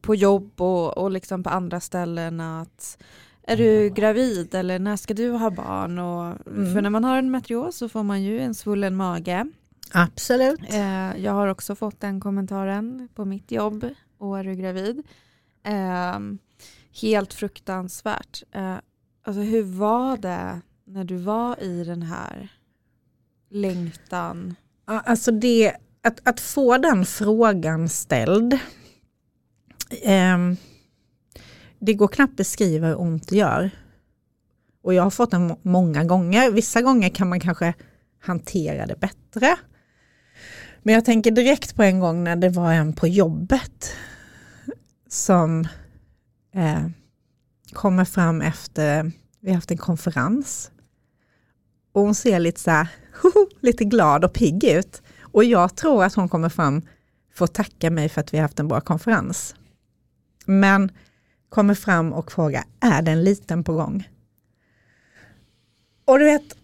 på 0.00 0.14
jobb 0.14 0.60
och, 0.60 0.98
och 0.98 1.10
liksom 1.10 1.42
på 1.42 1.50
andra 1.50 1.80
ställen 1.80 2.40
att 2.40 2.98
är 3.42 3.56
du 3.56 3.88
gravid 3.90 4.54
eller 4.54 4.78
när 4.78 4.96
ska 4.96 5.14
du 5.14 5.30
ha 5.30 5.50
barn? 5.50 5.98
Och, 5.98 6.46
Mm. 6.46 6.74
För 6.74 6.82
när 6.82 6.90
man 6.90 7.04
har 7.04 7.18
en 7.18 7.30
meteos 7.30 7.76
så 7.76 7.88
får 7.88 8.02
man 8.02 8.22
ju 8.22 8.40
en 8.40 8.54
svullen 8.54 8.96
mage. 8.96 9.50
Absolut. 9.92 10.60
Eh, 10.72 11.16
jag 11.16 11.32
har 11.32 11.48
också 11.48 11.74
fått 11.74 12.00
den 12.00 12.20
kommentaren 12.20 13.08
på 13.14 13.24
mitt 13.24 13.50
jobb. 13.52 13.88
Och 14.18 14.38
är 14.38 14.44
du 14.44 14.54
gravid? 14.54 15.02
Eh, 15.66 16.18
helt 17.02 17.34
fruktansvärt. 17.34 18.42
Eh, 18.52 18.76
Alltså 19.22 19.40
hur 19.40 19.62
var 19.62 20.16
det 20.16 20.60
när 20.84 21.04
du 21.04 21.16
var 21.16 21.62
i 21.62 21.84
den 21.84 22.02
här 22.02 22.48
längtan? 23.50 24.54
Alltså 24.84 25.30
det, 25.32 25.72
att, 26.02 26.28
att 26.28 26.40
få 26.40 26.78
den 26.78 27.04
frågan 27.06 27.88
ställd, 27.88 28.58
ehm, 30.02 30.56
det 31.78 31.94
går 31.94 32.08
knappt 32.08 32.36
beskriva 32.36 32.86
hur 32.86 33.00
ont 33.00 33.28
det 33.28 33.36
gör. 33.36 33.70
Och 34.82 34.94
jag 34.94 35.02
har 35.02 35.10
fått 35.10 35.30
den 35.30 35.46
må- 35.46 35.58
många 35.62 36.04
gånger. 36.04 36.50
Vissa 36.50 36.82
gånger 36.82 37.08
kan 37.08 37.28
man 37.28 37.40
kanske 37.40 37.74
hantera 38.20 38.86
det 38.86 38.96
bättre. 39.00 39.56
Men 40.82 40.94
jag 40.94 41.04
tänker 41.04 41.30
direkt 41.30 41.76
på 41.76 41.82
en 41.82 42.00
gång 42.00 42.24
när 42.24 42.36
det 42.36 42.48
var 42.48 42.72
en 42.72 42.92
på 42.92 43.08
jobbet 43.08 43.92
som 45.08 45.68
eh, 46.54 46.86
kommer 47.72 48.04
fram 48.04 48.42
efter, 48.42 49.12
vi 49.40 49.48
har 49.48 49.54
haft 49.54 49.70
en 49.70 49.78
konferens. 49.78 50.70
Och 51.92 52.02
hon 52.02 52.14
ser 52.14 52.38
lite 52.38 52.60
så 52.60 52.70
här, 52.70 52.88
lite 53.60 53.84
glad 53.84 54.24
och 54.24 54.32
pigg 54.32 54.64
ut. 54.64 55.02
Och 55.20 55.44
jag 55.44 55.76
tror 55.76 56.04
att 56.04 56.14
hon 56.14 56.28
kommer 56.28 56.48
fram 56.48 56.82
för 57.34 57.44
att 57.44 57.54
tacka 57.54 57.90
mig 57.90 58.08
för 58.08 58.20
att 58.20 58.34
vi 58.34 58.38
har 58.38 58.42
haft 58.42 58.60
en 58.60 58.68
bra 58.68 58.80
konferens. 58.80 59.54
Men 60.44 60.92
kommer 61.48 61.74
fram 61.74 62.12
och 62.12 62.32
frågar, 62.32 62.64
är 62.80 63.02
det 63.02 63.10
en 63.10 63.24
liten 63.24 63.64
på 63.64 63.72
gång? 63.72 64.08
Och 66.04 66.18
du 66.18 66.24
vet, 66.24 66.56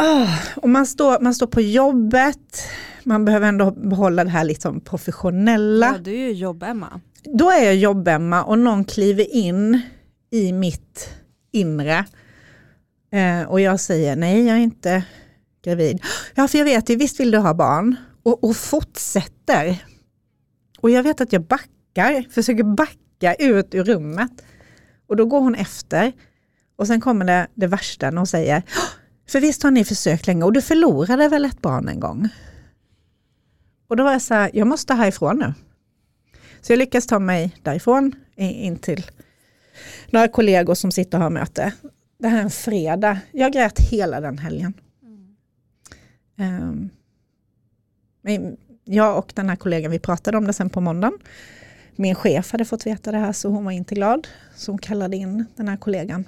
oh, 0.00 0.48
och 0.56 0.68
man, 0.68 0.86
står, 0.86 1.20
man 1.20 1.34
står 1.34 1.46
på 1.46 1.60
jobbet, 1.60 2.62
man 3.04 3.24
behöver 3.24 3.48
ändå 3.48 3.70
behålla 3.70 4.24
det 4.24 4.30
här 4.30 4.44
liksom 4.44 4.80
professionella. 4.80 5.86
Ja, 5.86 5.98
du 5.98 6.10
är 6.10 6.26
ju 6.26 6.32
jobb-Emma. 6.32 7.00
Då 7.24 7.50
är 7.50 7.64
jag 7.64 7.76
jobb-Emma 7.76 8.44
och 8.44 8.58
någon 8.58 8.84
kliver 8.84 9.34
in 9.34 9.80
i 10.30 10.52
mitt 10.52 11.10
inre. 11.52 12.04
Eh, 13.12 13.42
och 13.42 13.60
jag 13.60 13.80
säger 13.80 14.16
nej, 14.16 14.46
jag 14.46 14.56
är 14.56 14.60
inte 14.60 15.04
gravid. 15.64 16.02
Ja, 16.34 16.48
för 16.48 16.58
jag 16.58 16.64
vet 16.64 16.90
ju, 16.90 16.96
visst 16.96 17.20
vill 17.20 17.30
du 17.30 17.38
ha 17.38 17.54
barn? 17.54 17.96
Och, 18.22 18.44
och 18.44 18.56
fortsätter. 18.56 19.84
Och 20.80 20.90
jag 20.90 21.02
vet 21.02 21.20
att 21.20 21.32
jag 21.32 21.42
backar, 21.42 22.30
försöker 22.30 22.62
backa 22.64 23.34
ut 23.34 23.74
ur 23.74 23.84
rummet. 23.84 24.32
Och 25.06 25.16
då 25.16 25.26
går 25.26 25.40
hon 25.40 25.54
efter. 25.54 26.12
Och 26.76 26.86
sen 26.86 27.00
kommer 27.00 27.24
det, 27.24 27.46
det 27.54 27.66
värsta 27.66 28.10
när 28.10 28.16
hon 28.16 28.26
säger, 28.26 28.62
för 29.28 29.40
visst 29.40 29.62
har 29.62 29.70
ni 29.70 29.84
försökt 29.84 30.26
länge 30.26 30.44
och 30.44 30.52
du 30.52 30.62
förlorade 30.62 31.28
väl 31.28 31.44
ett 31.44 31.62
barn 31.62 31.88
en 31.88 32.00
gång? 32.00 32.28
Och 33.90 33.96
då 33.96 34.04
var 34.04 34.12
jag 34.12 34.22
så 34.22 34.34
här, 34.34 34.50
jag 34.54 34.66
måste 34.66 34.94
härifrån 34.94 35.38
nu. 35.38 35.54
Så 36.60 36.72
jag 36.72 36.78
lyckas 36.78 37.06
ta 37.06 37.18
mig 37.18 37.56
därifrån 37.62 38.14
in 38.36 38.76
till 38.76 39.06
några 40.10 40.28
kollegor 40.28 40.74
som 40.74 40.92
sitter 40.92 41.18
och 41.18 41.24
har 41.24 41.30
möte. 41.30 41.72
Det 42.18 42.28
här 42.28 42.38
är 42.38 42.42
en 42.42 42.50
fredag. 42.50 43.18
Jag 43.32 43.52
grät 43.52 43.78
hela 43.78 44.20
den 44.20 44.38
helgen. 44.38 44.74
Um, 46.38 46.90
jag 48.84 49.18
och 49.18 49.32
den 49.34 49.48
här 49.48 49.56
kollegan, 49.56 49.90
vi 49.90 49.98
pratade 49.98 50.38
om 50.38 50.46
det 50.46 50.52
sen 50.52 50.70
på 50.70 50.80
måndagen. 50.80 51.18
Min 51.96 52.14
chef 52.14 52.52
hade 52.52 52.64
fått 52.64 52.86
veta 52.86 53.12
det 53.12 53.18
här 53.18 53.32
så 53.32 53.48
hon 53.48 53.64
var 53.64 53.72
inte 53.72 53.94
glad. 53.94 54.28
Så 54.56 54.72
hon 54.72 54.78
kallade 54.78 55.16
in 55.16 55.44
den 55.56 55.68
här 55.68 55.76
kollegan. 55.76 56.24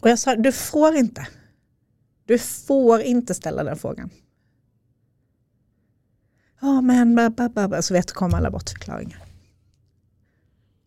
Och 0.00 0.10
jag 0.10 0.18
sa, 0.18 0.36
du 0.36 0.52
får 0.52 0.94
inte. 0.94 1.26
Du 2.24 2.38
får 2.38 3.00
inte 3.00 3.34
ställa 3.34 3.64
den 3.64 3.76
frågan. 3.76 4.10
Ja 6.60 6.80
men, 6.80 7.14
ba, 7.14 7.30
ba, 7.30 7.48
ba, 7.48 7.68
ba. 7.68 7.82
så 7.82 7.94
vet 7.94 8.12
kom 8.12 8.34
alla 8.34 8.50
bortförklaringar. 8.50 9.22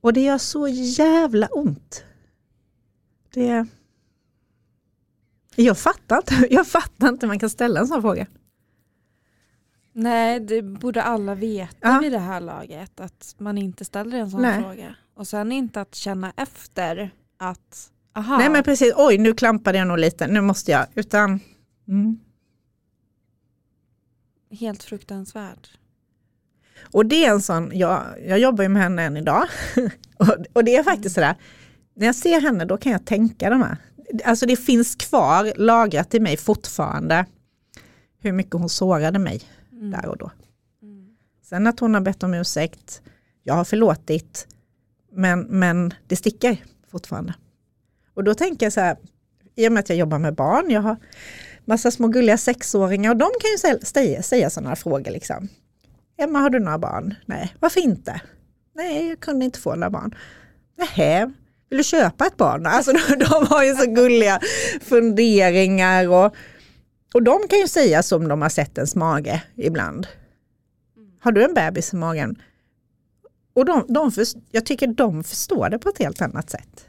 Och 0.02 0.14
det 0.14 0.22
gör 0.22 0.38
så 0.38 0.68
jävla 0.68 1.48
ont. 1.48 2.04
Det... 3.34 3.66
Jag 5.56 5.78
fattar 5.78 6.18
inte, 6.18 6.48
jag 6.54 6.68
fattar 6.68 7.10
inte 7.10 7.28
man 7.28 7.40
kan 7.40 7.50
ställa 7.50 7.80
en 7.80 7.88
sån 7.88 8.02
fråga. 8.02 8.28
Nej, 9.94 10.40
det 10.40 10.62
borde 10.62 11.04
alla 11.04 11.36
veta 11.36 11.78
Ja. 11.82 12.00
vid 12.02 12.12
det 12.12 12.20
här 12.20 12.40
laget. 12.42 13.00
Att 13.00 13.36
man 13.38 13.58
inte 13.58 13.86
ställer 13.86 14.18
en 14.18 14.32
sån 14.32 14.42
Nej. 14.42 14.62
fråga. 14.62 14.96
Och 15.16 15.28
sen 15.28 15.52
inte 15.52 15.82
att 15.82 15.96
känna 15.96 16.34
efter 16.38 17.12
att, 17.38 17.92
aha, 18.16 18.38
Nej 18.38 18.50
men 18.50 18.64
precis, 18.64 18.94
oj 18.98 19.18
nu 19.18 19.34
klampade 19.34 19.78
jag 19.78 19.88
nog 19.88 20.00
lite, 20.00 20.28
nu 20.28 20.42
måste 20.42 20.72
jag. 20.72 20.86
Utan, 20.96 21.40
mm. 21.88 22.20
Helt 24.52 24.84
fruktansvärt. 24.84 25.72
Och 26.92 27.06
det 27.06 27.26
är 27.26 27.32
en 27.32 27.42
sån, 27.42 27.72
jag, 27.74 28.04
jag 28.28 28.40
jobbar 28.40 28.64
ju 28.64 28.70
med 28.70 28.82
henne 28.84 29.04
än 29.04 29.18
idag. 29.18 29.48
och, 30.18 30.36
och 30.54 30.64
det 30.64 30.76
är 30.76 30.84
faktiskt 30.84 31.16
sådär, 31.16 31.36
när 31.94 32.06
jag 32.06 32.16
ser 32.16 32.42
henne 32.42 32.66
då 32.66 32.78
kan 32.78 32.92
jag 32.92 33.06
tänka 33.06 33.50
de 33.50 33.62
här. 33.62 33.78
Alltså 34.26 34.46
det 34.46 34.56
finns 34.56 34.96
kvar 34.96 35.54
lagrat 35.56 36.14
i 36.14 36.20
mig 36.20 36.38
fortfarande 36.38 37.26
hur 38.20 38.32
mycket 38.32 38.54
hon 38.54 38.70
sårade 38.70 39.20
mig 39.20 39.42
Mm. 39.82 39.92
där 39.92 40.06
och 40.10 40.18
då. 40.18 40.32
Mm. 40.82 41.16
Sen 41.44 41.68
att 41.68 41.80
hon 41.80 41.94
har 41.94 42.02
bett 42.02 42.24
om 42.24 42.34
ursäkt, 42.34 43.02
jag 43.44 43.54
har 43.54 43.64
förlåtit, 43.64 44.48
men, 45.12 45.42
men 45.42 45.94
det 46.08 46.16
sticker 46.16 46.64
fortfarande. 46.88 47.34
Och 48.14 48.24
då 48.24 48.34
tänker 48.34 48.66
jag 48.66 48.74
så 48.74 48.80
här, 48.80 48.98
i 49.56 49.68
och 49.68 49.72
med 49.72 49.80
att 49.80 49.90
jag 49.90 49.98
jobbar 49.98 50.20
med 50.20 50.36
barn, 50.36 50.70
jag 50.70 50.82
har 50.82 50.98
massa 51.66 51.92
små 51.92 52.08
gulliga 52.08 52.38
sexåringar 52.38 53.12
och 53.12 53.18
de 53.18 53.30
kan 53.42 53.52
ju 53.52 53.58
säga, 53.86 54.22
säga, 54.24 54.50
sådana 54.50 54.76
frågor 54.76 55.12
liksom. 55.12 55.48
Emma, 56.18 56.40
har 56.40 56.50
du 56.50 56.60
några 56.60 56.78
barn? 56.78 57.16
Nej, 57.26 57.56
varför 57.60 57.82
inte? 57.82 58.22
Nej, 58.76 59.10
jag 59.10 59.20
kunde 59.20 59.46
inte 59.46 59.60
få 59.60 59.76
några 59.76 59.90
barn. 59.90 60.16
Nähä, 60.78 61.32
vill 61.70 61.78
du 61.78 61.84
köpa 61.84 62.26
ett 62.26 62.38
barn? 62.38 62.66
Alltså 62.66 62.92
de, 62.92 63.16
de 63.30 63.48
har 63.48 63.64
ju 63.64 63.76
så 63.76 63.92
gulliga 63.92 64.40
funderingar 64.82 66.10
och, 66.10 66.36
och 67.14 67.24
de 67.24 67.40
kan 67.50 67.60
ju 67.60 67.68
säga 67.68 68.04
som 68.04 68.28
de 68.28 68.42
har 68.42 68.50
sett 68.50 68.78
ens 68.78 68.96
mage 68.96 69.44
ibland. 69.56 70.08
Har 71.20 71.32
du 71.32 71.44
en 71.44 71.54
bebis 71.54 71.94
i 71.94 71.96
magen? 71.96 72.42
Och 73.54 73.66
de, 73.66 73.86
de 73.88 74.12
först, 74.12 74.38
jag 74.52 74.66
tycker 74.66 74.88
de 74.88 75.24
förstår 75.24 75.70
det 75.70 75.80
på 75.80 75.90
ett 75.90 75.98
helt 75.98 76.22
annat 76.22 76.50
sätt. 76.50 76.86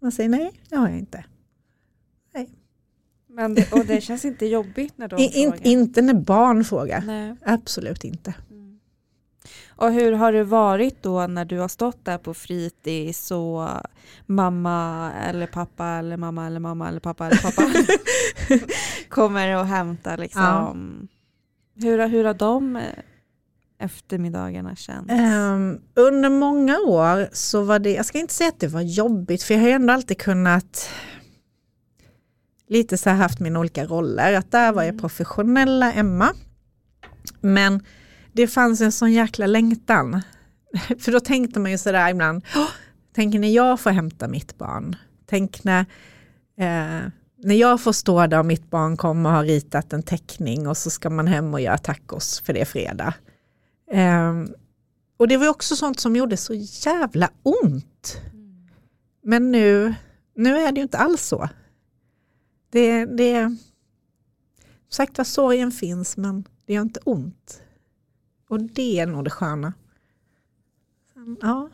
Man 0.00 0.12
säger 0.12 0.28
nej, 0.28 0.52
det 0.68 0.76
har 0.76 0.88
jag 0.88 0.98
inte. 0.98 1.24
Men 3.28 3.54
det, 3.54 3.72
och 3.72 3.86
det 3.86 4.00
känns 4.00 4.24
inte 4.24 4.46
jobbigt 4.46 4.98
när 4.98 5.08
de 5.08 5.16
in, 5.22 5.50
frågar. 5.52 5.66
inte 5.66 6.02
när 6.02 6.14
barn 6.14 6.64
frågar. 6.64 7.00
Nej. 7.06 7.36
Absolut 7.44 8.04
inte. 8.04 8.34
Mm. 8.50 8.78
Och 9.68 9.92
hur 9.92 10.12
har 10.12 10.32
det 10.32 10.44
varit 10.44 11.02
då 11.02 11.26
när 11.26 11.44
du 11.44 11.58
har 11.58 11.68
stått 11.68 12.04
där 12.04 12.18
på 12.18 12.34
fritids 12.34 13.30
och 13.30 13.68
mamma 14.26 15.10
eller 15.28 15.46
pappa 15.46 15.86
eller 15.86 16.16
mamma 16.16 16.46
eller 16.46 16.60
mamma 16.60 16.88
eller 16.88 17.00
pappa 17.00 17.26
eller 17.26 17.36
pappa 17.42 17.62
kommer 19.08 19.56
och 19.56 19.66
hämtar 19.66 20.16
liksom. 20.16 21.08
Hur, 21.74 21.98
har- 21.98 22.08
hur 22.08 22.24
har 22.24 22.34
de 22.34 22.76
eh, 22.76 22.82
eftermiddagarna 23.78 24.76
känts? 24.76 25.12
Ehm, 25.12 25.78
under 25.94 26.30
många 26.30 26.78
år 26.78 27.28
så 27.32 27.62
var 27.62 27.78
det, 27.78 27.92
jag 27.92 28.06
ska 28.06 28.18
inte 28.18 28.34
säga 28.34 28.48
att 28.48 28.60
det 28.60 28.68
var 28.68 28.80
jobbigt, 28.80 29.42
för 29.42 29.54
jag 29.54 29.60
har 29.60 29.68
ändå 29.68 29.92
alltid 29.92 30.18
kunnat 30.18 30.90
lite 32.68 32.98
så 32.98 33.10
här 33.10 33.16
haft 33.16 33.40
mina 33.40 33.58
olika 33.60 33.84
roller. 33.84 34.32
Att 34.34 34.50
där 34.50 34.72
var 34.72 34.82
jag 34.82 34.88
Mm. 34.88 35.00
professionella 35.00 35.92
Emma. 35.92 36.28
Men 37.40 37.82
det 38.32 38.46
fanns 38.48 38.80
en 38.80 38.92
sån 38.92 39.12
jäkla 39.12 39.46
längtan. 39.46 40.20
För 40.98 41.12
då 41.12 41.20
tänkte 41.20 41.60
man 41.60 41.70
ju 41.70 41.78
sådär 41.78 42.10
ibland, 42.10 42.44
"Åh, 42.56 42.68
tänk 43.14 43.34
när 43.34 43.48
jag 43.48 43.80
får 43.80 43.90
hämta 43.90 44.28
mitt 44.28 44.58
barn. 44.58 44.96
Tänk 45.26 45.64
när, 45.64 45.80
eh, 46.58 47.08
när 47.44 47.54
jag 47.54 47.80
får 47.80 47.92
stå 47.92 48.26
där 48.26 48.38
och 48.38 48.46
mitt 48.46 48.70
barn 48.70 48.96
kommer 48.96 49.30
och 49.30 49.36
har 49.36 49.44
ritat 49.44 49.92
en 49.92 50.02
teckning 50.02 50.68
och 50.68 50.76
så 50.76 50.90
ska 50.90 51.10
man 51.10 51.26
hem 51.26 51.54
och 51.54 51.60
göra 51.60 51.78
tacos 51.78 52.40
för 52.40 52.52
det 52.52 52.60
är 52.60 52.64
fredag. 52.64 53.14
Ehm, 53.92 54.48
och 55.18 55.28
det 55.28 55.36
var 55.36 55.44
ju 55.44 55.50
också 55.50 55.76
sånt 55.76 56.00
som 56.00 56.16
gjorde 56.16 56.36
så 56.36 56.54
jävla 56.84 57.30
ont. 57.42 58.20
Men 59.24 59.50
nu, 59.52 59.94
nu 60.36 60.56
är 60.56 60.72
det 60.72 60.76
ju 60.78 60.82
inte 60.82 60.98
alls 60.98 61.22
så. 61.22 61.48
Det, 62.70 63.04
det, 63.04 63.56
sagt 64.88 65.18
vad 65.18 65.26
sorgen 65.26 65.72
finns 65.72 66.16
men 66.16 66.44
det 66.66 66.72
gör 66.74 66.82
inte 66.82 67.00
ont. 67.04 67.62
Och 68.48 68.62
det 68.62 69.00
är 69.00 69.06
nog 69.06 69.24
det 69.24 69.30
sköna. 69.30 69.72
Ja. 71.40 71.70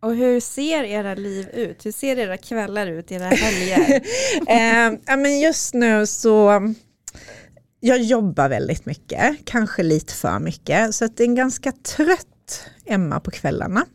Och 0.00 0.16
hur 0.16 0.40
ser 0.40 0.84
era 0.84 1.14
liv 1.14 1.48
ut? 1.48 1.86
Hur 1.86 1.92
ser 1.92 2.18
era 2.18 2.36
kvällar 2.36 2.86
ut, 2.86 3.12
era 3.12 3.24
helger? 3.24 4.00
eh, 5.06 5.16
men 5.18 5.40
just 5.40 5.74
nu 5.74 6.06
så, 6.06 6.62
jag 7.80 8.02
jobbar 8.02 8.48
väldigt 8.48 8.86
mycket, 8.86 9.36
kanske 9.44 9.82
lite 9.82 10.14
för 10.14 10.38
mycket, 10.38 10.94
så 10.94 11.04
att 11.04 11.16
det 11.16 11.22
är 11.22 11.28
en 11.28 11.34
ganska 11.34 11.72
trött 11.72 12.26
Emma 12.86 13.20
på 13.20 13.30
kvällarna. 13.30 13.86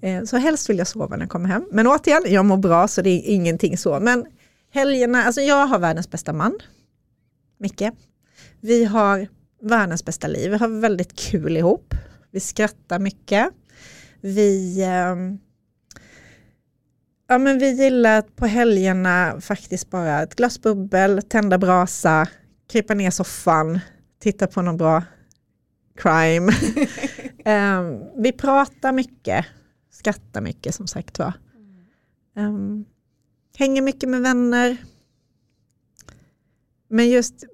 Eh, 0.00 0.24
så 0.24 0.36
helst 0.36 0.70
vill 0.70 0.78
jag 0.78 0.86
sova 0.86 1.16
när 1.16 1.22
jag 1.22 1.30
kommer 1.30 1.48
hem. 1.48 1.68
Men 1.72 1.86
återigen, 1.86 2.22
jag 2.26 2.44
mår 2.44 2.56
bra 2.56 2.88
så 2.88 3.02
det 3.02 3.10
är 3.10 3.22
ingenting 3.24 3.78
så. 3.78 4.00
Men 4.00 4.26
helgerna, 4.70 5.24
alltså 5.24 5.40
jag 5.40 5.66
har 5.66 5.78
världens 5.78 6.10
bästa 6.10 6.32
man, 6.32 6.58
Micke. 7.58 7.82
Vi 8.60 8.84
har 8.84 9.28
världens 9.62 10.04
bästa 10.04 10.26
liv, 10.26 10.50
vi 10.50 10.56
har 10.56 10.80
väldigt 10.80 11.18
kul 11.18 11.56
ihop. 11.56 11.94
Vi 12.30 12.40
skrattar 12.40 12.98
mycket. 12.98 13.48
Vi, 14.20 14.82
ehm, 14.84 15.38
Ja, 17.30 17.38
men 17.38 17.58
vi 17.58 17.70
gillar 17.70 18.18
att 18.18 18.36
på 18.36 18.46
helgerna 18.46 19.40
faktiskt 19.40 19.90
bara 19.90 20.22
ett 20.22 20.34
glas 20.34 20.62
bubbel, 20.62 21.22
tända 21.22 21.58
brasa, 21.58 22.26
krypa 22.72 22.94
ner 22.94 23.10
soffan, 23.10 23.80
titta 24.18 24.46
på 24.46 24.62
någon 24.62 24.76
bra 24.76 25.02
crime. 25.96 26.52
um, 27.44 28.04
vi 28.22 28.32
pratar 28.32 28.92
mycket, 28.92 29.46
skrattar 29.90 30.40
mycket 30.40 30.74
som 30.74 30.86
sagt 30.86 31.18
var. 31.18 31.32
Um, 32.36 32.84
hänger 33.56 33.82
mycket 33.82 34.08
med 34.08 34.20
vänner. 34.22 34.76
Men 36.88 37.08
just 37.10 37.44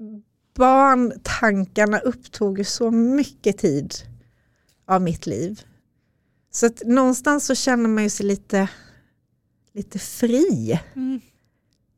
barntankarna 0.57 1.99
upptog 1.99 2.67
så 2.67 2.91
mycket 2.91 3.59
tid 3.59 3.95
av 4.87 5.03
mitt 5.03 5.27
liv. 5.27 5.63
Så 6.51 6.67
att 6.67 6.83
någonstans 6.87 7.47
så 7.47 7.55
känner 7.55 7.89
man 7.89 8.03
ju 8.03 8.11
sig 8.11 8.27
lite, 8.27 8.69
lite 9.73 9.99
fri 9.99 10.81
Mm. 10.95 11.21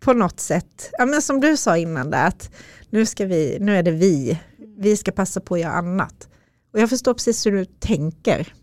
på 0.00 0.12
något 0.12 0.40
sätt. 0.40 0.90
Ja, 0.92 1.06
men 1.06 1.22
som 1.22 1.40
du 1.40 1.56
sa 1.56 1.76
innan 1.76 2.10
där, 2.10 2.26
att 2.28 2.50
nu, 2.90 3.06
ska 3.06 3.26
vi, 3.26 3.58
nu 3.60 3.76
är 3.76 3.82
det 3.82 3.90
vi, 3.90 4.40
vi 4.78 4.96
ska 4.96 5.12
passa 5.12 5.40
på 5.40 5.54
att 5.54 5.60
göra 5.60 5.72
annat. 5.72 6.28
Och 6.72 6.80
jag 6.80 6.90
förstår 6.90 7.14
precis 7.14 7.46
hur 7.46 7.52
du 7.52 7.64
tänker. 7.64 8.54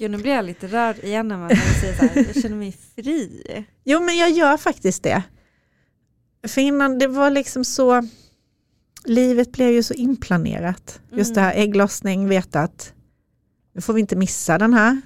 Gud, 0.00 0.10
nu 0.10 0.18
blir 0.18 0.32
jag 0.32 0.44
lite 0.44 0.66
rörd 0.66 0.98
igen 0.98 1.28
när 1.28 1.48
du 1.48 1.80
säger 1.80 1.94
så 1.94 2.04
här, 2.04 2.26
jag 2.26 2.42
känner 2.42 2.56
mig 2.56 2.76
fri. 2.96 3.66
Jo 3.84 4.00
men 4.00 4.16
jag 4.16 4.30
gör 4.30 4.56
faktiskt 4.56 5.02
det. 5.02 5.22
För 6.46 6.60
innan 6.60 6.98
det 6.98 7.06
var 7.06 7.30
liksom 7.30 7.64
så, 7.64 8.08
livet 9.04 9.52
blev 9.52 9.70
ju 9.70 9.82
så 9.82 9.94
inplanerat. 9.94 11.00
Just 11.12 11.34
det 11.34 11.40
här 11.40 11.54
ägglossning, 11.54 12.28
veta 12.28 12.60
att 12.60 12.92
nu 13.74 13.80
får 13.80 13.92
vi 13.92 14.00
inte 14.00 14.16
missa 14.16 14.58
den 14.58 14.74
här. 14.74 15.00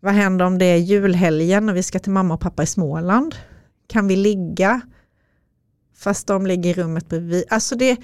Vad 0.00 0.14
händer 0.14 0.44
om 0.44 0.58
det 0.58 0.64
är 0.64 0.76
julhelgen 0.76 1.68
och 1.68 1.76
vi 1.76 1.82
ska 1.82 1.98
till 1.98 2.12
mamma 2.12 2.34
och 2.34 2.40
pappa 2.40 2.62
i 2.62 2.66
Småland? 2.66 3.34
Kan 3.86 4.08
vi 4.08 4.16
ligga? 4.16 4.80
Fast 5.96 6.26
de 6.26 6.46
ligger 6.46 6.70
i 6.70 6.74
rummet 6.74 7.08
bredvid. 7.08 7.44
Alltså 7.50 7.76
det, 7.76 7.96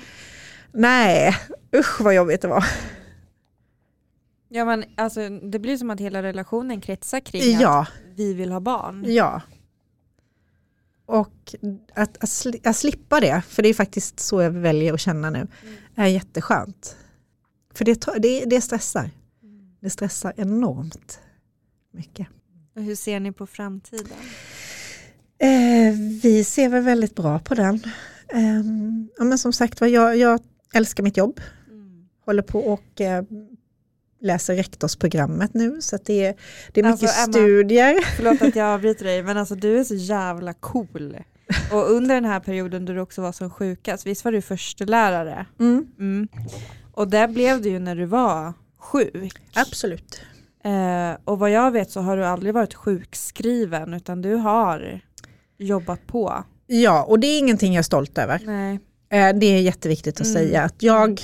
nej, 0.73 1.37
usch 1.77 2.01
vad 2.01 2.15
jobbigt 2.15 2.43
det 2.43 2.49
var. 2.49 2.65
Ja, 4.57 4.65
men 4.65 4.85
alltså, 4.97 5.29
det 5.29 5.59
blir 5.59 5.77
som 5.77 5.91
att 5.91 6.01
hela 6.01 6.23
relationen 6.23 6.81
kretsar 6.81 7.21
kring 7.21 7.61
Ja, 7.61 7.81
att 7.81 7.89
vi 8.15 8.35
vill 8.35 8.53
ha 8.53 8.61
barn. 8.61 9.05
ja. 9.09 9.43
Och 11.07 11.55
att, 11.95 12.23
att, 12.23 12.29
sli, 12.29 12.61
att 12.65 12.77
slippa 12.77 13.21
det, 13.21 13.43
för 13.49 13.63
det 13.63 13.69
är 13.69 13.75
faktiskt 13.75 14.21
så 14.21 14.43
jag 14.43 14.51
väljer 14.51 14.95
att 14.95 15.01
känna 15.01 15.31
nu, 15.31 15.47
är 15.95 16.07
jätteskönt. 16.07 16.97
För 17.75 17.85
det, 17.85 18.07
det, 18.19 18.45
det 18.45 18.61
stressar. 18.61 19.11
Det 19.81 19.91
stressar 19.91 20.33
enormt 20.37 21.21
mycket. 21.93 22.29
Och 22.77 22.83
hur 22.83 22.95
ser 22.95 23.21
ni 23.21 23.33
på 23.33 23.47
framtiden? 23.47 24.17
Eh, 25.39 25.95
vi 26.23 26.45
ser 26.45 26.69
väl 26.69 26.83
väldigt 26.83 27.15
bra 27.15 27.39
på 27.39 27.55
den. 27.55 27.75
Eh, 28.29 28.63
ja, 29.19 29.25
men 29.25 29.39
som 29.39 29.53
sagt 29.53 29.81
var, 29.81 29.89
jag, 29.89 30.17
jag 30.17 30.41
älskar 30.75 31.03
mitt 31.03 31.17
jobb. 31.17 31.41
Håller 32.25 32.43
på 32.43 32.61
och 32.61 33.01
eh, 33.01 33.25
läser 34.25 34.55
rektorsprogrammet 34.57 35.55
nu. 35.55 35.77
Så 35.81 35.99
det, 36.05 36.25
är, 36.27 36.35
det 36.73 36.81
är 36.81 36.85
mycket 36.85 37.03
Alltså, 37.09 37.23
Emma. 37.25 37.33
studier. 37.33 38.01
Förlåt 38.17 38.43
att 38.43 38.57
jag 38.57 38.67
avbryter 38.75 39.05
dig, 39.05 39.23
men 39.23 39.37
alltså 39.37 39.55
du 39.55 39.79
är 39.79 39.85
så 39.85 39.95
jävla 39.95 40.53
cool. 40.55 41.17
Och 41.73 41.91
under 41.91 42.15
den 42.15 42.25
här 42.25 42.41
perioden 42.41 42.85
då 42.85 42.93
du 42.93 43.01
också 43.01 43.23
var 43.23 43.33
som 43.33 43.51
sjukast, 43.51 44.07
visst 44.07 44.25
var 44.25 44.33
du 44.33 44.43
förstelärare? 44.43 45.47
Mm, 45.61 45.87
Mm. 45.99 46.29
Och 46.93 47.09
där 47.09 47.29
blev 47.29 47.63
du 47.63 47.69
ju 47.69 47.79
när 47.79 47.97
du 47.97 48.05
var 48.05 48.53
sjuk. 48.79 49.33
absolut. 49.55 50.21
Eh, 50.65 51.17
och 51.25 51.39
vad 51.39 51.51
jag 51.51 51.71
vet 51.71 51.91
så 51.91 52.01
har 52.01 52.17
du 52.17 52.25
aldrig 52.25 52.55
varit 52.55 52.75
sjukskriven 52.75 53.95
utan 53.95 54.23
du 54.23 54.35
har 54.35 55.01
jobbat 55.59 56.07
på. 56.07 56.45
Ja, 56.67 57.03
och 57.05 57.19
det 57.21 57.27
är 57.27 57.39
ingenting 57.39 57.73
jag 57.75 57.79
är 57.79 57.83
stolt 57.83 58.19
över. 58.19 58.41
Nej. 58.47 58.81
Eh, 59.11 59.37
Det 59.39 59.47
är 59.47 59.61
jätteviktigt 59.61 60.21
att 60.21 60.27
Mm. 60.27 60.35
säga 60.35 60.63
att 60.63 60.83
jag 60.83 61.21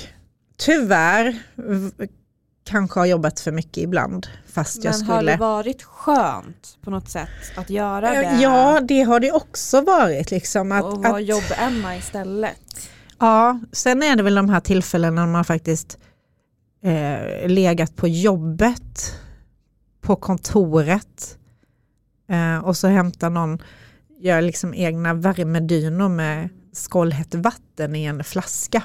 tyvärr 0.57 1.39
kanske 2.63 2.99
har 2.99 3.05
jobbat 3.05 3.39
för 3.39 3.51
mycket 3.51 3.77
ibland 3.77 4.27
fast 4.53 4.83
jag 4.83 4.99
Men 4.99 5.07
har 5.07 5.15
skulle. 5.17 5.31
det 5.31 5.37
varit 5.37 5.83
skönt 5.83 6.77
på 6.81 6.89
något 6.91 7.09
sätt 7.09 7.29
att 7.55 7.69
göra 7.69 8.01
det? 8.13 8.23
Eh, 8.23 8.41
Ja, 8.41 8.79
det 8.81 9.01
har 9.01 9.19
det 9.19 9.31
också 9.31 9.81
varit. 9.81 10.31
Liksom, 10.31 10.71
att, 10.71 10.83
och 10.83 11.03
vara 11.03 11.15
att, 11.15 11.25
jobb-Emma 11.25 11.95
istället. 11.97 12.89
ja, 13.19 13.59
sen 13.71 14.03
är 14.03 14.15
det 14.15 14.23
väl 14.23 14.35
de 14.35 14.49
här 14.49 14.59
tillfällena 14.59 15.25
när 15.25 15.31
man 15.31 15.45
faktiskt 15.45 15.97
eh, 16.83 17.47
legat 17.49 17.95
på 17.95 18.07
jobbet, 18.07 19.13
på 20.01 20.15
kontoret 20.15 21.37
eh, 22.29 22.57
och 22.57 22.77
så 22.77 22.87
hämtar 22.87 23.29
någon, 23.29 23.61
gör 24.19 24.41
liksom 24.41 24.73
egna 24.73 25.13
värmedynor 25.13 26.09
med 26.09 26.49
skållhett 26.73 27.35
vatten 27.35 27.95
i 27.95 28.03
en 28.05 28.23
flaska. 28.23 28.83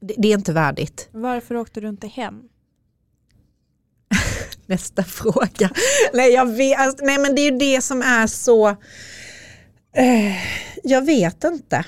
Det, 0.00 0.14
det 0.18 0.28
är 0.28 0.34
inte 0.34 0.52
värdigt. 0.52 1.08
Varför 1.12 1.56
åkte 1.56 1.80
du 1.80 1.88
inte 1.88 2.06
hem? 2.06 2.42
Nästa 4.66 5.04
fråga. 5.04 5.70
Nej, 6.12 6.32
jag 6.32 6.56
vet, 6.56 6.78
alltså, 6.78 7.04
nej 7.04 7.18
men 7.18 7.34
det 7.34 7.40
är 7.40 7.52
ju 7.52 7.58
det 7.58 7.80
som 7.80 8.02
är 8.02 8.26
så... 8.26 8.68
Eh, 9.96 10.36
jag 10.84 11.06
vet 11.06 11.44
inte. 11.44 11.84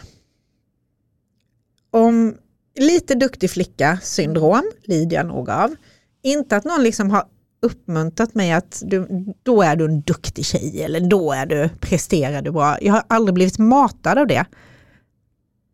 Om 1.91 2.37
lite 2.79 3.15
duktig 3.15 3.51
flicka 3.51 3.99
syndrom 4.03 4.73
lider 4.83 5.17
jag 5.17 5.27
nog 5.27 5.51
av. 5.51 5.77
Inte 6.23 6.57
att 6.57 6.65
någon 6.65 6.83
liksom 6.83 7.11
har 7.11 7.25
uppmuntrat 7.63 8.35
mig 8.35 8.53
att 8.53 8.83
du, 8.87 9.25
då 9.43 9.63
är 9.63 9.77
du 9.77 9.85
en 9.85 10.01
duktig 10.01 10.45
tjej 10.45 10.83
eller 10.83 11.01
då 11.01 11.33
är 11.33 11.47
du, 11.47 11.69
presterar 11.81 12.43
du 12.43 12.51
bra. 12.51 12.79
Jag 12.81 12.93
har 12.93 13.05
aldrig 13.09 13.35
blivit 13.35 13.59
matad 13.59 14.19
av 14.19 14.27
det. 14.27 14.45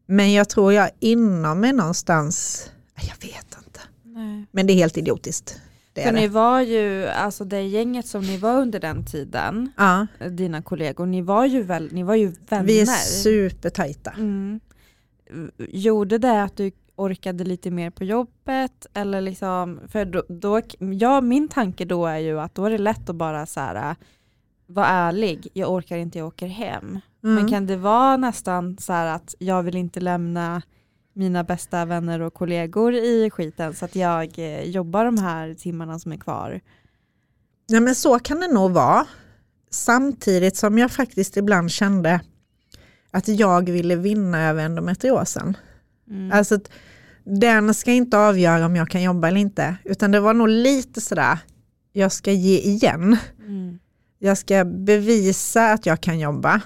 Men 0.06 0.32
jag 0.32 0.48
tror 0.48 0.72
jag 0.72 0.90
inom 1.00 1.60
mig 1.60 1.72
någonstans, 1.72 2.66
jag 2.94 3.28
vet 3.28 3.56
inte. 3.66 3.80
Nej. 4.02 4.46
Men 4.50 4.66
det 4.66 4.72
är 4.72 4.74
helt 4.74 4.96
idiotiskt. 4.98 5.60
Det 5.92 6.02
För 6.02 6.08
är 6.08 6.12
ni 6.12 6.20
det. 6.20 6.28
var 6.28 6.60
ju, 6.60 7.06
alltså 7.06 7.44
det 7.44 7.62
gänget 7.62 8.06
som 8.06 8.22
ni 8.22 8.36
var 8.38 8.60
under 8.60 8.80
den 8.80 9.04
tiden, 9.06 9.72
Ja. 9.76 10.06
dina 10.30 10.62
kollegor, 10.62 11.06
ni 11.06 11.22
var 11.22 11.44
ju, 11.46 11.62
väl, 11.62 11.88
ni 11.92 12.02
var 12.02 12.14
ju 12.14 12.32
vänner. 12.48 12.64
Vi 12.64 12.80
är 12.80 12.86
supertajta. 12.86 14.10
Mm. 14.10 14.60
Gjorde 15.58 16.18
det 16.18 16.42
att 16.42 16.56
du 16.56 16.70
orkade 16.96 17.44
lite 17.44 17.70
mer 17.70 17.90
på 17.90 18.04
jobbet? 18.04 18.86
Eller 18.94 19.20
liksom, 19.20 19.80
för 19.88 20.04
då, 20.04 20.22
då, 20.28 20.60
ja, 20.78 21.20
min 21.20 21.48
tanke 21.48 21.84
då 21.84 22.06
är 22.06 22.18
ju 22.18 22.40
att 22.40 22.54
då 22.54 22.64
är 22.64 22.70
det 22.70 22.78
lätt 22.78 23.10
att 23.10 23.16
bara 23.16 23.46
så 23.46 23.60
här, 23.60 23.96
vara 24.66 24.86
ärlig, 24.86 25.48
jag 25.52 25.72
orkar 25.72 25.96
inte, 25.96 26.18
jag 26.18 26.26
åker 26.26 26.46
hem. 26.46 27.00
Men 27.20 27.38
Mm. 27.38 27.50
kan 27.50 27.66
det 27.66 27.76
vara 27.76 28.16
nästan 28.16 28.78
så 28.78 28.92
här 28.92 29.06
att 29.06 29.34
jag 29.38 29.62
vill 29.62 29.76
inte 29.76 30.00
lämna 30.00 30.62
mina 31.12 31.44
bästa 31.44 31.84
vänner 31.84 32.20
och 32.20 32.34
kollegor 32.34 32.94
i 32.94 33.30
skiten 33.30 33.74
så 33.74 33.84
att 33.84 33.96
jag 33.96 34.38
eh, 34.38 34.62
jobbar 34.62 35.04
de 35.04 35.18
här 35.18 35.54
timmarna 35.54 35.98
som 35.98 36.12
är 36.12 36.16
kvar? 36.16 36.60
Ja, 37.66 37.80
men 37.80 37.94
så 37.94 38.18
kan 38.18 38.40
det 38.40 38.48
nog 38.48 38.70
vara. 38.70 39.06
Samtidigt 39.70 40.56
som 40.56 40.78
jag 40.78 40.90
faktiskt 40.90 41.36
ibland 41.36 41.70
kände 41.70 42.20
att 43.10 43.28
jag 43.28 43.70
ville 43.70 43.96
vinna 43.96 44.48
över 44.48 44.64
endometriosen. 44.64 45.56
Mm. 46.10 46.32
Alltså 46.32 46.54
att 46.54 46.70
den 47.24 47.74
ska 47.74 47.92
inte 47.92 48.18
avgöra 48.18 48.66
om 48.66 48.76
jag 48.76 48.88
kan 48.90 49.02
jobba 49.02 49.28
eller 49.28 49.40
inte. 49.40 49.76
Utan 49.84 50.10
det 50.10 50.20
var 50.20 50.34
nog 50.34 50.48
lite 50.48 51.00
sådär, 51.00 51.38
jag 51.92 52.12
ska 52.12 52.32
ge 52.32 52.58
igen. 52.58 53.16
Mm. 53.46 53.78
Jag 54.26 54.38
ska 54.38 54.64
bevisa 54.64 55.72
att 55.72 55.86
jag 55.86 56.00
kan 56.00 56.18
jobba. 56.18 56.60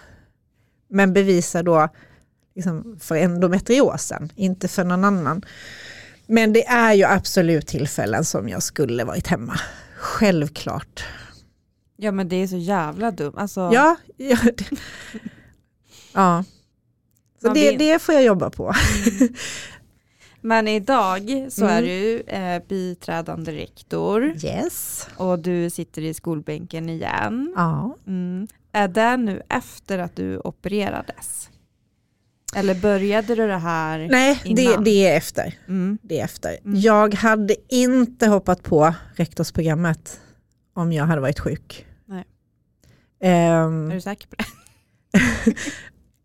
Men 0.88 1.12
bevisa 1.12 1.62
då 1.62 1.88
liksom 2.54 2.96
för 3.00 3.16
endometriosen, 3.16 4.32
inte 4.36 4.68
för 4.68 4.84
någon 4.84 5.04
annan. 5.04 5.42
Men 6.26 6.52
det 6.52 6.66
är 6.66 6.92
ju 6.94 7.04
absolut 7.04 7.66
tillfällen 7.66 8.24
som 8.24 8.48
jag 8.48 8.62
skulle 8.62 9.04
varit 9.04 9.26
hemma. 9.26 9.60
Självklart. 9.96 11.04
Ja 11.96 12.12
men 12.12 12.28
det 12.28 12.36
är 12.36 12.46
så 12.46 12.56
jävla 12.56 13.10
dumt. 13.10 13.34
Alltså, 13.36 13.70
Ja, 13.72 13.96
ja. 14.16 14.36
det- 14.56 14.70
ja. 16.14 16.44
Så 17.42 17.52
det, 17.54 17.76
det 17.76 17.98
får 18.02 18.14
jag 18.14 18.24
jobba 18.24 18.50
på. 18.50 18.74
Men 20.40 20.68
idag 20.68 21.46
så 21.50 21.64
Mm. 21.64 21.76
är 21.76 21.82
du 21.82 22.20
eh, 22.20 22.62
biträdande 22.68 23.52
rektor 23.52 24.34
Yes. 24.44 25.08
och 25.16 25.38
du 25.38 25.70
sitter 25.70 26.02
i 26.02 26.14
skolbänken 26.14 26.88
igen. 26.88 27.52
Ja. 27.56 27.96
Mm. 28.06 28.46
Är 28.72 28.88
det 28.88 29.16
nu 29.16 29.42
efter 29.48 29.98
att 29.98 30.16
du 30.16 30.38
opererades? 30.38 31.50
Eller 32.56 32.74
började 32.74 33.34
du 33.34 33.46
det 33.46 33.56
här? 33.58 34.08
Nej, 34.10 34.40
det, 34.44 34.62
Innan. 34.62 34.84
det 34.84 35.08
är 35.08 35.16
efter. 35.16 35.54
Mm. 35.68 35.98
Det 36.02 36.20
är 36.20 36.24
efter. 36.24 36.58
Mm. 36.64 36.80
Jag 36.80 37.14
hade 37.14 37.56
inte 37.68 38.26
hoppat 38.26 38.62
på 38.62 38.94
rektorsprogrammet 39.14 40.20
om 40.74 40.92
jag 40.92 41.04
hade 41.04 41.20
varit 41.20 41.40
sjuk. 41.40 41.86
Nej. 42.06 42.24
Ehm, 43.22 43.90
Är 43.90 43.94
du 43.94 44.00
säker 44.00 44.28
på 44.28 44.36
det? 44.38 44.44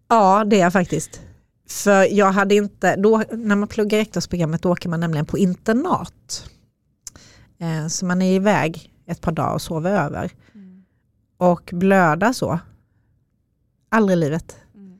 ja, 0.09 0.43
det 0.45 0.55
är 0.55 0.59
jag 0.59 0.73
faktiskt. 0.73 1.21
För 1.67 2.03
jag 2.03 2.31
hade 2.31 2.55
inte, 2.55 2.95
då, 2.95 3.23
när 3.31 3.55
man 3.55 3.67
pluggar 3.67 3.97
rektorsprogrammet 3.97 4.61
då 4.61 4.71
åker 4.71 4.89
man 4.89 4.99
nämligen 4.99 5.25
på 5.25 5.37
internat. 5.37 6.49
Eh, 7.57 7.87
så 7.87 8.05
man 8.05 8.21
är 8.21 8.35
iväg 8.35 8.93
ett 9.05 9.21
par 9.21 9.31
dagar 9.31 9.53
och 9.53 9.61
sover 9.61 9.91
över. 9.91 10.31
och 11.37 11.69
blöda 11.73 12.33
så. 12.33 12.59
Aldrig 13.89 14.17
i 14.17 14.19
livet. 14.19 14.57
Mm. 14.75 14.99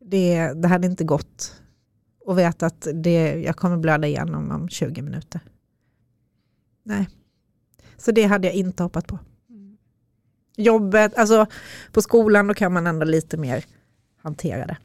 Det, 0.00 0.52
det 0.52 0.68
hade 0.68 0.86
inte 0.86 1.04
gått 1.04 1.60
och 2.26 2.38
veta 2.38 2.66
att 2.66 2.86
det, 2.94 3.42
jag 3.42 3.56
kommer 3.56 3.76
blöda 3.76 4.06
igenom 4.06 4.50
om 4.50 4.68
20 4.68 5.02
minuter. 5.02 5.40
Nej. 6.82 7.08
Så 7.96 8.12
det 8.12 8.24
hade 8.24 8.46
jag 8.46 8.54
inte 8.54 8.82
hoppat 8.82 9.06
på. 9.06 9.18
Mm. 9.48 9.76
Jobbet, 10.56 11.18
alltså 11.18 11.46
på 11.92 12.02
skolan 12.02 12.46
då 12.46 12.54
kan 12.54 12.72
man 12.72 12.86
ändå 12.86 13.04
lite 13.04 13.36
mer 13.36 13.64
hantera 14.22 14.66
det. 14.66 14.76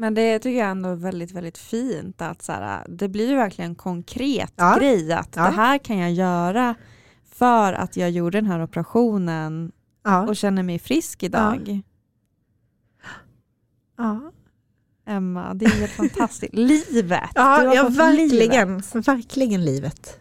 Men 0.00 0.14
det 0.14 0.38
tycker 0.38 0.58
jag 0.58 0.70
ändå 0.70 0.88
är 0.88 0.94
väldigt, 0.94 1.32
väldigt 1.32 1.58
fint 1.58 2.22
att 2.22 2.42
så 2.42 2.52
här, 2.52 2.86
det 2.88 3.08
blir 3.08 3.28
ju 3.28 3.34
verkligen 3.36 3.70
en 3.70 3.74
konkret 3.74 4.52
Ja. 4.56 4.76
grej 4.78 5.12
att 5.12 5.36
Ja. 5.36 5.42
det 5.42 5.50
här 5.50 5.78
kan 5.78 5.98
jag 5.98 6.12
göra 6.12 6.74
för 7.24 7.72
att 7.72 7.96
jag 7.96 8.10
gjorde 8.10 8.38
den 8.38 8.46
här 8.46 8.62
operationen 8.62 9.72
Ja. 10.04 10.26
och 10.28 10.36
känner 10.36 10.62
mig 10.62 10.78
frisk 10.78 11.22
idag. 11.22 11.80
ja. 13.98 14.32
Emma, 15.06 15.54
det 15.54 15.64
är 15.64 15.70
helt 15.70 15.92
fantastiskt. 15.92 16.54
Livet! 16.56 17.30
Ja, 17.34 17.74
ja 17.74 17.88
verkligen, 17.88 18.28
livet. 18.28 18.94
verkligen 19.08 19.64
livet. 19.64 20.20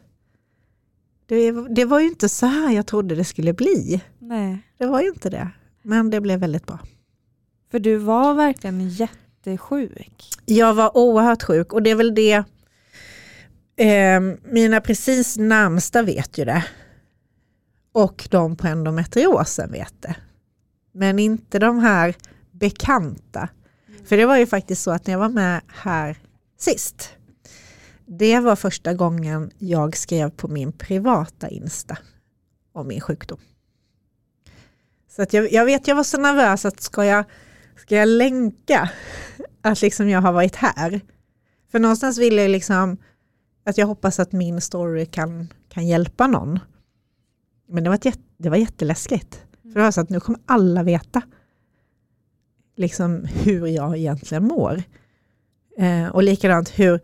Det, 1.26 1.52
det 1.76 1.86
var 1.86 2.00
ju 2.00 2.08
inte 2.08 2.30
så 2.30 2.46
här 2.46 2.72
jag 2.72 2.88
trodde 2.88 3.16
det 3.16 3.24
skulle 3.26 3.54
bli. 3.54 4.02
Nej, 4.20 4.60
Det 4.78 4.86
var 4.86 5.02
ju 5.02 5.08
inte 5.08 5.30
det. 5.30 5.50
Men 5.82 6.10
det 6.10 6.22
blev 6.22 6.40
väldigt 6.40 6.66
bra. 6.66 6.80
för 7.72 7.80
du 7.80 7.98
var 7.98 8.34
verkligen 8.34 8.90
jättesjuk. 9.52 10.24
Jag 10.46 10.74
var 10.74 10.98
oerhört 10.98 11.44
sjuk 11.44 11.74
och 11.74 11.84
det 11.84 11.90
är 11.90 11.96
väl 11.96 12.16
det, 12.16 12.44
eh, 13.76 14.20
mina 14.44 14.82
precis 14.82 15.38
närmsta 15.38 16.02
vet 16.02 16.38
ju 16.38 16.46
det. 16.46 16.66
Och 17.92 18.28
de 18.32 18.56
på 18.56 18.68
endometriosen 18.68 19.72
vet 19.72 19.94
det. 20.02 20.16
Men 20.92 21.20
inte 21.20 21.60
de 21.60 21.80
här 21.80 22.16
bekanta. 22.52 23.50
För 24.06 24.18
det 24.18 24.26
var 24.26 24.38
ju 24.38 24.48
faktiskt 24.48 24.84
så 24.84 24.92
att 24.92 25.08
när 25.08 25.14
jag 25.14 25.20
var 25.20 25.30
med 25.30 25.62
här 25.68 26.18
sist, 26.58 27.10
det 28.06 28.40
var 28.40 28.56
första 28.56 28.94
gången 28.94 29.52
jag 29.58 29.98
skrev 29.98 30.30
på 30.30 30.48
min 30.48 30.72
privata 30.72 31.50
Insta 31.50 31.98
om 32.74 32.88
min 32.88 33.02
sjukdom. 33.02 33.40
Så 35.18 35.22
att 35.22 35.34
jag, 35.34 35.52
jag 35.52 35.66
vet, 35.66 35.88
jag 35.88 35.96
var 35.96 36.04
så 36.04 36.18
nervös 36.18 36.66
att 36.66 36.82
ska 36.82 37.06
jag, 37.06 37.26
ska 37.78 37.96
jag 37.96 38.08
länka 38.08 38.90
att 39.62 39.82
liksom 39.82 40.10
jag 40.10 40.22
har 40.22 40.34
varit 40.34 40.56
här? 40.56 41.02
För 41.72 41.80
någonstans 41.80 42.18
vill 42.18 42.38
jag 42.38 42.52
liksom 42.52 42.98
att 43.66 43.78
jag 43.78 43.88
hoppas 43.88 44.20
att 44.20 44.32
min 44.32 44.62
story 44.62 45.06
kan, 45.06 45.54
kan 45.70 45.88
hjälpa 45.88 46.28
någon. 46.28 46.60
Men 47.68 47.84
det 47.84 47.90
var, 47.90 48.08
ett, 48.08 48.20
det 48.38 48.50
var 48.50 48.58
jätteläskigt. 48.58 49.46
För 49.62 49.70
det 49.70 49.82
var 49.82 49.92
så 49.92 50.02
att 50.02 50.10
nu 50.10 50.20
kommer 50.20 50.40
alla 50.46 50.84
veta 50.84 51.22
liksom 52.76 53.26
hur 53.26 53.68
jag 53.68 53.98
egentligen 53.98 54.44
mår. 54.44 54.84
Eh, 55.78 56.08
och 56.08 56.24
likadant 56.24 56.70
hur, 56.70 57.00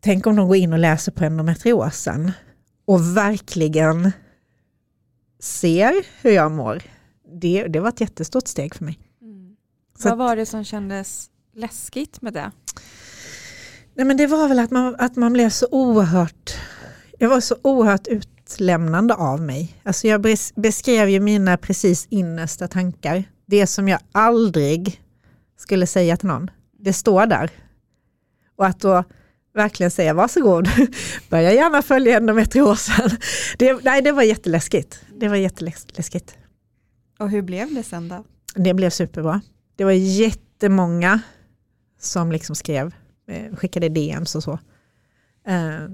tänk 0.00 0.26
om 0.26 0.36
de 0.36 0.48
går 0.48 0.56
in 0.56 0.72
och 0.72 0.78
läser 0.78 1.12
på 1.12 1.24
endometriosen 1.24 2.32
och 2.84 3.16
verkligen 3.16 4.12
ser 5.40 5.94
hur 6.22 6.30
jag 6.30 6.52
mår. 6.52 6.82
Det, 7.40 7.66
det 7.66 7.80
var 7.80 7.88
ett 7.88 8.00
jättestort 8.00 8.48
steg 8.48 8.74
för 8.74 8.84
mig. 8.84 8.98
Så 9.98 10.08
Vad 10.08 10.18
var 10.18 10.36
det 10.36 10.46
som 10.46 10.64
kändes 10.64 11.30
läskigt 11.56 12.22
med 12.22 12.32
det? 12.32 12.50
Nej, 13.94 14.06
men 14.06 14.16
det 14.16 14.26
var 14.26 14.48
väl 14.48 14.58
att 14.58 14.70
man, 14.70 14.96
att 14.98 15.16
man 15.16 15.32
blev 15.32 15.50
så 15.50 15.66
oerhört, 15.70 16.54
jag 17.18 17.28
var 17.28 17.40
så 17.40 17.56
oerhört 17.62 18.06
utlämnande 18.06 19.14
av 19.14 19.40
mig. 19.40 19.80
Alltså 19.82 20.06
jag 20.08 20.26
bes- 20.26 20.52
beskrev 20.60 21.08
ju 21.08 21.20
mina 21.20 21.56
precis 21.56 22.06
innersta 22.10 22.68
tankar. 22.68 23.24
Det 23.46 23.66
som 23.66 23.88
jag 23.88 24.00
aldrig 24.12 25.02
skulle 25.58 25.86
säga 25.86 26.16
till 26.16 26.28
någon. 26.28 26.50
Det 26.78 26.92
står 26.92 27.26
där. 27.26 27.50
Och 28.56 28.66
att 28.66 28.80
då 28.80 29.04
verkligen 29.54 29.90
säga 29.90 30.14
varsågod, 30.14 30.68
börja 31.28 31.52
gärna 31.52 31.82
följa 31.82 32.16
endometriosen. 32.16 33.10
Det, 33.58 33.84
nej, 33.84 34.02
det 34.02 34.12
var 34.12 34.22
jätteläskigt. 34.22 35.00
Det 35.20 35.28
var 35.28 35.36
jätteläskigt. 35.36 36.36
Och 37.18 37.30
hur 37.30 37.42
blev 37.42 37.74
det 37.74 37.82
sen 37.82 38.08
då? 38.08 38.24
Det 38.54 38.74
blev 38.74 38.90
superbra. 38.90 39.40
Det 39.76 39.84
var 39.84 39.92
jättemånga 39.92 41.20
som 41.98 42.32
liksom 42.32 42.56
skrev, 42.56 42.94
eh, 43.28 43.56
skickade 43.56 43.88
DMs 43.88 44.34
och 44.34 44.42
så. 44.42 44.58
Eh, 45.46 45.84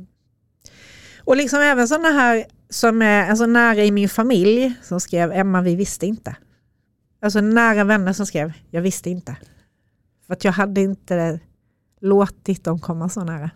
och 1.25 1.37
liksom 1.37 1.61
även 1.61 1.89
sådana 1.89 2.09
här 2.09 2.47
som 2.69 3.03
är 3.03 3.31
alltså 3.31 3.47
nära 3.47 3.85
i 3.85 3.91
min 3.91 4.09
familj 4.09 4.75
som 4.83 5.01
skrev 5.01 5.33
Emma 5.33 5.63
vi 5.63 5.77
visste 5.77 6.07
inte. 6.07 6.37
Alltså 7.23 7.41
nära 7.41 7.85
vänner 7.85 8.13
som 8.13 8.27
skrev 8.27 8.53
jag 8.71 8.83
visste 8.83 9.11
inte. 9.11 9.37
För 10.27 10.33
att 10.33 10.45
jag 10.45 10.53
hade 10.53 10.81
inte 10.81 11.41
låtit 12.01 12.65
dem 12.65 12.81
komma 12.81 13.09
så 13.09 13.25
nära. 13.25 13.51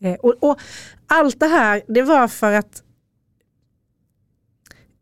Eh, 0.00 0.14
och, 0.14 0.34
och 0.40 0.60
allt 1.06 1.40
det 1.40 1.46
här 1.46 1.82
det 1.88 2.02
var 2.02 2.28
för 2.28 2.52
att 2.52 2.82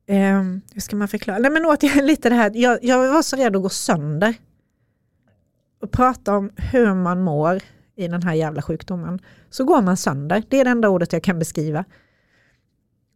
Eh, 0.09 0.43
hur 0.75 0.81
ska 0.81 0.97
man 0.97 1.09
förklara? 1.09 1.39
Nej 1.39 1.51
men 1.51 1.65
återigen 1.65 2.07
lite 2.07 2.29
det 2.29 2.35
här, 2.35 2.53
jag, 2.55 2.79
jag 2.85 3.13
var 3.13 3.23
så 3.23 3.37
rädd 3.37 3.57
att 3.57 3.63
gå 3.63 3.69
sönder. 3.69 4.35
Och 5.81 5.91
prata 5.91 6.37
om 6.37 6.51
hur 6.57 6.95
man 6.95 7.23
mår 7.23 7.63
i 7.97 8.09
den 8.09 8.23
här 8.23 8.35
jävla 8.35 8.63
sjukdomen. 8.63 9.19
Så 9.51 9.65
går 9.65 9.83
man 9.83 9.97
sönder, 9.97 10.43
det 10.49 10.61
är 10.61 10.65
det 10.65 10.71
enda 10.71 10.89
ordet 10.89 11.13
jag 11.13 11.23
kan 11.23 11.39
beskriva. 11.39 11.85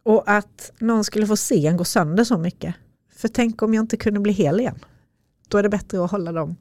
Och 0.03 0.23
att 0.25 0.71
någon 0.79 1.03
skulle 1.03 1.27
få 1.27 1.37
se 1.37 1.67
en 1.67 1.77
gå 1.77 1.83
sönder 1.83 2.23
så 2.23 2.37
mycket. 2.37 2.75
För 3.15 3.27
tänk 3.27 3.61
om 3.61 3.73
jag 3.73 3.83
inte 3.83 3.97
kunde 3.97 4.19
bli 4.19 4.33
hel 4.33 4.59
igen. 4.59 4.79
Då 5.47 5.57
är 5.57 5.63
det 5.63 5.69
bättre 5.69 6.03
att 6.03 6.11
hålla 6.11 6.31
dem 6.31 6.55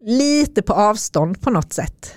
lite 0.00 0.62
på 0.62 0.72
avstånd 0.72 1.40
på 1.40 1.50
något 1.50 1.72
sätt. 1.72 2.14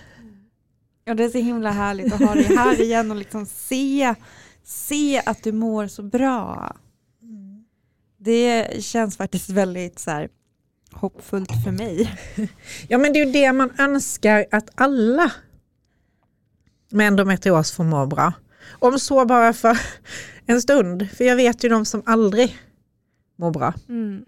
Ja, 1.05 1.13
det 1.13 1.23
är 1.23 1.29
så 1.29 1.37
himla 1.37 1.71
härligt 1.71 2.13
att 2.13 2.19
ha 2.19 2.33
dig 2.33 2.55
här 2.55 2.81
igen 2.81 3.11
och 3.11 3.17
liksom 3.17 3.45
se, 3.45 4.15
se 4.63 5.21
att 5.25 5.43
du 5.43 5.51
mår 5.51 5.87
så 5.87 6.03
bra. 6.03 6.75
Det 8.23 8.83
känns 8.83 9.17
faktiskt 9.17 9.49
väldigt 9.49 9.99
så 9.99 10.11
här, 10.11 10.29
hoppfullt 10.91 11.51
för 11.63 11.71
mig. 11.71 12.19
Ja 12.87 12.97
men 12.97 13.13
det 13.13 13.19
är 13.19 13.25
ju 13.25 13.31
det 13.31 13.53
man 13.53 13.71
önskar 13.79 14.45
att 14.51 14.69
alla 14.75 15.31
med 16.89 17.07
endometrios 17.07 17.71
får 17.71 17.83
må 17.83 18.05
bra. 18.05 18.33
Om 18.79 18.99
så 18.99 19.25
bara 19.25 19.53
för 19.53 19.79
en 20.45 20.61
stund, 20.61 21.09
för 21.11 21.23
jag 21.23 21.35
vet 21.35 21.63
ju 21.63 21.69
de 21.69 21.85
som 21.85 22.03
aldrig 22.05 22.57
mår 23.35 23.51
bra. 23.51 23.73
Mm. 23.89 24.25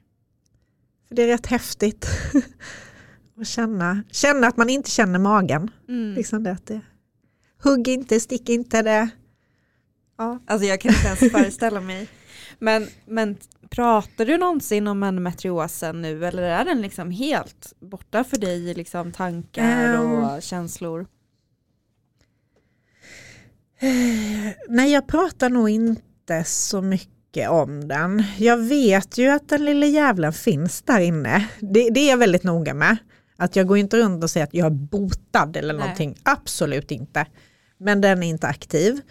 För 1.08 1.16
det 1.16 1.24
är 1.24 1.28
rätt 1.28 1.48
häftigt 1.48 2.08
att 3.40 3.48
känna, 3.48 4.04
känna 4.12 4.48
att 4.48 4.58
man 4.58 4.70
inte 4.70 4.92
känner 4.92 5.20
magen. 5.20 5.72
Mm. 5.90 6.14
Liksom 6.14 6.44
det, 6.44 6.52
att 6.52 6.66
det, 6.66 6.82
hugg 7.64 7.88
inte, 7.88 8.20
stick 8.20 8.50
inte 8.50 8.82
det. 8.82 9.10
Ja. 10.18 10.40
Alltså 10.48 10.68
jag 10.68 10.82
kan 10.82 10.92
inte 10.92 11.08
ens 11.08 11.32
föreställa 11.32 11.82
mig. 11.82 12.10
Men, 12.64 12.88
men 13.06 13.38
pratar 13.70 14.26
du 14.26 14.38
någonsin 14.38 14.88
om 14.88 15.04
endometriosen 15.04 16.02
nu 16.02 16.26
eller 16.26 16.44
är 16.44 16.66
den 16.66 16.82
liksom 16.82 17.12
helt 17.12 17.74
borta 17.80 18.24
för 18.24 18.38
dig 18.38 18.70
i 18.70 18.74
liksom 18.74 19.12
tankar 19.12 20.00
och 20.00 20.34
Ehm. 20.34 20.42
känslor? 20.42 21.06
Nej, 24.70 24.92
jag 24.92 25.08
pratar 25.08 25.50
nog 25.50 25.70
inte 25.70 26.44
så 26.44 26.82
mycket 26.82 27.50
om 27.50 27.88
den. 27.88 28.24
Jag 28.38 28.58
vet 28.58 29.18
ju 29.18 29.30
att 29.30 29.50
den 29.50 29.66
lilla 29.66 29.86
jävlen 29.86 30.34
finns 30.34 30.82
där 30.82 31.00
inne. 31.00 31.48
Det, 31.60 31.90
det 31.90 32.00
är 32.00 32.10
jag 32.10 32.18
väldigt 32.18 32.44
noga 32.44 32.74
med. 32.74 32.98
Att 33.38 33.56
jag 33.56 33.68
går 33.68 33.78
inte 33.78 33.98
runt 33.98 34.24
och 34.24 34.30
säger 34.30 34.44
att 34.44 34.54
jag 34.54 34.66
är 34.66 34.70
botad 34.70 35.58
eller 35.58 35.74
Nej. 35.74 35.82
någonting. 35.82 36.16
Absolut 36.24 36.92
inte. 36.92 37.26
Men 37.78 38.02
den 38.02 38.24
är 38.24 38.28
inte 38.28 38.48
aktiv. 38.48 39.02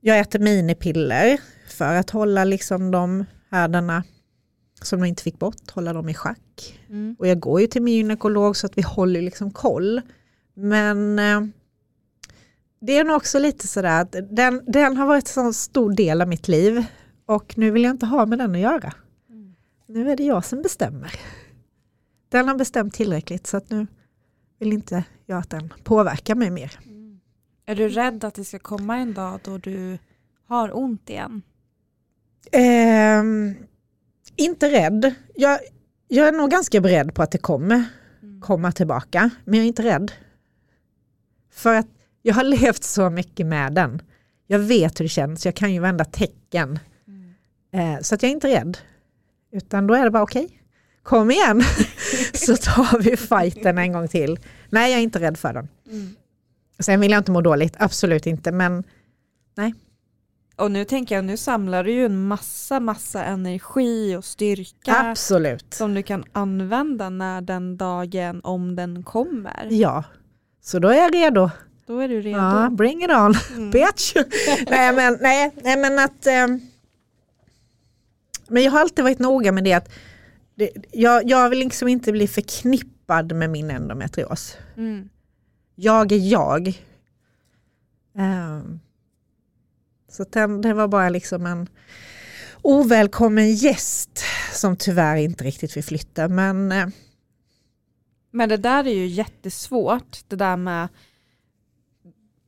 Jag 0.00 0.18
äter 0.18 0.38
minipiller 0.38 1.38
för 1.78 1.94
att 1.94 2.10
hålla 2.10 2.44
liksom 2.44 2.90
de 2.90 3.24
härdarna 3.50 4.04
som 4.82 5.00
de 5.00 5.06
inte 5.06 5.22
fick 5.22 5.38
bort, 5.38 5.70
hålla 5.70 5.92
dem 5.92 6.08
i 6.08 6.14
schack. 6.14 6.80
Mm. 6.88 7.16
Och 7.18 7.26
jag 7.26 7.40
går 7.40 7.60
ju 7.60 7.66
till 7.66 7.82
min 7.82 7.94
gynekolog 7.94 8.56
så 8.56 8.66
att 8.66 8.78
vi 8.78 8.82
håller 8.82 9.22
liksom 9.22 9.50
koll. 9.50 10.00
Men 10.54 11.18
eh, 11.18 11.40
det 12.80 12.98
är 12.98 13.04
nog 13.04 13.16
också 13.16 13.38
lite 13.38 13.66
sådär 13.66 14.00
att 14.00 14.16
den, 14.30 14.62
den 14.66 14.96
har 14.96 15.06
varit 15.06 15.36
en 15.36 15.44
så 15.44 15.52
stor 15.52 15.92
del 15.92 16.22
av 16.22 16.28
mitt 16.28 16.48
liv 16.48 16.84
och 17.26 17.58
nu 17.58 17.70
vill 17.70 17.84
jag 17.84 17.90
inte 17.90 18.06
ha 18.06 18.26
med 18.26 18.38
den 18.38 18.54
att 18.54 18.60
göra. 18.60 18.92
Mm. 19.30 19.54
Nu 19.86 20.10
är 20.10 20.16
det 20.16 20.24
jag 20.24 20.44
som 20.44 20.62
bestämmer. 20.62 21.20
Den 22.28 22.48
har 22.48 22.54
bestämt 22.54 22.94
tillräckligt 22.94 23.46
så 23.46 23.56
att 23.56 23.70
nu 23.70 23.86
vill 24.58 24.72
inte 24.72 25.04
jag 25.26 25.38
att 25.38 25.50
den 25.50 25.72
påverkar 25.84 26.34
mig 26.34 26.50
mer. 26.50 26.78
Är 27.66 27.76
du 27.76 27.88
rädd 27.88 28.24
att 28.24 28.34
det 28.34 28.44
ska 28.44 28.58
komma 28.58 28.96
en 28.96 29.14
dag 29.14 29.40
då 29.44 29.58
du 29.58 29.98
har 30.46 30.76
ont 30.76 31.10
igen? 31.10 31.42
Ehm, 32.52 33.54
inte 34.36 34.70
rädd. 34.70 35.14
Jag, 35.34 35.58
jag 36.08 36.28
är 36.28 36.32
nog 36.32 36.50
ganska 36.50 36.80
beredd 36.80 37.14
på 37.14 37.22
att 37.22 37.30
det 37.30 37.38
kommer 37.38 37.84
komma 38.40 38.72
tillbaka, 38.72 39.30
men 39.44 39.54
jag 39.54 39.64
är 39.64 39.68
inte 39.68 39.82
rädd. 39.82 40.12
För 41.52 41.74
att 41.74 41.88
jag 42.22 42.34
har 42.34 42.44
levt 42.60 42.84
så 42.84 43.10
mycket 43.10 43.46
med 43.46 43.74
den. 43.74 44.02
Jag 44.46 44.58
vet 44.58 45.00
hur 45.00 45.04
det 45.04 45.08
känns, 45.08 45.44
jag 45.44 45.54
kan 45.54 45.72
ju 45.72 45.80
varenda 45.80 46.04
tecken 46.04 46.38
nacken. 46.48 46.78
Eh, 47.72 48.00
så 48.02 48.14
att 48.14 48.22
jag 48.22 48.28
är 48.30 48.34
inte 48.34 48.48
rädd. 48.48 48.78
Utan 49.52 49.86
då 49.86 49.94
är 49.94 50.04
det 50.04 50.10
bara 50.10 50.22
okej, 50.22 50.44
okay, 50.44 50.56
kom 51.02 51.30
igen 51.30 51.62
så 52.32 52.56
tar 52.56 52.98
vi 53.02 53.16
fighten 53.16 53.78
en 53.78 53.92
gång 53.92 54.08
till. 54.08 54.38
Nej, 54.70 54.90
jag 54.90 54.98
är 54.98 55.02
inte 55.02 55.20
rädd 55.20 55.38
för 55.38 55.52
den. 55.52 55.68
Mm. 55.90 56.16
Sen 56.78 57.00
vill 57.00 57.10
jag 57.10 57.20
inte 57.20 57.30
må 57.30 57.40
dåligt, 57.40 57.76
absolut 57.78 58.26
inte, 58.26 58.52
men 58.52 58.84
nej. 59.56 59.74
Och 60.58 60.70
nu 60.70 60.84
tänker 60.84 61.14
jag, 61.14 61.24
nu 61.24 61.36
samlar 61.36 61.84
du 61.84 61.92
ju 61.92 62.06
en 62.06 62.26
massa, 62.26 62.80
massa 62.80 63.24
energi 63.24 64.16
och 64.16 64.24
styrka. 64.24 64.96
Absolut. 64.96 65.74
Som 65.74 65.94
du 65.94 66.02
kan 66.02 66.24
använda 66.32 67.10
när 67.10 67.40
den 67.40 67.76
dagen, 67.76 68.40
om 68.44 68.76
den 68.76 69.02
kommer. 69.02 69.68
Ja, 69.70 70.04
så 70.60 70.78
då 70.78 70.88
är 70.88 70.96
jag 70.96 71.14
redo. 71.14 71.50
Då 71.86 71.98
är 71.98 72.08
du 72.08 72.20
redo. 72.20 72.38
Ja, 72.38 72.70
bring 72.70 73.04
it 73.04 73.10
on, 73.10 73.34
mm. 73.56 73.70
bitch. 73.70 74.14
nej, 74.70 74.92
men, 74.94 75.18
nej, 75.20 75.52
nej, 75.62 75.78
men 75.78 75.98
att... 75.98 76.26
Eh, 76.26 76.46
men 78.48 78.62
jag 78.62 78.72
har 78.72 78.80
alltid 78.80 79.04
varit 79.04 79.18
noga 79.18 79.52
med 79.52 79.64
det 79.64 79.72
att 79.72 79.90
det, 80.54 80.70
jag, 80.92 81.30
jag 81.30 81.50
vill 81.50 81.58
liksom 81.58 81.88
inte 81.88 82.12
bli 82.12 82.28
förknippad 82.28 83.32
med 83.32 83.50
min 83.50 83.70
endometrios. 83.70 84.56
Mm. 84.76 85.08
Jag 85.74 86.12
är 86.12 86.32
jag. 86.32 86.82
Um, 88.14 88.80
så 90.18 90.24
den, 90.30 90.60
det 90.60 90.74
var 90.74 90.88
bara 90.88 91.08
liksom 91.08 91.46
en 91.46 91.68
ovälkommen 92.62 93.54
gäst 93.54 94.24
som 94.52 94.76
tyvärr 94.76 95.16
inte 95.16 95.44
riktigt 95.44 95.76
vill 95.76 95.84
flytta. 95.84 96.28
Men, 96.28 96.72
uh, 96.72 96.86
men 98.30 98.48
det 98.48 98.56
där 98.56 98.86
är 98.86 98.94
ju 98.94 99.06
jättesvårt, 99.06 100.18
det 100.28 100.36
där 100.36 100.56
med 100.56 100.88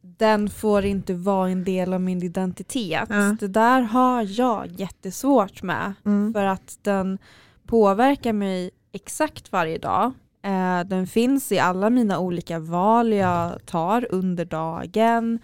den 0.03 0.51
får 0.51 0.85
inte 0.85 1.15
vara 1.15 1.51
en 1.51 1.65
del 1.65 1.93
av 1.93 2.01
min 2.01 2.23
identitet. 2.23 3.09
Ja. 3.09 3.37
Det 3.41 3.49
där 3.49 3.81
har 3.81 4.41
jag 4.41 4.67
jättesvårt 4.67 5.63
med. 5.63 5.95
Mm. 6.07 6.33
För 6.33 6.45
att 6.45 6.79
den 6.83 7.19
påverkar 7.67 8.33
mig 8.33 8.71
exakt 8.93 9.53
varje 9.53 9.79
dag. 9.79 10.13
Eh, 10.43 10.81
den 10.81 11.07
finns 11.07 11.53
i 11.53 11.59
alla 11.59 11.91
mina 11.91 12.19
olika 12.19 12.59
val 12.59 13.13
jag 13.13 13.67
tar 13.67 14.07
under 14.11 14.45
dagen. 14.45 15.39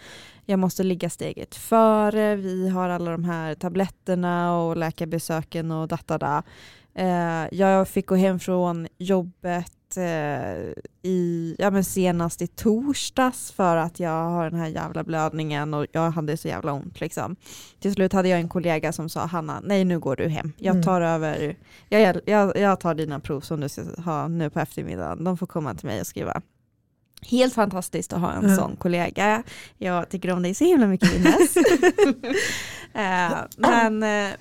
Jag 0.46 0.58
måste 0.58 0.82
ligga 0.82 1.10
steget 1.10 1.54
före. 1.54 2.36
Vi 2.36 2.68
har 2.68 2.88
alla 2.88 3.10
de 3.10 3.24
här 3.24 3.54
tabletterna 3.54 4.58
och 4.58 4.76
läkarbesöken 4.76 5.70
och 5.70 5.88
data. 5.88 6.42
Eh, 6.94 7.44
jag 7.50 7.88
fick 7.88 8.06
gå 8.06 8.14
hem 8.14 8.38
från 8.38 8.88
jobbet 8.98 9.96
eh, 9.96 10.72
i, 11.02 11.56
ja, 11.58 11.70
men 11.70 11.84
senast 11.84 12.42
i 12.42 12.46
torsdags 12.46 13.52
för 13.52 13.76
att 13.76 14.00
jag 14.00 14.30
har 14.30 14.50
den 14.50 14.60
här 14.60 14.68
jävla 14.68 15.04
blödningen 15.04 15.74
och 15.74 15.86
jag 15.92 16.10
hade 16.10 16.36
så 16.36 16.48
jävla 16.48 16.72
ont. 16.72 17.00
Liksom. 17.00 17.36
Till 17.80 17.92
slut 17.92 18.12
hade 18.12 18.28
jag 18.28 18.40
en 18.40 18.48
kollega 18.48 18.92
som 18.92 19.08
sa 19.08 19.26
Hanna, 19.26 19.60
nej 19.64 19.84
nu 19.84 19.98
går 19.98 20.16
du 20.16 20.28
hem. 20.28 20.52
Jag 20.56 20.72
mm. 20.72 20.82
tar 20.82 21.00
mm. 21.00 21.12
över, 21.12 21.56
jag, 21.88 22.20
jag, 22.26 22.56
jag 22.56 22.80
tar 22.80 22.94
dina 22.94 23.20
prov 23.20 23.40
som 23.40 23.60
du 23.60 23.68
ska 23.68 23.82
ha 24.02 24.28
nu 24.28 24.50
på 24.50 24.60
eftermiddagen. 24.60 25.24
De 25.24 25.36
får 25.36 25.46
komma 25.46 25.74
till 25.74 25.86
mig 25.86 26.00
och 26.00 26.06
skriva. 26.06 26.42
Helt 27.28 27.54
fantastiskt 27.54 28.12
att 28.12 28.20
ha 28.20 28.32
en 28.32 28.44
mm. 28.44 28.56
sån 28.56 28.76
kollega. 28.76 29.42
Jag 29.78 30.08
tycker 30.08 30.30
om 30.30 30.42
dig 30.42 30.54
så 30.54 30.64
himla 30.64 30.86
mycket 30.86 31.14
Ines. 31.14 31.56
eh, 32.92 33.38
men 33.56 34.02
eh, 34.02 34.34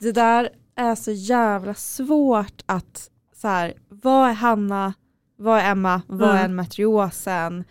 det 0.00 0.12
där 0.12 0.48
är 0.76 0.94
så 0.94 1.10
jävla 1.10 1.74
svårt 1.74 2.62
att 2.66 3.10
så 3.36 3.48
här, 3.48 3.74
vad 3.88 4.28
är 4.28 4.32
Hanna, 4.32 4.94
vad 5.36 5.58
är 5.58 5.70
Emma, 5.70 6.02
vad 6.06 6.30
är 6.30 6.44
endometriosen, 6.44 7.64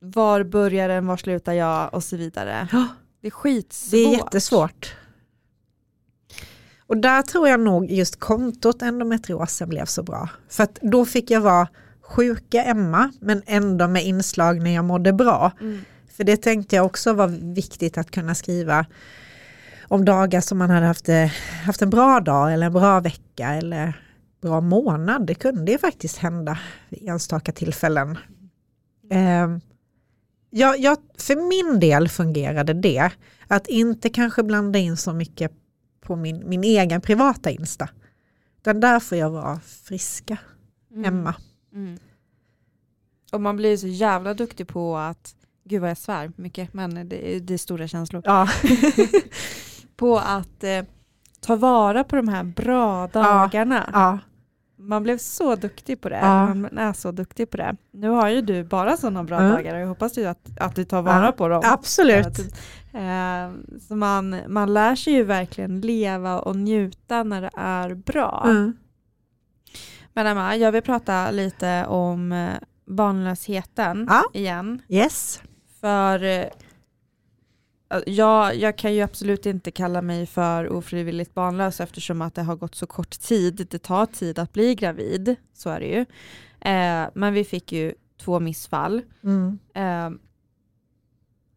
var 0.00 0.44
börjar 0.44 0.88
den, 0.88 1.06
var 1.06 1.16
slutar 1.16 1.52
jag 1.52 1.94
och 1.94 2.04
så 2.04 2.16
vidare. 2.16 2.68
Det 3.20 3.26
är 3.26 3.30
skitsvårt. 3.30 3.90
Det 3.90 4.04
är 4.04 4.16
jättesvårt. 4.16 4.94
Och 6.86 6.96
där 6.96 7.22
tror 7.22 7.48
jag 7.48 7.60
nog 7.60 7.90
just 7.90 8.20
kontot 8.20 8.82
endometriosen 8.82 9.68
blev 9.68 9.84
så 9.84 10.02
bra. 10.02 10.28
För 10.48 10.62
att 10.62 10.78
då 10.82 11.04
fick 11.04 11.30
jag 11.30 11.40
vara 11.40 11.68
sjuka 12.08 12.64
Emma 12.64 13.12
men 13.20 13.42
ändå 13.46 13.88
med 13.88 14.04
inslag 14.04 14.62
när 14.62 14.74
jag 14.74 14.84
mådde 14.84 15.12
bra. 15.12 15.52
Mm. 15.60 15.80
För 16.16 16.24
det 16.24 16.36
tänkte 16.36 16.76
jag 16.76 16.86
också 16.86 17.12
var 17.12 17.28
viktigt 17.54 17.98
att 17.98 18.10
kunna 18.10 18.34
skriva 18.34 18.86
om 19.88 20.04
dagar 20.04 20.40
som 20.40 20.58
man 20.58 20.70
hade 20.70 20.86
haft, 20.86 21.08
eh, 21.08 21.30
haft 21.64 21.82
en 21.82 21.90
bra 21.90 22.20
dag 22.20 22.52
eller 22.52 22.66
en 22.66 22.72
bra 22.72 23.00
vecka 23.00 23.48
eller 23.48 24.02
bra 24.42 24.60
månad. 24.60 25.26
Det 25.26 25.34
kunde 25.34 25.72
ju 25.72 25.78
faktiskt 25.78 26.18
hända 26.18 26.58
vid 26.88 27.08
enstaka 27.08 27.52
tillfällen. 27.52 28.18
Eh, 29.10 29.48
ja, 30.50 30.76
ja, 30.76 30.96
för 31.18 31.48
min 31.48 31.80
del 31.80 32.08
fungerade 32.08 32.72
det. 32.72 33.10
Att 33.46 33.66
inte 33.66 34.08
kanske 34.08 34.42
blanda 34.42 34.78
in 34.78 34.96
så 34.96 35.12
mycket 35.12 35.52
på 36.00 36.16
min, 36.16 36.48
min 36.48 36.64
egen 36.64 37.00
privata 37.00 37.50
Insta. 37.50 37.88
Utan 38.60 38.80
där 38.80 39.00
får 39.00 39.18
jag 39.18 39.30
vara 39.30 39.60
friska 39.84 40.38
mm. 40.90 41.04
hemma. 41.04 41.34
Mm. 41.74 41.98
Och 43.32 43.40
man 43.40 43.56
blir 43.56 43.76
så 43.76 43.86
jävla 43.86 44.34
duktig 44.34 44.68
på 44.68 44.96
att, 44.96 45.34
gud 45.64 45.80
vad 45.80 45.90
jag 45.90 45.98
svär 45.98 46.32
mycket, 46.36 46.74
men 46.74 47.08
det, 47.08 47.38
det 47.38 47.54
är 47.54 47.58
stora 47.58 47.88
känslor. 47.88 48.22
Ja. 48.24 48.48
på 49.96 50.18
att 50.18 50.64
eh, 50.64 50.84
ta 51.40 51.56
vara 51.56 52.04
på 52.04 52.16
de 52.16 52.28
här 52.28 52.44
bra 52.44 53.06
dagarna. 53.06 53.90
Ja, 53.92 54.00
ja. 54.00 54.18
Man 54.80 55.02
blev 55.02 55.18
så 55.18 55.56
duktig 55.56 56.00
på 56.00 56.08
det. 56.08 56.18
Ja. 56.18 56.54
Man 56.54 56.78
är 56.78 56.92
så 56.92 57.12
duktig 57.12 57.50
på 57.50 57.56
det. 57.56 57.76
Nu 57.90 58.08
har 58.08 58.28
ju 58.28 58.42
du 58.42 58.64
bara 58.64 58.96
sådana 58.96 59.24
bra 59.24 59.38
mm. 59.38 59.52
dagar 59.52 59.74
och 59.74 59.80
jag 59.80 59.88
hoppas 59.88 60.18
ju 60.18 60.26
att, 60.26 60.60
att 60.60 60.74
du 60.76 60.84
tar 60.84 61.02
vara 61.02 61.32
på 61.32 61.48
dem. 61.48 61.62
Absolut. 61.64 62.38
Eh, 62.92 63.50
så 63.88 63.96
man, 63.96 64.36
man 64.48 64.74
lär 64.74 64.96
sig 64.96 65.12
ju 65.12 65.24
verkligen 65.24 65.80
leva 65.80 66.40
och 66.40 66.56
njuta 66.56 67.22
när 67.22 67.42
det 67.42 67.50
är 67.56 67.94
bra. 67.94 68.44
Mm. 68.46 68.76
Men 70.18 70.26
Emma, 70.26 70.56
jag 70.56 70.72
vill 70.72 70.82
prata 70.82 71.30
lite 71.30 71.86
om 71.86 72.32
eh, 72.32 72.54
barnlösheten 72.86 74.06
ja. 74.08 74.24
igen. 74.32 74.82
Yes. 74.88 75.42
För 75.80 76.22
eh, 76.22 76.44
jag, 78.06 78.56
jag 78.56 78.78
kan 78.78 78.94
ju 78.94 79.02
absolut 79.02 79.46
inte 79.46 79.70
kalla 79.70 80.02
mig 80.02 80.26
för 80.26 80.68
ofrivilligt 80.68 81.34
barnlös 81.34 81.80
eftersom 81.80 82.22
att 82.22 82.34
det 82.34 82.42
har 82.42 82.56
gått 82.56 82.74
så 82.74 82.86
kort 82.86 83.20
tid. 83.20 83.66
Det 83.70 83.78
tar 83.78 84.06
tid 84.06 84.38
att 84.38 84.52
bli 84.52 84.74
gravid, 84.74 85.36
så 85.54 85.70
är 85.70 85.80
det 85.80 85.86
ju. 85.86 86.00
Eh, 86.70 87.08
men 87.14 87.34
vi 87.34 87.44
fick 87.44 87.72
ju 87.72 87.94
två 88.20 88.40
missfall. 88.40 89.02
Mm. 89.22 89.58
Eh, 89.74 90.18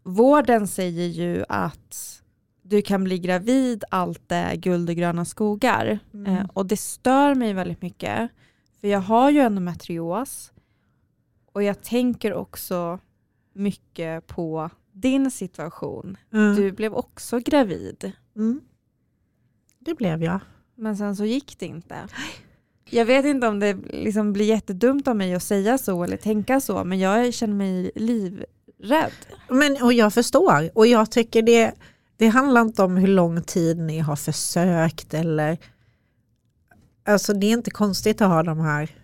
vården 0.03 0.67
säger 0.67 1.07
ju 1.07 1.45
att 1.49 2.21
du 2.61 2.81
kan 2.81 3.03
bli 3.03 3.19
gravid, 3.19 3.83
allt 3.91 4.31
är 4.31 4.55
guld 4.55 4.89
och 4.89 4.95
gröna 4.95 5.25
skogar. 5.25 5.99
Mm. 6.13 6.35
Eh, 6.35 6.45
och 6.53 6.65
det 6.65 6.77
stör 6.77 7.35
mig 7.35 7.53
väldigt 7.53 7.81
mycket. 7.81 8.31
För 8.81 8.87
jag 8.87 8.99
har 8.99 9.29
ju 9.29 9.39
endometrios 9.39 10.51
och 11.51 11.63
jag 11.63 11.81
tänker 11.81 12.33
också 12.33 12.99
mycket 13.53 14.27
på 14.27 14.69
din 14.91 15.31
situation. 15.31 16.17
Mm. 16.33 16.55
Du 16.55 16.71
blev 16.71 16.93
också 16.93 17.39
gravid. 17.39 18.11
Mm. 18.35 18.61
Det 19.79 19.93
blev 19.93 20.23
jag. 20.23 20.39
Men 20.75 20.97
sen 20.97 21.15
så 21.15 21.25
gick 21.25 21.59
det 21.59 21.65
inte. 21.65 21.95
Jag 22.89 23.05
vet 23.05 23.25
inte 23.25 23.47
om 23.47 23.59
det 23.59 23.73
liksom 23.89 24.33
blir 24.33 24.45
jättedumt 24.45 25.07
av 25.07 25.15
mig 25.15 25.35
att 25.35 25.43
säga 25.43 25.77
så 25.77 26.03
eller 26.03 26.17
tänka 26.17 26.61
så, 26.61 26.83
men 26.83 26.99
jag 26.99 27.33
känner 27.33 27.53
mig 27.53 27.91
livrädd. 27.95 29.11
Men, 29.49 29.83
och 29.83 29.93
jag 29.93 30.13
förstår, 30.13 30.69
och 30.77 30.87
jag 30.87 31.11
tycker 31.11 31.41
det, 31.41 31.73
det 32.17 32.27
handlar 32.27 32.61
inte 32.61 32.83
om 32.83 32.97
hur 32.97 33.07
lång 33.07 33.43
tid 33.43 33.77
ni 33.77 33.99
har 33.99 34.15
försökt 34.15 35.13
eller 35.13 35.57
Alltså 37.05 37.33
det 37.33 37.47
är 37.47 37.53
inte 37.53 37.71
konstigt 37.71 38.21
att 38.21 38.29
ha 38.29 38.43
de 38.43 38.59
här 38.59 38.95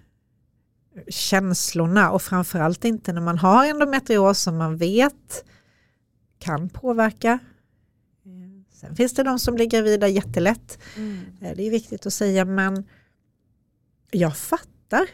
känslorna 1.08 2.12
och 2.12 2.22
framförallt 2.22 2.86
inte 2.86 3.14
när 3.14 3.22
man 3.22 3.38
har 3.38 3.66
endometrios 3.66 4.40
som 4.40 4.58
man 4.58 4.78
vet 4.78 5.46
kan 6.40 6.70
påverka. 6.70 7.40
Sen 8.82 8.96
finns 8.96 9.14
det 9.14 9.24
de 9.24 9.40
som 9.40 9.56
blir 9.56 9.66
gravida 9.66 10.08
jättelätt. 10.08 10.80
Mm. 10.96 11.26
Eh, 11.42 11.56
det 11.56 11.68
är 11.68 11.72
viktigt 11.72 12.06
att 12.06 12.14
säga 12.14 12.46
men 12.46 12.86
jag 14.12 14.38
fattar 14.38 15.08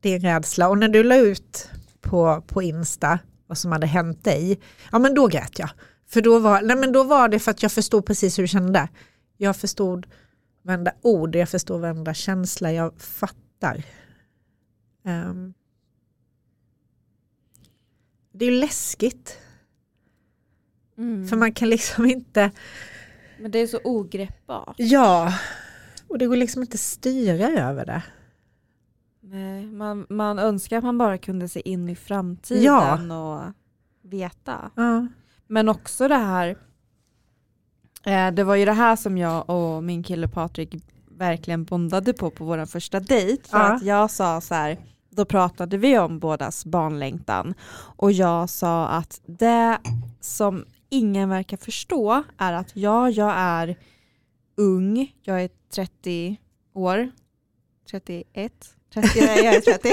din 0.00 0.20
rädsla 0.20 0.68
och 0.68 0.78
när 0.78 0.88
du 0.88 1.02
la 1.02 1.16
ut 1.16 1.70
på, 2.00 2.44
på 2.46 2.62
Insta 2.62 3.18
vad 3.46 3.58
som 3.58 3.72
hade 3.72 3.86
hänt 3.86 4.24
dig, 4.24 4.60
ja 4.92 4.98
men 4.98 5.14
då 5.14 5.26
grät 5.26 5.58
jag. 5.58 5.70
För 6.08 6.20
då 6.20 6.38
var, 6.38 6.62
nej 6.62 6.76
men 6.76 6.92
då 6.92 7.02
var 7.02 7.28
det 7.28 7.38
för 7.38 7.50
att 7.50 7.62
jag 7.62 7.72
förstod 7.72 8.06
precis 8.06 8.38
hur 8.38 8.42
du 8.42 8.48
kände. 8.48 8.88
Jag 9.36 9.56
förstod 9.56 10.06
varenda 10.64 10.92
ord, 11.02 11.36
jag 11.36 11.48
förstår 11.48 11.78
varenda 11.78 12.14
känsla, 12.14 12.72
jag 12.72 13.00
fattar. 13.00 13.84
Um, 15.02 15.54
det 18.32 18.44
är 18.44 18.50
läskigt. 18.50 19.38
Mm. 20.98 21.28
För 21.28 21.36
man 21.36 21.52
kan 21.52 21.68
liksom 21.68 22.06
inte... 22.06 22.50
Men 23.40 23.50
det 23.50 23.58
är 23.58 23.66
så 23.66 23.80
ogreppbart. 23.84 24.74
Ja, 24.78 25.32
och 26.08 26.18
det 26.18 26.26
går 26.26 26.36
liksom 26.36 26.62
inte 26.62 26.78
styra 26.78 27.48
över 27.48 27.86
det. 27.86 28.02
Nej, 29.20 29.66
man, 29.66 30.06
man 30.08 30.38
önskar 30.38 30.78
att 30.78 30.84
man 30.84 30.98
bara 30.98 31.18
kunde 31.18 31.48
se 31.48 31.68
in 31.68 31.88
i 31.88 31.96
framtiden 31.96 32.62
ja. 32.62 33.16
och 33.16 33.52
veta. 34.02 34.70
Ja. 34.74 35.06
Men 35.46 35.68
också 35.68 36.08
det 36.08 36.16
här 36.16 36.56
det 38.32 38.44
var 38.44 38.54
ju 38.54 38.64
det 38.64 38.72
här 38.72 38.96
som 38.96 39.18
jag 39.18 39.50
och 39.50 39.84
min 39.84 40.02
kille 40.02 40.28
Patrik 40.28 40.74
verkligen 41.18 41.64
bondade 41.64 42.12
på 42.12 42.30
på 42.30 42.44
vår 42.44 42.66
första 42.66 43.00
dejt. 43.00 43.48
För 43.48 43.58
Ja. 43.58 43.64
att 43.64 43.82
jag 43.82 44.10
sa 44.10 44.40
så 44.40 44.54
här, 44.54 44.78
då 45.10 45.24
pratade 45.24 45.76
vi 45.76 45.98
om 45.98 46.18
bådas 46.18 46.64
barnlängtan 46.64 47.54
och 47.96 48.12
jag 48.12 48.50
sa 48.50 48.88
att 48.88 49.20
det 49.26 49.78
som 50.20 50.64
ingen 50.90 51.28
verkar 51.28 51.56
förstå 51.56 52.22
är 52.38 52.52
att 52.52 52.76
ja, 52.76 53.10
jag 53.10 53.32
är 53.36 53.76
ung, 54.56 55.12
jag 55.22 55.42
är 55.42 55.50
30 55.74 56.36
år, 56.74 57.10
31, 57.90 58.52
30, 58.94 59.08
nej, 59.20 59.44
jag 59.44 59.54
är 59.54 59.60
30. 59.60 59.88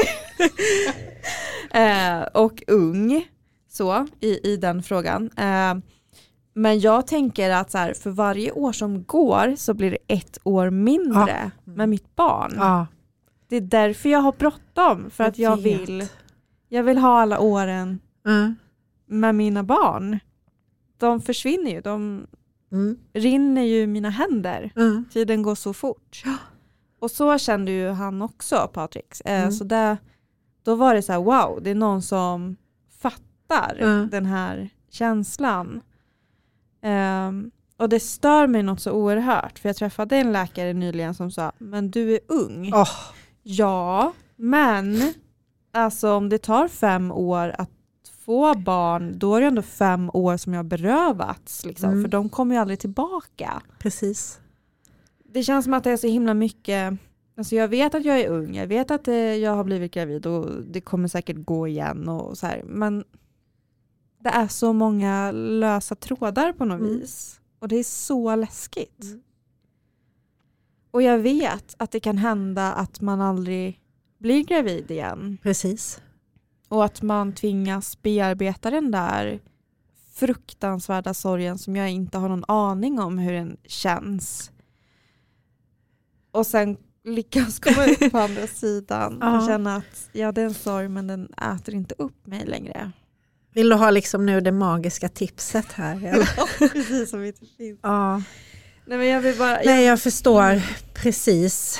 eh, 1.77 2.43
och 2.43 2.63
ung 2.67 3.27
så 3.69 4.07
i, 4.19 4.51
i 4.53 4.57
den 4.57 4.83
frågan. 4.83 5.29
Eh, 5.37 5.75
men 6.53 6.79
jag 6.79 7.07
tänker 7.07 7.49
att 7.49 7.71
så 7.71 7.77
här, 7.77 7.93
för 7.93 8.09
varje 8.09 8.51
år 8.51 8.71
som 8.71 9.03
går 9.03 9.55
så 9.57 9.73
blir 9.73 9.91
det 9.91 9.97
ett 10.07 10.37
år 10.43 10.69
mindre 10.69 11.51
med 11.63 11.89
mitt 11.89 12.15
barn. 12.15 12.53
Ja, 12.55 12.87
Det 13.47 13.55
är 13.55 13.61
därför 13.61 14.09
jag 14.09 14.19
har 14.19 14.31
bråttom, 14.31 15.09
för 15.09 15.23
att 15.23 15.37
jag 15.37 15.61
vet. 15.61 15.79
vill, 15.89 16.07
jag 16.69 16.83
vill 16.83 16.97
ha 16.97 17.21
alla 17.21 17.39
åren 17.39 17.99
Mm. 18.25 18.55
med 19.05 19.35
mina 19.35 19.63
barn. 19.63 20.19
De 20.97 21.21
försvinner 21.21 21.71
ju, 21.71 21.81
de 21.81 22.27
Mm. 22.71 22.97
rinner 23.13 23.61
ju 23.61 23.81
i 23.81 23.87
mina 23.87 24.09
händer. 24.09 24.71
Mm. 24.75 25.05
Tiden 25.13 25.41
går 25.43 25.55
så 25.55 25.73
fort. 25.73 26.23
Och 26.99 27.11
så 27.11 27.37
kände 27.37 27.71
ju 27.71 27.89
han 27.89 28.21
också, 28.21 28.69
Patrik. 28.73 29.13
Eh, 29.25 29.39
Mm. 29.41 29.51
Så 29.51 29.63
det, 29.63 29.97
då 30.63 30.75
var 30.75 30.93
det 30.95 31.01
så 31.01 31.11
här, 31.11 31.19
wow, 31.19 31.59
det 31.63 31.69
är 31.69 31.75
någon 31.75 32.01
som 32.01 32.55
fattar 33.01 33.77
Mm. 33.79 34.09
den 34.09 34.25
här 34.25 34.69
känslan. 34.89 35.81
Ehm, 36.81 37.51
och 37.77 37.89
det 37.89 37.99
stör 37.99 38.47
mig 38.47 38.63
något 38.63 38.81
så 38.81 38.91
oerhört, 38.91 39.59
för 39.59 39.69
jag 39.69 39.75
träffade 39.75 40.15
en 40.17 40.31
läkare 40.31 40.73
nyligen 40.73 41.13
som 41.13 41.31
sa, 41.31 41.51
men 41.57 41.91
du 41.91 42.13
är 42.13 42.19
ung. 42.27 42.71
Åh, 42.73 42.89
Ja, 43.43 44.13
men 44.35 45.13
alltså 45.71 46.11
om 46.13 46.29
det 46.29 46.37
tar 46.37 46.67
fem 46.67 47.11
år 47.11 47.55
att 47.57 47.69
få 48.25 48.55
barn, 48.55 49.13
då 49.19 49.35
är 49.35 49.41
det 49.41 49.47
ändå 49.47 49.61
fem 49.61 50.09
år 50.13 50.37
som 50.37 50.53
jag 50.53 50.65
berövats. 50.65 51.65
Liksom, 51.65 51.89
Mm. 51.91 52.03
För 52.03 52.09
de 52.09 52.29
kommer 52.29 52.55
ju 52.55 52.61
aldrig 52.61 52.79
tillbaka. 52.79 53.61
precis. 53.79 54.39
Det 55.33 55.43
känns 55.43 55.65
som 55.65 55.73
att 55.73 55.83
det 55.83 55.91
är 55.91 55.97
så 55.97 56.07
himla 56.07 56.33
mycket, 56.33 56.93
alltså 57.37 57.55
jag 57.55 57.67
vet 57.67 57.95
att 57.95 58.05
jag 58.05 58.19
är 58.19 58.27
ung, 58.29 58.55
jag 58.55 58.67
vet 58.67 58.91
att 58.91 59.07
eh, 59.07 59.15
jag 59.15 59.55
har 59.55 59.63
blivit 59.63 59.93
gravid 59.93 60.25
och 60.25 60.49
det 60.63 60.81
kommer 60.81 61.07
säkert 61.07 61.37
gå 61.45 61.67
igen 61.67 62.09
och 62.09 62.37
så 62.37 62.47
här, 62.47 62.63
men 62.65 63.03
det 64.23 64.29
är 64.29 64.47
så 64.47 64.73
många 64.73 65.31
lösa 65.31 65.95
trådar 65.95 66.53
på 66.53 66.65
något 66.65 66.79
Mm. 66.79 66.99
vis. 66.99 67.41
Och 67.59 67.67
det 67.67 67.75
är 67.75 67.83
så 67.83 68.35
läskigt. 68.35 69.03
Mm. 69.03 69.21
Och 70.91 71.01
jag 71.01 71.19
vet 71.19 71.75
att 71.79 71.91
det 71.91 71.99
kan 71.99 72.17
hända 72.17 72.73
att 72.73 73.01
man 73.01 73.21
aldrig 73.21 73.79
blir 74.19 74.43
gravid 74.43 74.91
igen. 74.91 75.37
Precis. 75.43 76.01
Och 76.67 76.85
att 76.85 77.01
man 77.01 77.33
tvingas 77.33 78.01
bearbeta 78.01 78.69
den 78.71 78.91
där 78.91 79.39
fruktansvärda 80.13 81.13
sorgen 81.13 81.57
som 81.57 81.75
jag 81.75 81.89
inte 81.91 82.17
har 82.17 82.29
någon 82.29 82.45
aning 82.47 82.99
om 82.99 83.17
hur 83.17 83.33
den 83.33 83.57
känns. 83.65 84.51
Och 86.31 86.47
sen 86.47 86.77
lyckas 87.03 87.59
komma 87.59 87.85
ut 87.85 88.11
på 88.11 88.17
andra 88.17 88.47
sidan 88.47 89.21
och 89.21 89.27
Ja. 89.29 89.47
känna 89.47 89.75
att 89.75 90.09
ja 90.11 90.31
det 90.31 90.41
är 90.41 90.45
en 90.45 90.53
sorg 90.53 90.87
men 90.89 91.07
den 91.07 91.33
äter 91.33 91.73
inte 91.75 91.95
upp 91.97 92.27
mig 92.27 92.45
längre. 92.45 92.91
Vill 93.53 93.69
du 93.69 93.75
ha 93.75 93.89
liksom 93.91 94.25
nu 94.25 94.41
det 94.41 94.51
magiska 94.51 95.09
tipset 95.09 95.71
här? 95.71 95.95
Eller? 96.05 96.69
Precis 96.69 97.09
som 97.09 97.23
inte 97.25 97.45
finns. 97.57 97.79
ja. 97.81 98.21
Nej 98.85 98.97
men 98.97 99.07
jag 99.07 99.21
vill 99.21 99.37
bara, 99.37 99.59
Nej, 99.65 99.85
jag 99.85 100.01
förstår 100.01 100.61
precis. 100.93 101.79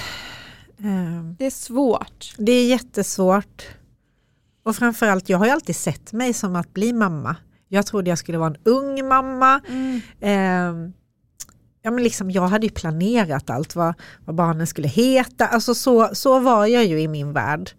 Ehm, 0.84 1.36
det 1.40 1.46
är 1.46 1.50
svårt. 1.50 2.34
Det 2.38 2.52
är 2.52 2.68
jättesvårt. 2.68 3.64
Och 4.64 4.76
framförallt, 4.76 5.30
jag 5.30 5.38
har 5.38 5.46
ju 5.46 5.52
alltid 5.52 5.76
sett 5.76 6.14
mig 6.14 6.34
som 6.34 6.56
att 6.56 6.74
bli 6.74 6.94
mamma. 6.94 7.36
Jag 7.68 7.86
trodde 7.86 8.10
jag 8.10 8.18
skulle 8.18 8.38
vara 8.38 8.50
en 8.50 8.58
ung 8.64 9.08
mamma. 9.08 9.62
Ehm, 10.22 10.94
ja, 11.82 11.92
men 11.92 12.04
liksom, 12.04 12.32
jag 12.32 12.48
hade 12.48 12.66
ju 12.66 12.72
planerat 12.74 13.50
allt 13.50 13.76
vad, 13.76 13.94
vad 14.26 14.36
barnen 14.36 14.68
skulle 14.68 14.88
heta. 14.88 15.48
Alltså 15.48 15.76
så, 15.76 16.10
så 16.14 16.40
var 16.40 16.66
jag 16.66 16.86
ju 16.86 17.02
i 17.02 17.08
min 17.08 17.34
värld. 17.34 17.72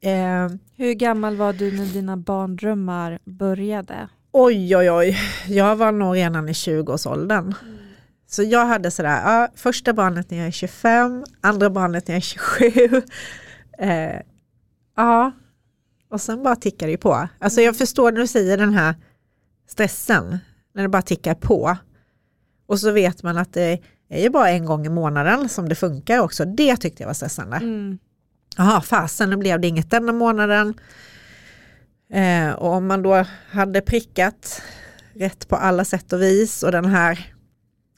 Ehm, 0.00 0.58
Hur 0.76 0.92
gammal 0.92 1.36
var 1.36 1.52
du 1.52 1.76
när 1.76 1.86
dina 1.86 2.16
barndrömmar 2.16 3.18
började? 3.24 4.08
oj, 4.32 4.76
oj, 4.76 4.90
oj. 4.90 5.18
Jag 5.48 5.76
var 5.76 5.92
nog 5.92 6.16
redan 6.16 6.48
i 6.48 6.52
20-årsåldern. 6.52 7.54
Så 8.26 8.42
jag 8.42 8.66
hade 8.66 8.90
sådär, 8.90 9.20
ja, 9.24 9.48
första 9.54 9.92
barnet 9.92 10.30
när 10.30 10.38
jag 10.38 10.46
är 10.46 10.50
25, 10.50 11.24
andra 11.40 11.70
barnet 11.70 12.08
när 12.08 12.14
jag 12.14 12.16
är 12.16 12.20
27. 12.20 13.02
Eh, 13.78 14.20
ja, 14.96 15.32
och 16.10 16.20
sen 16.20 16.42
bara 16.42 16.56
tickar 16.56 16.86
det 16.86 16.96
på. 16.96 17.28
Alltså 17.38 17.60
jag 17.60 17.76
förstår 17.76 18.12
när 18.12 18.20
du 18.20 18.26
säger 18.26 18.58
den 18.58 18.74
här 18.74 18.94
stressen, 19.68 20.38
när 20.74 20.82
det 20.82 20.88
bara 20.88 21.02
tickar 21.02 21.34
på. 21.34 21.76
Och 22.66 22.80
så 22.80 22.90
vet 22.90 23.22
man 23.22 23.38
att 23.38 23.52
det 23.52 23.78
är 24.08 24.22
ju 24.22 24.30
bara 24.30 24.50
en 24.50 24.64
gång 24.64 24.86
i 24.86 24.88
månaden 24.88 25.48
som 25.48 25.68
det 25.68 25.74
funkar 25.74 26.18
också. 26.20 26.44
Det 26.44 26.76
tyckte 26.76 27.02
jag 27.02 27.08
var 27.08 27.14
stressande. 27.14 27.56
Mm. 27.56 27.98
Jaha, 28.56 28.80
fasen 28.80 29.30
nu 29.30 29.36
blev 29.36 29.60
det 29.60 29.68
inget 29.68 29.90
denna 29.90 30.12
månaden. 30.12 30.74
Eh, 32.10 32.50
och 32.50 32.72
om 32.72 32.86
man 32.86 33.02
då 33.02 33.24
hade 33.50 33.80
prickat 33.80 34.62
rätt 35.14 35.48
på 35.48 35.56
alla 35.56 35.84
sätt 35.84 36.12
och 36.12 36.22
vis 36.22 36.62
och 36.62 36.72
den 36.72 36.84
här, 36.84 37.34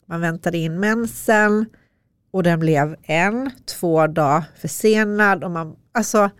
man 0.07 0.21
väntade 0.21 0.59
in 0.59 0.81
mensen 0.81 1.67
och 2.31 2.43
den 2.43 2.61
blev 2.61 2.97
en, 3.03 3.51
två 3.67 4.07
dagar 4.07 4.45
försenad 4.57 5.45
och 5.45 5.51
man, 5.51 5.77
alltså 5.93 6.31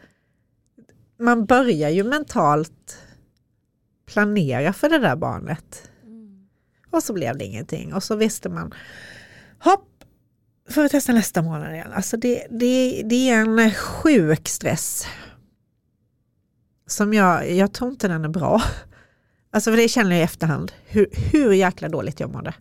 man 1.19 1.47
börjar 1.47 1.91
ju 1.91 2.05
mentalt 2.05 2.99
planera 4.07 4.73
för 4.73 4.89
det 4.89 4.99
där 4.99 5.17
barnet. 5.17 5.91
Och 6.91 7.03
så 7.03 7.13
blev 7.13 7.39
det 7.39 7.45
ingenting 7.45 7.95
och 7.95 8.03
så 8.03 8.17
visste 8.17 8.49
man, 8.49 8.75
hopp, 9.59 9.88
får 10.71 10.83
vi 10.83 10.89
testa 10.89 11.13
nästa 11.13 11.43
månad 11.43 11.75
igen. 11.75 11.93
Alltså 11.93 12.17
det, 12.17 12.47
det, 12.51 13.03
det 13.03 13.31
är 13.31 13.41
en 13.41 13.71
sjuk 13.75 14.49
stress. 14.49 15.07
Som 16.87 17.15
jag, 17.15 17.53
jag 17.53 17.73
tror 17.73 17.91
inte 17.91 18.09
den 18.09 18.25
är 18.25 18.29
bra. 18.29 18.63
Alltså 19.51 19.71
för 19.71 19.77
det 19.77 19.89
känner 19.89 20.11
jag 20.11 20.19
i 20.21 20.23
efterhand, 20.23 20.73
hur, 20.87 21.07
hur 21.33 21.53
jäkla 21.53 21.89
dåligt 21.89 22.21
jag 22.21 22.33
mådde. 22.33 22.55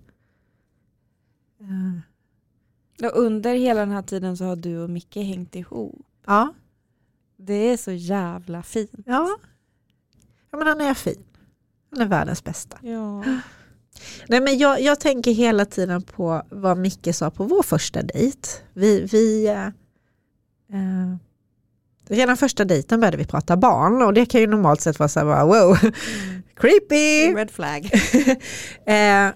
Eh, 1.62 3.05
Och 3.05 3.20
under 3.24 3.53
hela 3.55 3.80
den 3.80 3.91
här 3.91 4.01
tiden 4.01 4.38
så 4.38 4.45
har 4.45 4.55
du 4.55 4.78
och 4.80 4.89
Micke 4.89 5.16
hängt 5.16 5.55
ihop. 5.55 6.05
Ja, 6.26 6.53
Det 7.38 7.53
är 7.53 7.78
så 7.78 7.91
jävla 7.91 8.64
fint. 8.64 8.91
ja. 9.05 9.38
ja 10.51 10.58
men 10.58 10.68
han 10.68 10.82
är 10.82 10.93
fin. 10.93 11.24
Han 11.91 12.01
är 12.01 12.05
världens 12.05 12.43
bästa. 12.43 12.78
Ja. 12.82 13.24
Nej, 14.28 14.41
men 14.41 14.58
jag, 14.58 14.82
jag 14.82 15.00
tänker 15.00 15.32
hela 15.32 15.66
tiden 15.66 16.02
på 16.02 16.41
vad 16.50 16.78
Micke 16.78 17.16
sa 17.16 17.32
på 17.32 17.43
vår 17.43 17.64
första 17.64 18.04
dejt. 18.04 18.50
Vi, 18.74 19.02
vi, 19.12 19.48
eh, 19.48 19.66
eh, 20.74 21.16
redan 22.10 22.38
första 22.38 22.66
dejten 22.66 23.00
började 23.00 23.18
vi 23.18 23.26
prata 23.26 23.58
barn 23.58 24.02
och 24.02 24.14
det 24.14 24.26
kan 24.26 24.41
ju 24.41 24.48
normalt 24.48 24.82
sett 24.82 25.00
vara 25.00 25.10
så 25.10 25.20
här, 25.20 25.26
bara, 25.26 25.45
wow, 25.45 25.78
creepy. 26.56 27.36
Red 27.36 27.52
flag. 27.52 27.91
Eh, 28.86 29.30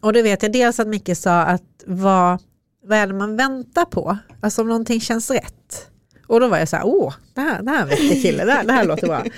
och 0.00 0.12
då 0.12 0.22
vet 0.22 0.42
jag 0.42 0.52
dels 0.52 0.80
att 0.80 0.88
Micke 0.88 1.16
sa 1.16 1.42
att 1.42 1.84
vad, 1.86 2.42
vad 2.82 2.98
är 2.98 3.06
det 3.06 3.14
man 3.14 3.36
väntar 3.36 3.84
på? 3.84 4.18
Alltså 4.40 4.62
om 4.62 4.68
någonting 4.68 5.00
känns 5.00 5.30
rätt. 5.30 5.90
Och 6.26 6.40
då 6.40 6.48
var 6.48 6.58
jag 6.58 6.68
så 6.68 6.76
här, 6.76 6.86
åh, 6.86 7.14
det 7.34 7.40
här, 7.40 7.62
det 7.62 7.70
här 7.70 7.86
är 7.86 8.12
en 8.12 8.22
kille, 8.22 8.44
det 8.44 8.52
här, 8.52 8.64
det 8.64 8.72
här 8.72 8.84
låter 8.84 9.06
bra. 9.06 9.24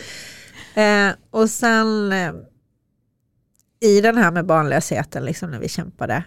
Eh, 0.82 1.12
och 1.30 1.50
sen 1.50 2.12
eh, 2.12 2.32
i 3.80 4.00
den 4.00 4.16
här 4.16 4.32
med 4.32 4.46
barnlösheten, 4.46 5.24
liksom 5.24 5.50
när 5.50 5.58
vi 5.58 5.68
kämpade, 5.68 6.24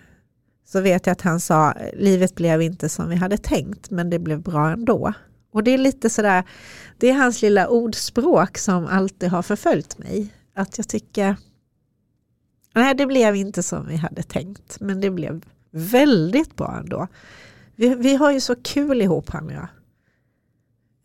så 0.65 0.81
vet 0.81 1.05
jag 1.05 1.11
att 1.11 1.21
han 1.21 1.39
sa, 1.39 1.73
livet 1.93 2.35
blev 2.35 2.61
inte 2.61 2.89
som 2.89 3.09
vi 3.09 3.15
hade 3.15 3.37
tänkt, 3.37 3.89
men 3.89 4.09
det 4.09 4.19
blev 4.19 4.41
bra 4.41 4.69
ändå. 4.69 5.13
Och 5.51 5.63
det 5.63 5.71
är 5.71 5.77
lite 5.77 6.09
sådär, 6.09 6.43
det 6.97 7.09
är 7.09 7.13
hans 7.13 7.41
lilla 7.41 7.67
ordspråk 7.67 8.57
som 8.57 8.85
alltid 8.85 9.29
har 9.29 9.41
förföljt 9.41 9.97
mig. 9.97 10.33
Att 10.53 10.77
jag 10.77 10.87
tycker, 10.87 11.35
nej 12.75 12.95
det 12.95 13.05
blev 13.05 13.35
inte 13.35 13.63
som 13.63 13.87
vi 13.87 13.95
hade 13.95 14.23
tänkt, 14.23 14.79
men 14.79 15.01
det 15.01 15.09
blev 15.09 15.45
väldigt 15.71 16.55
bra 16.55 16.77
ändå. 16.79 17.07
Vi, 17.75 17.95
vi 17.95 18.15
har 18.15 18.31
ju 18.31 18.39
så 18.39 18.55
kul 18.55 19.01
ihop 19.01 19.29
han 19.29 19.45
och 19.45 19.53
jag. 19.53 19.67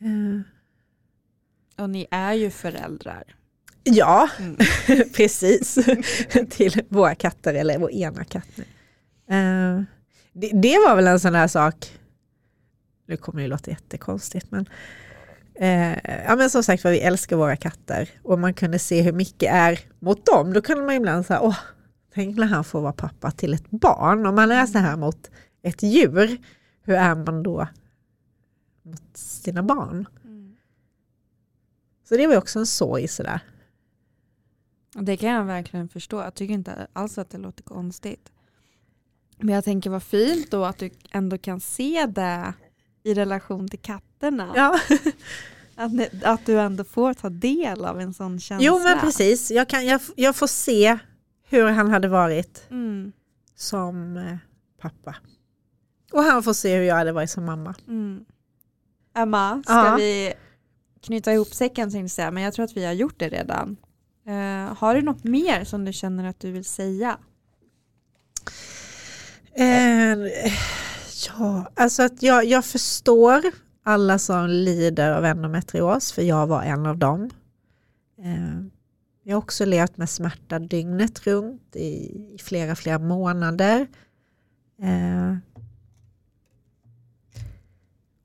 Uh. 0.02 0.40
Och 1.78 1.90
ni 1.90 2.06
är 2.10 2.32
ju 2.32 2.50
föräldrar. 2.50 3.24
Ja, 3.84 4.28
Mm. 4.38 4.56
precis. 5.12 5.74
Till 6.50 6.82
våra 6.88 7.14
katter, 7.14 7.54
eller 7.54 7.78
vår 7.78 7.90
ena 7.92 8.24
katt 8.24 8.48
nu. 8.54 8.64
Eh, 9.36 9.82
det, 10.32 10.50
det 10.62 10.78
var 10.78 10.96
väl 10.96 11.06
en 11.06 11.20
sån 11.20 11.34
här 11.34 11.48
sak, 11.48 11.98
nu 13.06 13.16
kommer 13.16 13.42
det 13.42 13.48
låta 13.48 13.70
jättekonstigt, 13.70 14.50
men, 14.50 14.66
eh, 15.54 15.98
ja, 16.26 16.36
men 16.36 16.50
som 16.50 16.62
sagt 16.62 16.84
var 16.84 16.90
vi 16.90 17.00
älskar 17.00 17.36
våra 17.36 17.56
katter 17.56 18.08
och 18.22 18.38
man 18.38 18.54
kunde 18.54 18.78
se 18.78 19.02
hur 19.02 19.12
mycket 19.12 19.52
är 19.52 19.80
mot 19.98 20.26
dem. 20.26 20.52
Då 20.52 20.62
kunde 20.62 20.84
man 20.84 20.94
ibland 20.94 21.26
säga, 21.26 21.40
åh, 21.40 21.58
Tänk 22.14 22.36
när 22.36 22.46
han 22.46 22.64
får 22.64 22.80
vara 22.80 22.92
pappa 22.92 23.30
till 23.30 23.54
ett 23.54 23.70
barn. 23.70 24.26
Om 24.26 24.34
man 24.34 24.50
är 24.52 24.66
så 24.66 24.78
här 24.78 24.96
mot 24.96 25.30
ett 25.62 25.82
djur, 25.82 26.38
hur 26.82 26.94
är 26.94 27.14
man 27.14 27.42
då 27.42 27.68
mot 28.82 29.16
sina 29.16 29.62
barn? 29.62 30.06
Mm. 30.24 30.56
Så 32.08 32.16
det 32.16 32.26
var 32.26 32.36
också 32.36 32.58
en 32.58 32.66
sorg 32.66 33.08
sådär. 33.08 33.40
Det 34.94 35.16
kan 35.16 35.28
jag 35.30 35.44
verkligen 35.44 35.88
förstå. 35.88 36.20
Jag 36.20 36.34
tycker 36.34 36.54
inte 36.54 36.86
alls 36.92 37.18
att 37.18 37.30
det 37.30 37.38
låter 37.38 37.62
konstigt. 37.62 38.32
Men 39.38 39.54
jag 39.54 39.64
tänker 39.64 39.90
vad 39.90 40.02
fint 40.02 40.50
då 40.50 40.64
att 40.64 40.78
du 40.78 40.90
ändå 41.10 41.38
kan 41.38 41.60
se 41.60 42.06
det 42.06 42.54
i 43.02 43.14
relation 43.14 43.68
till 43.68 43.78
katterna. 43.78 44.52
Ja. 44.56 44.78
Att, 45.76 45.92
att 46.24 46.46
du 46.46 46.60
ändå 46.60 46.84
får 46.84 47.14
ta 47.14 47.28
del 47.30 47.84
av 47.84 48.00
en 48.00 48.14
sån 48.14 48.40
känsla. 48.40 48.66
Jo 48.66 48.78
men 48.82 49.00
precis, 49.00 49.50
jag, 49.50 49.68
kan, 49.68 49.86
jag, 49.86 50.00
jag 50.16 50.36
får 50.36 50.46
se 50.46 50.98
hur 51.48 51.64
han 51.70 51.90
hade 51.90 52.08
varit 52.08 52.66
Mm, 52.70 53.12
som 53.56 54.16
eh, 54.16 54.36
pappa. 54.80 55.16
Och 56.12 56.22
han 56.22 56.42
får 56.42 56.52
se 56.52 56.76
hur 56.76 56.82
jag 56.84 56.94
hade 56.96 57.12
varit 57.12 57.30
som 57.30 57.44
mamma. 57.44 57.74
mm. 57.88 58.24
Emma, 59.14 59.62
ska 59.62 59.72
Ja. 59.74 59.96
vi 59.96 60.34
knyta 61.00 61.32
ihop 61.32 61.48
säcken 61.54 61.90
tänkte 61.90 62.22
jag 62.22 62.34
men 62.34 62.42
jag 62.42 62.54
tror 62.54 62.64
att 62.64 62.76
vi 62.76 62.84
har 62.84 62.92
gjort 62.92 63.18
det 63.18 63.28
redan. 63.28 63.76
Eh, 64.26 64.74
har 64.76 64.94
du 64.94 65.02
något 65.02 65.24
mer 65.24 65.64
som 65.64 65.84
du 65.84 65.92
känner 65.92 66.24
att 66.24 66.40
du 66.40 66.52
vill 66.52 66.64
säga? 66.64 67.18
Eh, 69.52 70.18
ja, 71.28 71.70
alltså 71.74 72.02
att 72.02 72.22
jag, 72.22 72.44
jag 72.44 72.64
förstår 72.64 73.42
alla 73.82 74.18
som 74.18 74.48
lider 74.48 75.10
av 75.10 75.24
endometrios, 75.24 76.12
för 76.12 76.22
jag 76.22 76.46
var 76.46 76.62
en 76.62 76.86
av 76.86 76.98
dem. 76.98 77.30
Eh, 78.18 78.60
jag 79.22 79.36
har 79.36 79.42
också 79.42 79.64
levt 79.64 79.96
med 79.96 80.10
smärta 80.10 80.58
dygnet 80.58 81.26
runt 81.26 81.76
i, 81.76 81.88
i 82.34 82.38
flera, 82.40 82.76
flera 82.76 82.98
månader. 82.98 83.86
Eh, 84.82 85.36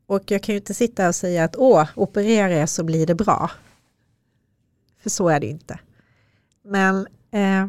och 0.05 0.31
jag 0.31 0.43
kan 0.43 0.53
ju 0.53 0.59
inte 0.59 0.73
sitta 0.73 1.07
och 1.07 1.15
säga 1.15 1.43
att 1.43 1.55
åh, 1.55 1.89
operera 1.95 2.53
jag 2.53 2.69
så 2.69 2.83
blir 2.83 3.07
det 3.07 3.15
bra. 3.15 3.51
För 4.99 5.09
så 5.09 5.29
är 5.29 5.39
det 5.39 5.47
inte. 5.47 5.79
Men 6.69 7.07
eh, 7.31 7.67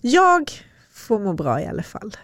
jag 0.00 0.50
får 0.90 1.18
må 1.18 1.32
bra 1.32 1.60
i 1.60 1.66
alla 1.66 1.82
fall. 1.82 2.16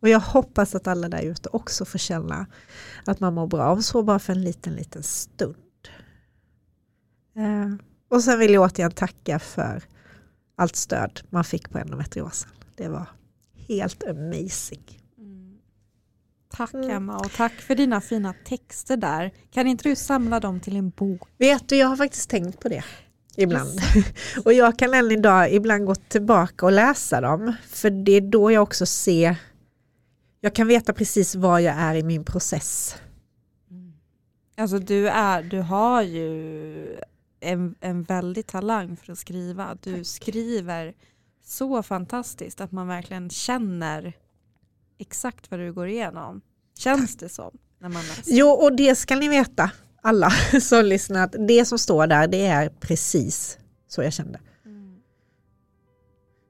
Och 0.00 0.08
jag 0.08 0.20
hoppas 0.20 0.74
att 0.74 0.86
alla 0.86 1.08
där 1.08 1.22
ute 1.22 1.48
också 1.52 1.84
får 1.84 1.98
känna 1.98 2.46
att 3.06 3.20
man 3.20 3.34
mår 3.34 3.46
bra, 3.46 3.72
om 3.72 3.82
så 3.82 4.02
bara 4.02 4.18
för 4.18 4.32
en 4.32 4.42
liten, 4.42 4.74
liten 4.74 5.02
stund. 5.02 5.56
Eh, 7.36 7.74
och 8.08 8.24
sen 8.24 8.38
vill 8.38 8.52
jag 8.52 8.62
återigen 8.62 8.90
tacka 8.90 9.38
för 9.38 9.82
allt 10.56 10.76
stöd 10.76 11.20
man 11.30 11.44
fick 11.44 11.70
på 11.70 11.78
endometriosen. 11.78 12.50
Det 12.76 12.88
var 12.88 13.06
helt 13.68 14.04
amazing. 14.04 14.98
Tack 16.52 16.74
Mm. 16.74 16.90
Emma 16.90 17.16
och 17.16 17.32
tack 17.32 17.52
för 17.52 17.74
dina 17.74 18.00
fina 18.00 18.34
texter 18.44 18.96
där. 18.96 19.32
Kan 19.50 19.66
inte 19.66 19.88
du 19.88 19.96
samla 19.96 20.40
dem 20.40 20.60
till 20.60 20.76
en 20.76 20.90
bok? 20.90 21.28
Vet 21.38 21.68
du, 21.68 21.76
jag 21.76 21.86
har 21.86 21.96
faktiskt 21.96 22.30
tänkt 22.30 22.60
på 22.60 22.68
det 22.68 22.84
ibland. 23.36 23.80
och 24.44 24.52
jag 24.52 24.78
kan 24.78 24.94
än 24.94 25.10
idag 25.10 25.52
ibland 25.52 25.86
gå 25.86 25.94
tillbaka 25.94 26.66
och 26.66 26.72
läsa 26.72 27.20
dem. 27.20 27.52
För 27.68 27.90
det 27.90 28.12
är 28.12 28.20
då 28.20 28.52
jag 28.52 28.62
också 28.62 28.86
ser, 28.86 29.36
jag 30.40 30.54
kan 30.54 30.66
veta 30.66 30.92
precis 30.92 31.34
var 31.34 31.58
jag 31.58 31.74
är 31.74 31.94
i 31.94 32.02
min 32.02 32.24
process. 32.24 32.96
Alltså 34.56 34.78
du, 34.78 35.08
är, 35.08 35.42
du 35.42 35.60
har 35.60 36.02
ju 36.02 36.98
en, 37.40 37.74
en 37.80 38.02
väldig 38.02 38.46
talang 38.46 38.96
för 38.96 39.12
att 39.12 39.18
skriva. 39.18 39.76
Du 39.82 40.04
skriver 40.04 40.94
så 41.44 41.82
fantastiskt 41.82 42.60
att 42.60 42.72
man 42.72 42.88
verkligen 42.88 43.30
känner 43.30 44.12
exakt 44.98 45.50
vad 45.50 45.60
du 45.60 45.72
går 45.72 45.88
igenom. 45.88 46.40
Känns 46.78 47.16
det 47.16 47.28
som 47.28 47.58
när 47.78 47.88
man 47.88 48.02
läser? 48.02 48.32
Jo, 48.32 48.48
och 48.48 48.76
det 48.76 48.94
ska 48.94 49.16
ni 49.16 49.28
veta, 49.28 49.70
alla 50.02 50.30
som 50.60 50.84
lyssnar, 50.84 51.24
att 51.24 51.34
det 51.48 51.64
som 51.64 51.78
står 51.78 52.06
där, 52.06 52.26
det 52.26 52.46
är 52.46 52.68
precis 52.68 53.58
så 53.88 54.02
jag 54.02 54.12
kände. 54.12 54.40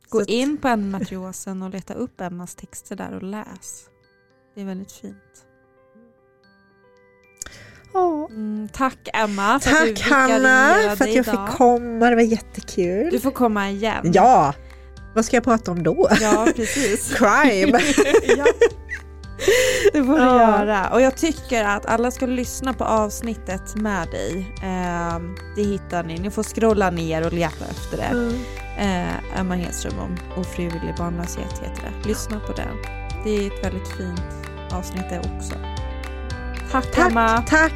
Gå 0.09 0.24
Så 0.24 0.30
in 0.30 0.57
på 0.59 0.68
endometriosen 0.68 1.62
och 1.62 1.70
leta 1.70 1.94
upp 1.94 2.20
Emmas 2.20 2.55
texter 2.55 2.96
där 2.96 3.14
och 3.14 3.22
läs. 3.22 3.84
Det 4.55 4.61
är 4.61 4.64
väldigt 4.64 4.92
fint. 4.92 5.16
Mm, 8.30 8.68
tack 8.72 9.09
Emma 9.14 9.61
för 9.61 9.70
att 9.70 9.86
du 9.86 9.94
Tack 9.96 10.11
Hanna 10.11 10.74
för 10.74 10.92
att 10.92 11.00
jag 11.00 11.09
idag. 11.09 11.24
fick 11.48 11.57
komma, 11.57 12.11
det 12.11 12.16
var 12.16 12.22
jättekul. 12.22 13.09
Du 13.12 13.20
får 13.20 13.30
komma 13.30 13.70
igen. 13.70 14.11
Ja, 14.14 14.55
vad 15.14 15.24
ska 15.24 15.36
jag 15.36 15.44
prata 15.44 15.70
om 15.70 15.82
då? 15.82 16.09
Ja, 16.20 16.48
precis. 16.57 17.14
Crime! 17.18 17.80
ja. 18.36 18.46
Det 19.93 20.05
får 20.05 20.14
du 20.14 20.22
Ja. 20.22 20.40
göra. 20.61 20.88
Och 20.93 21.01
jag 21.01 21.16
tycker 21.16 21.64
att 21.64 21.86
alla 21.86 22.11
ska 22.11 22.26
lyssna 22.26 22.72
på 22.72 22.84
avsnittet 22.84 23.74
med 23.74 24.09
dig. 24.11 24.55
Ehm, 24.62 25.34
det 25.57 25.62
hittar 25.62 26.03
ni. 26.05 26.18
Ni 26.18 26.30
får 26.30 26.43
scrolla 26.43 26.90
ner 26.90 27.26
och 27.26 27.32
leta 27.32 27.64
efter 27.70 27.97
det. 27.97 28.03
Mm. 28.03 28.34
Eh, 28.78 29.40
Emma 29.40 29.55
Hedström 29.55 29.99
om 29.99 30.16
ofrivillig 30.36 30.95
barnlöshet 30.99 31.53
heter 31.62 31.82
det. 32.03 32.09
Lyssna 32.09 32.40
på 32.40 32.53
det. 32.53 32.68
Det 33.24 33.30
är 33.30 33.47
ett 33.47 33.64
väldigt 33.64 33.88
fint 33.88 34.22
avsnitt 34.72 35.05
det 35.11 35.18
också. 35.18 35.55
Tack, 36.72 36.93
Tack, 36.93 37.11
Emma. 37.11 37.43
tack! 37.49 37.72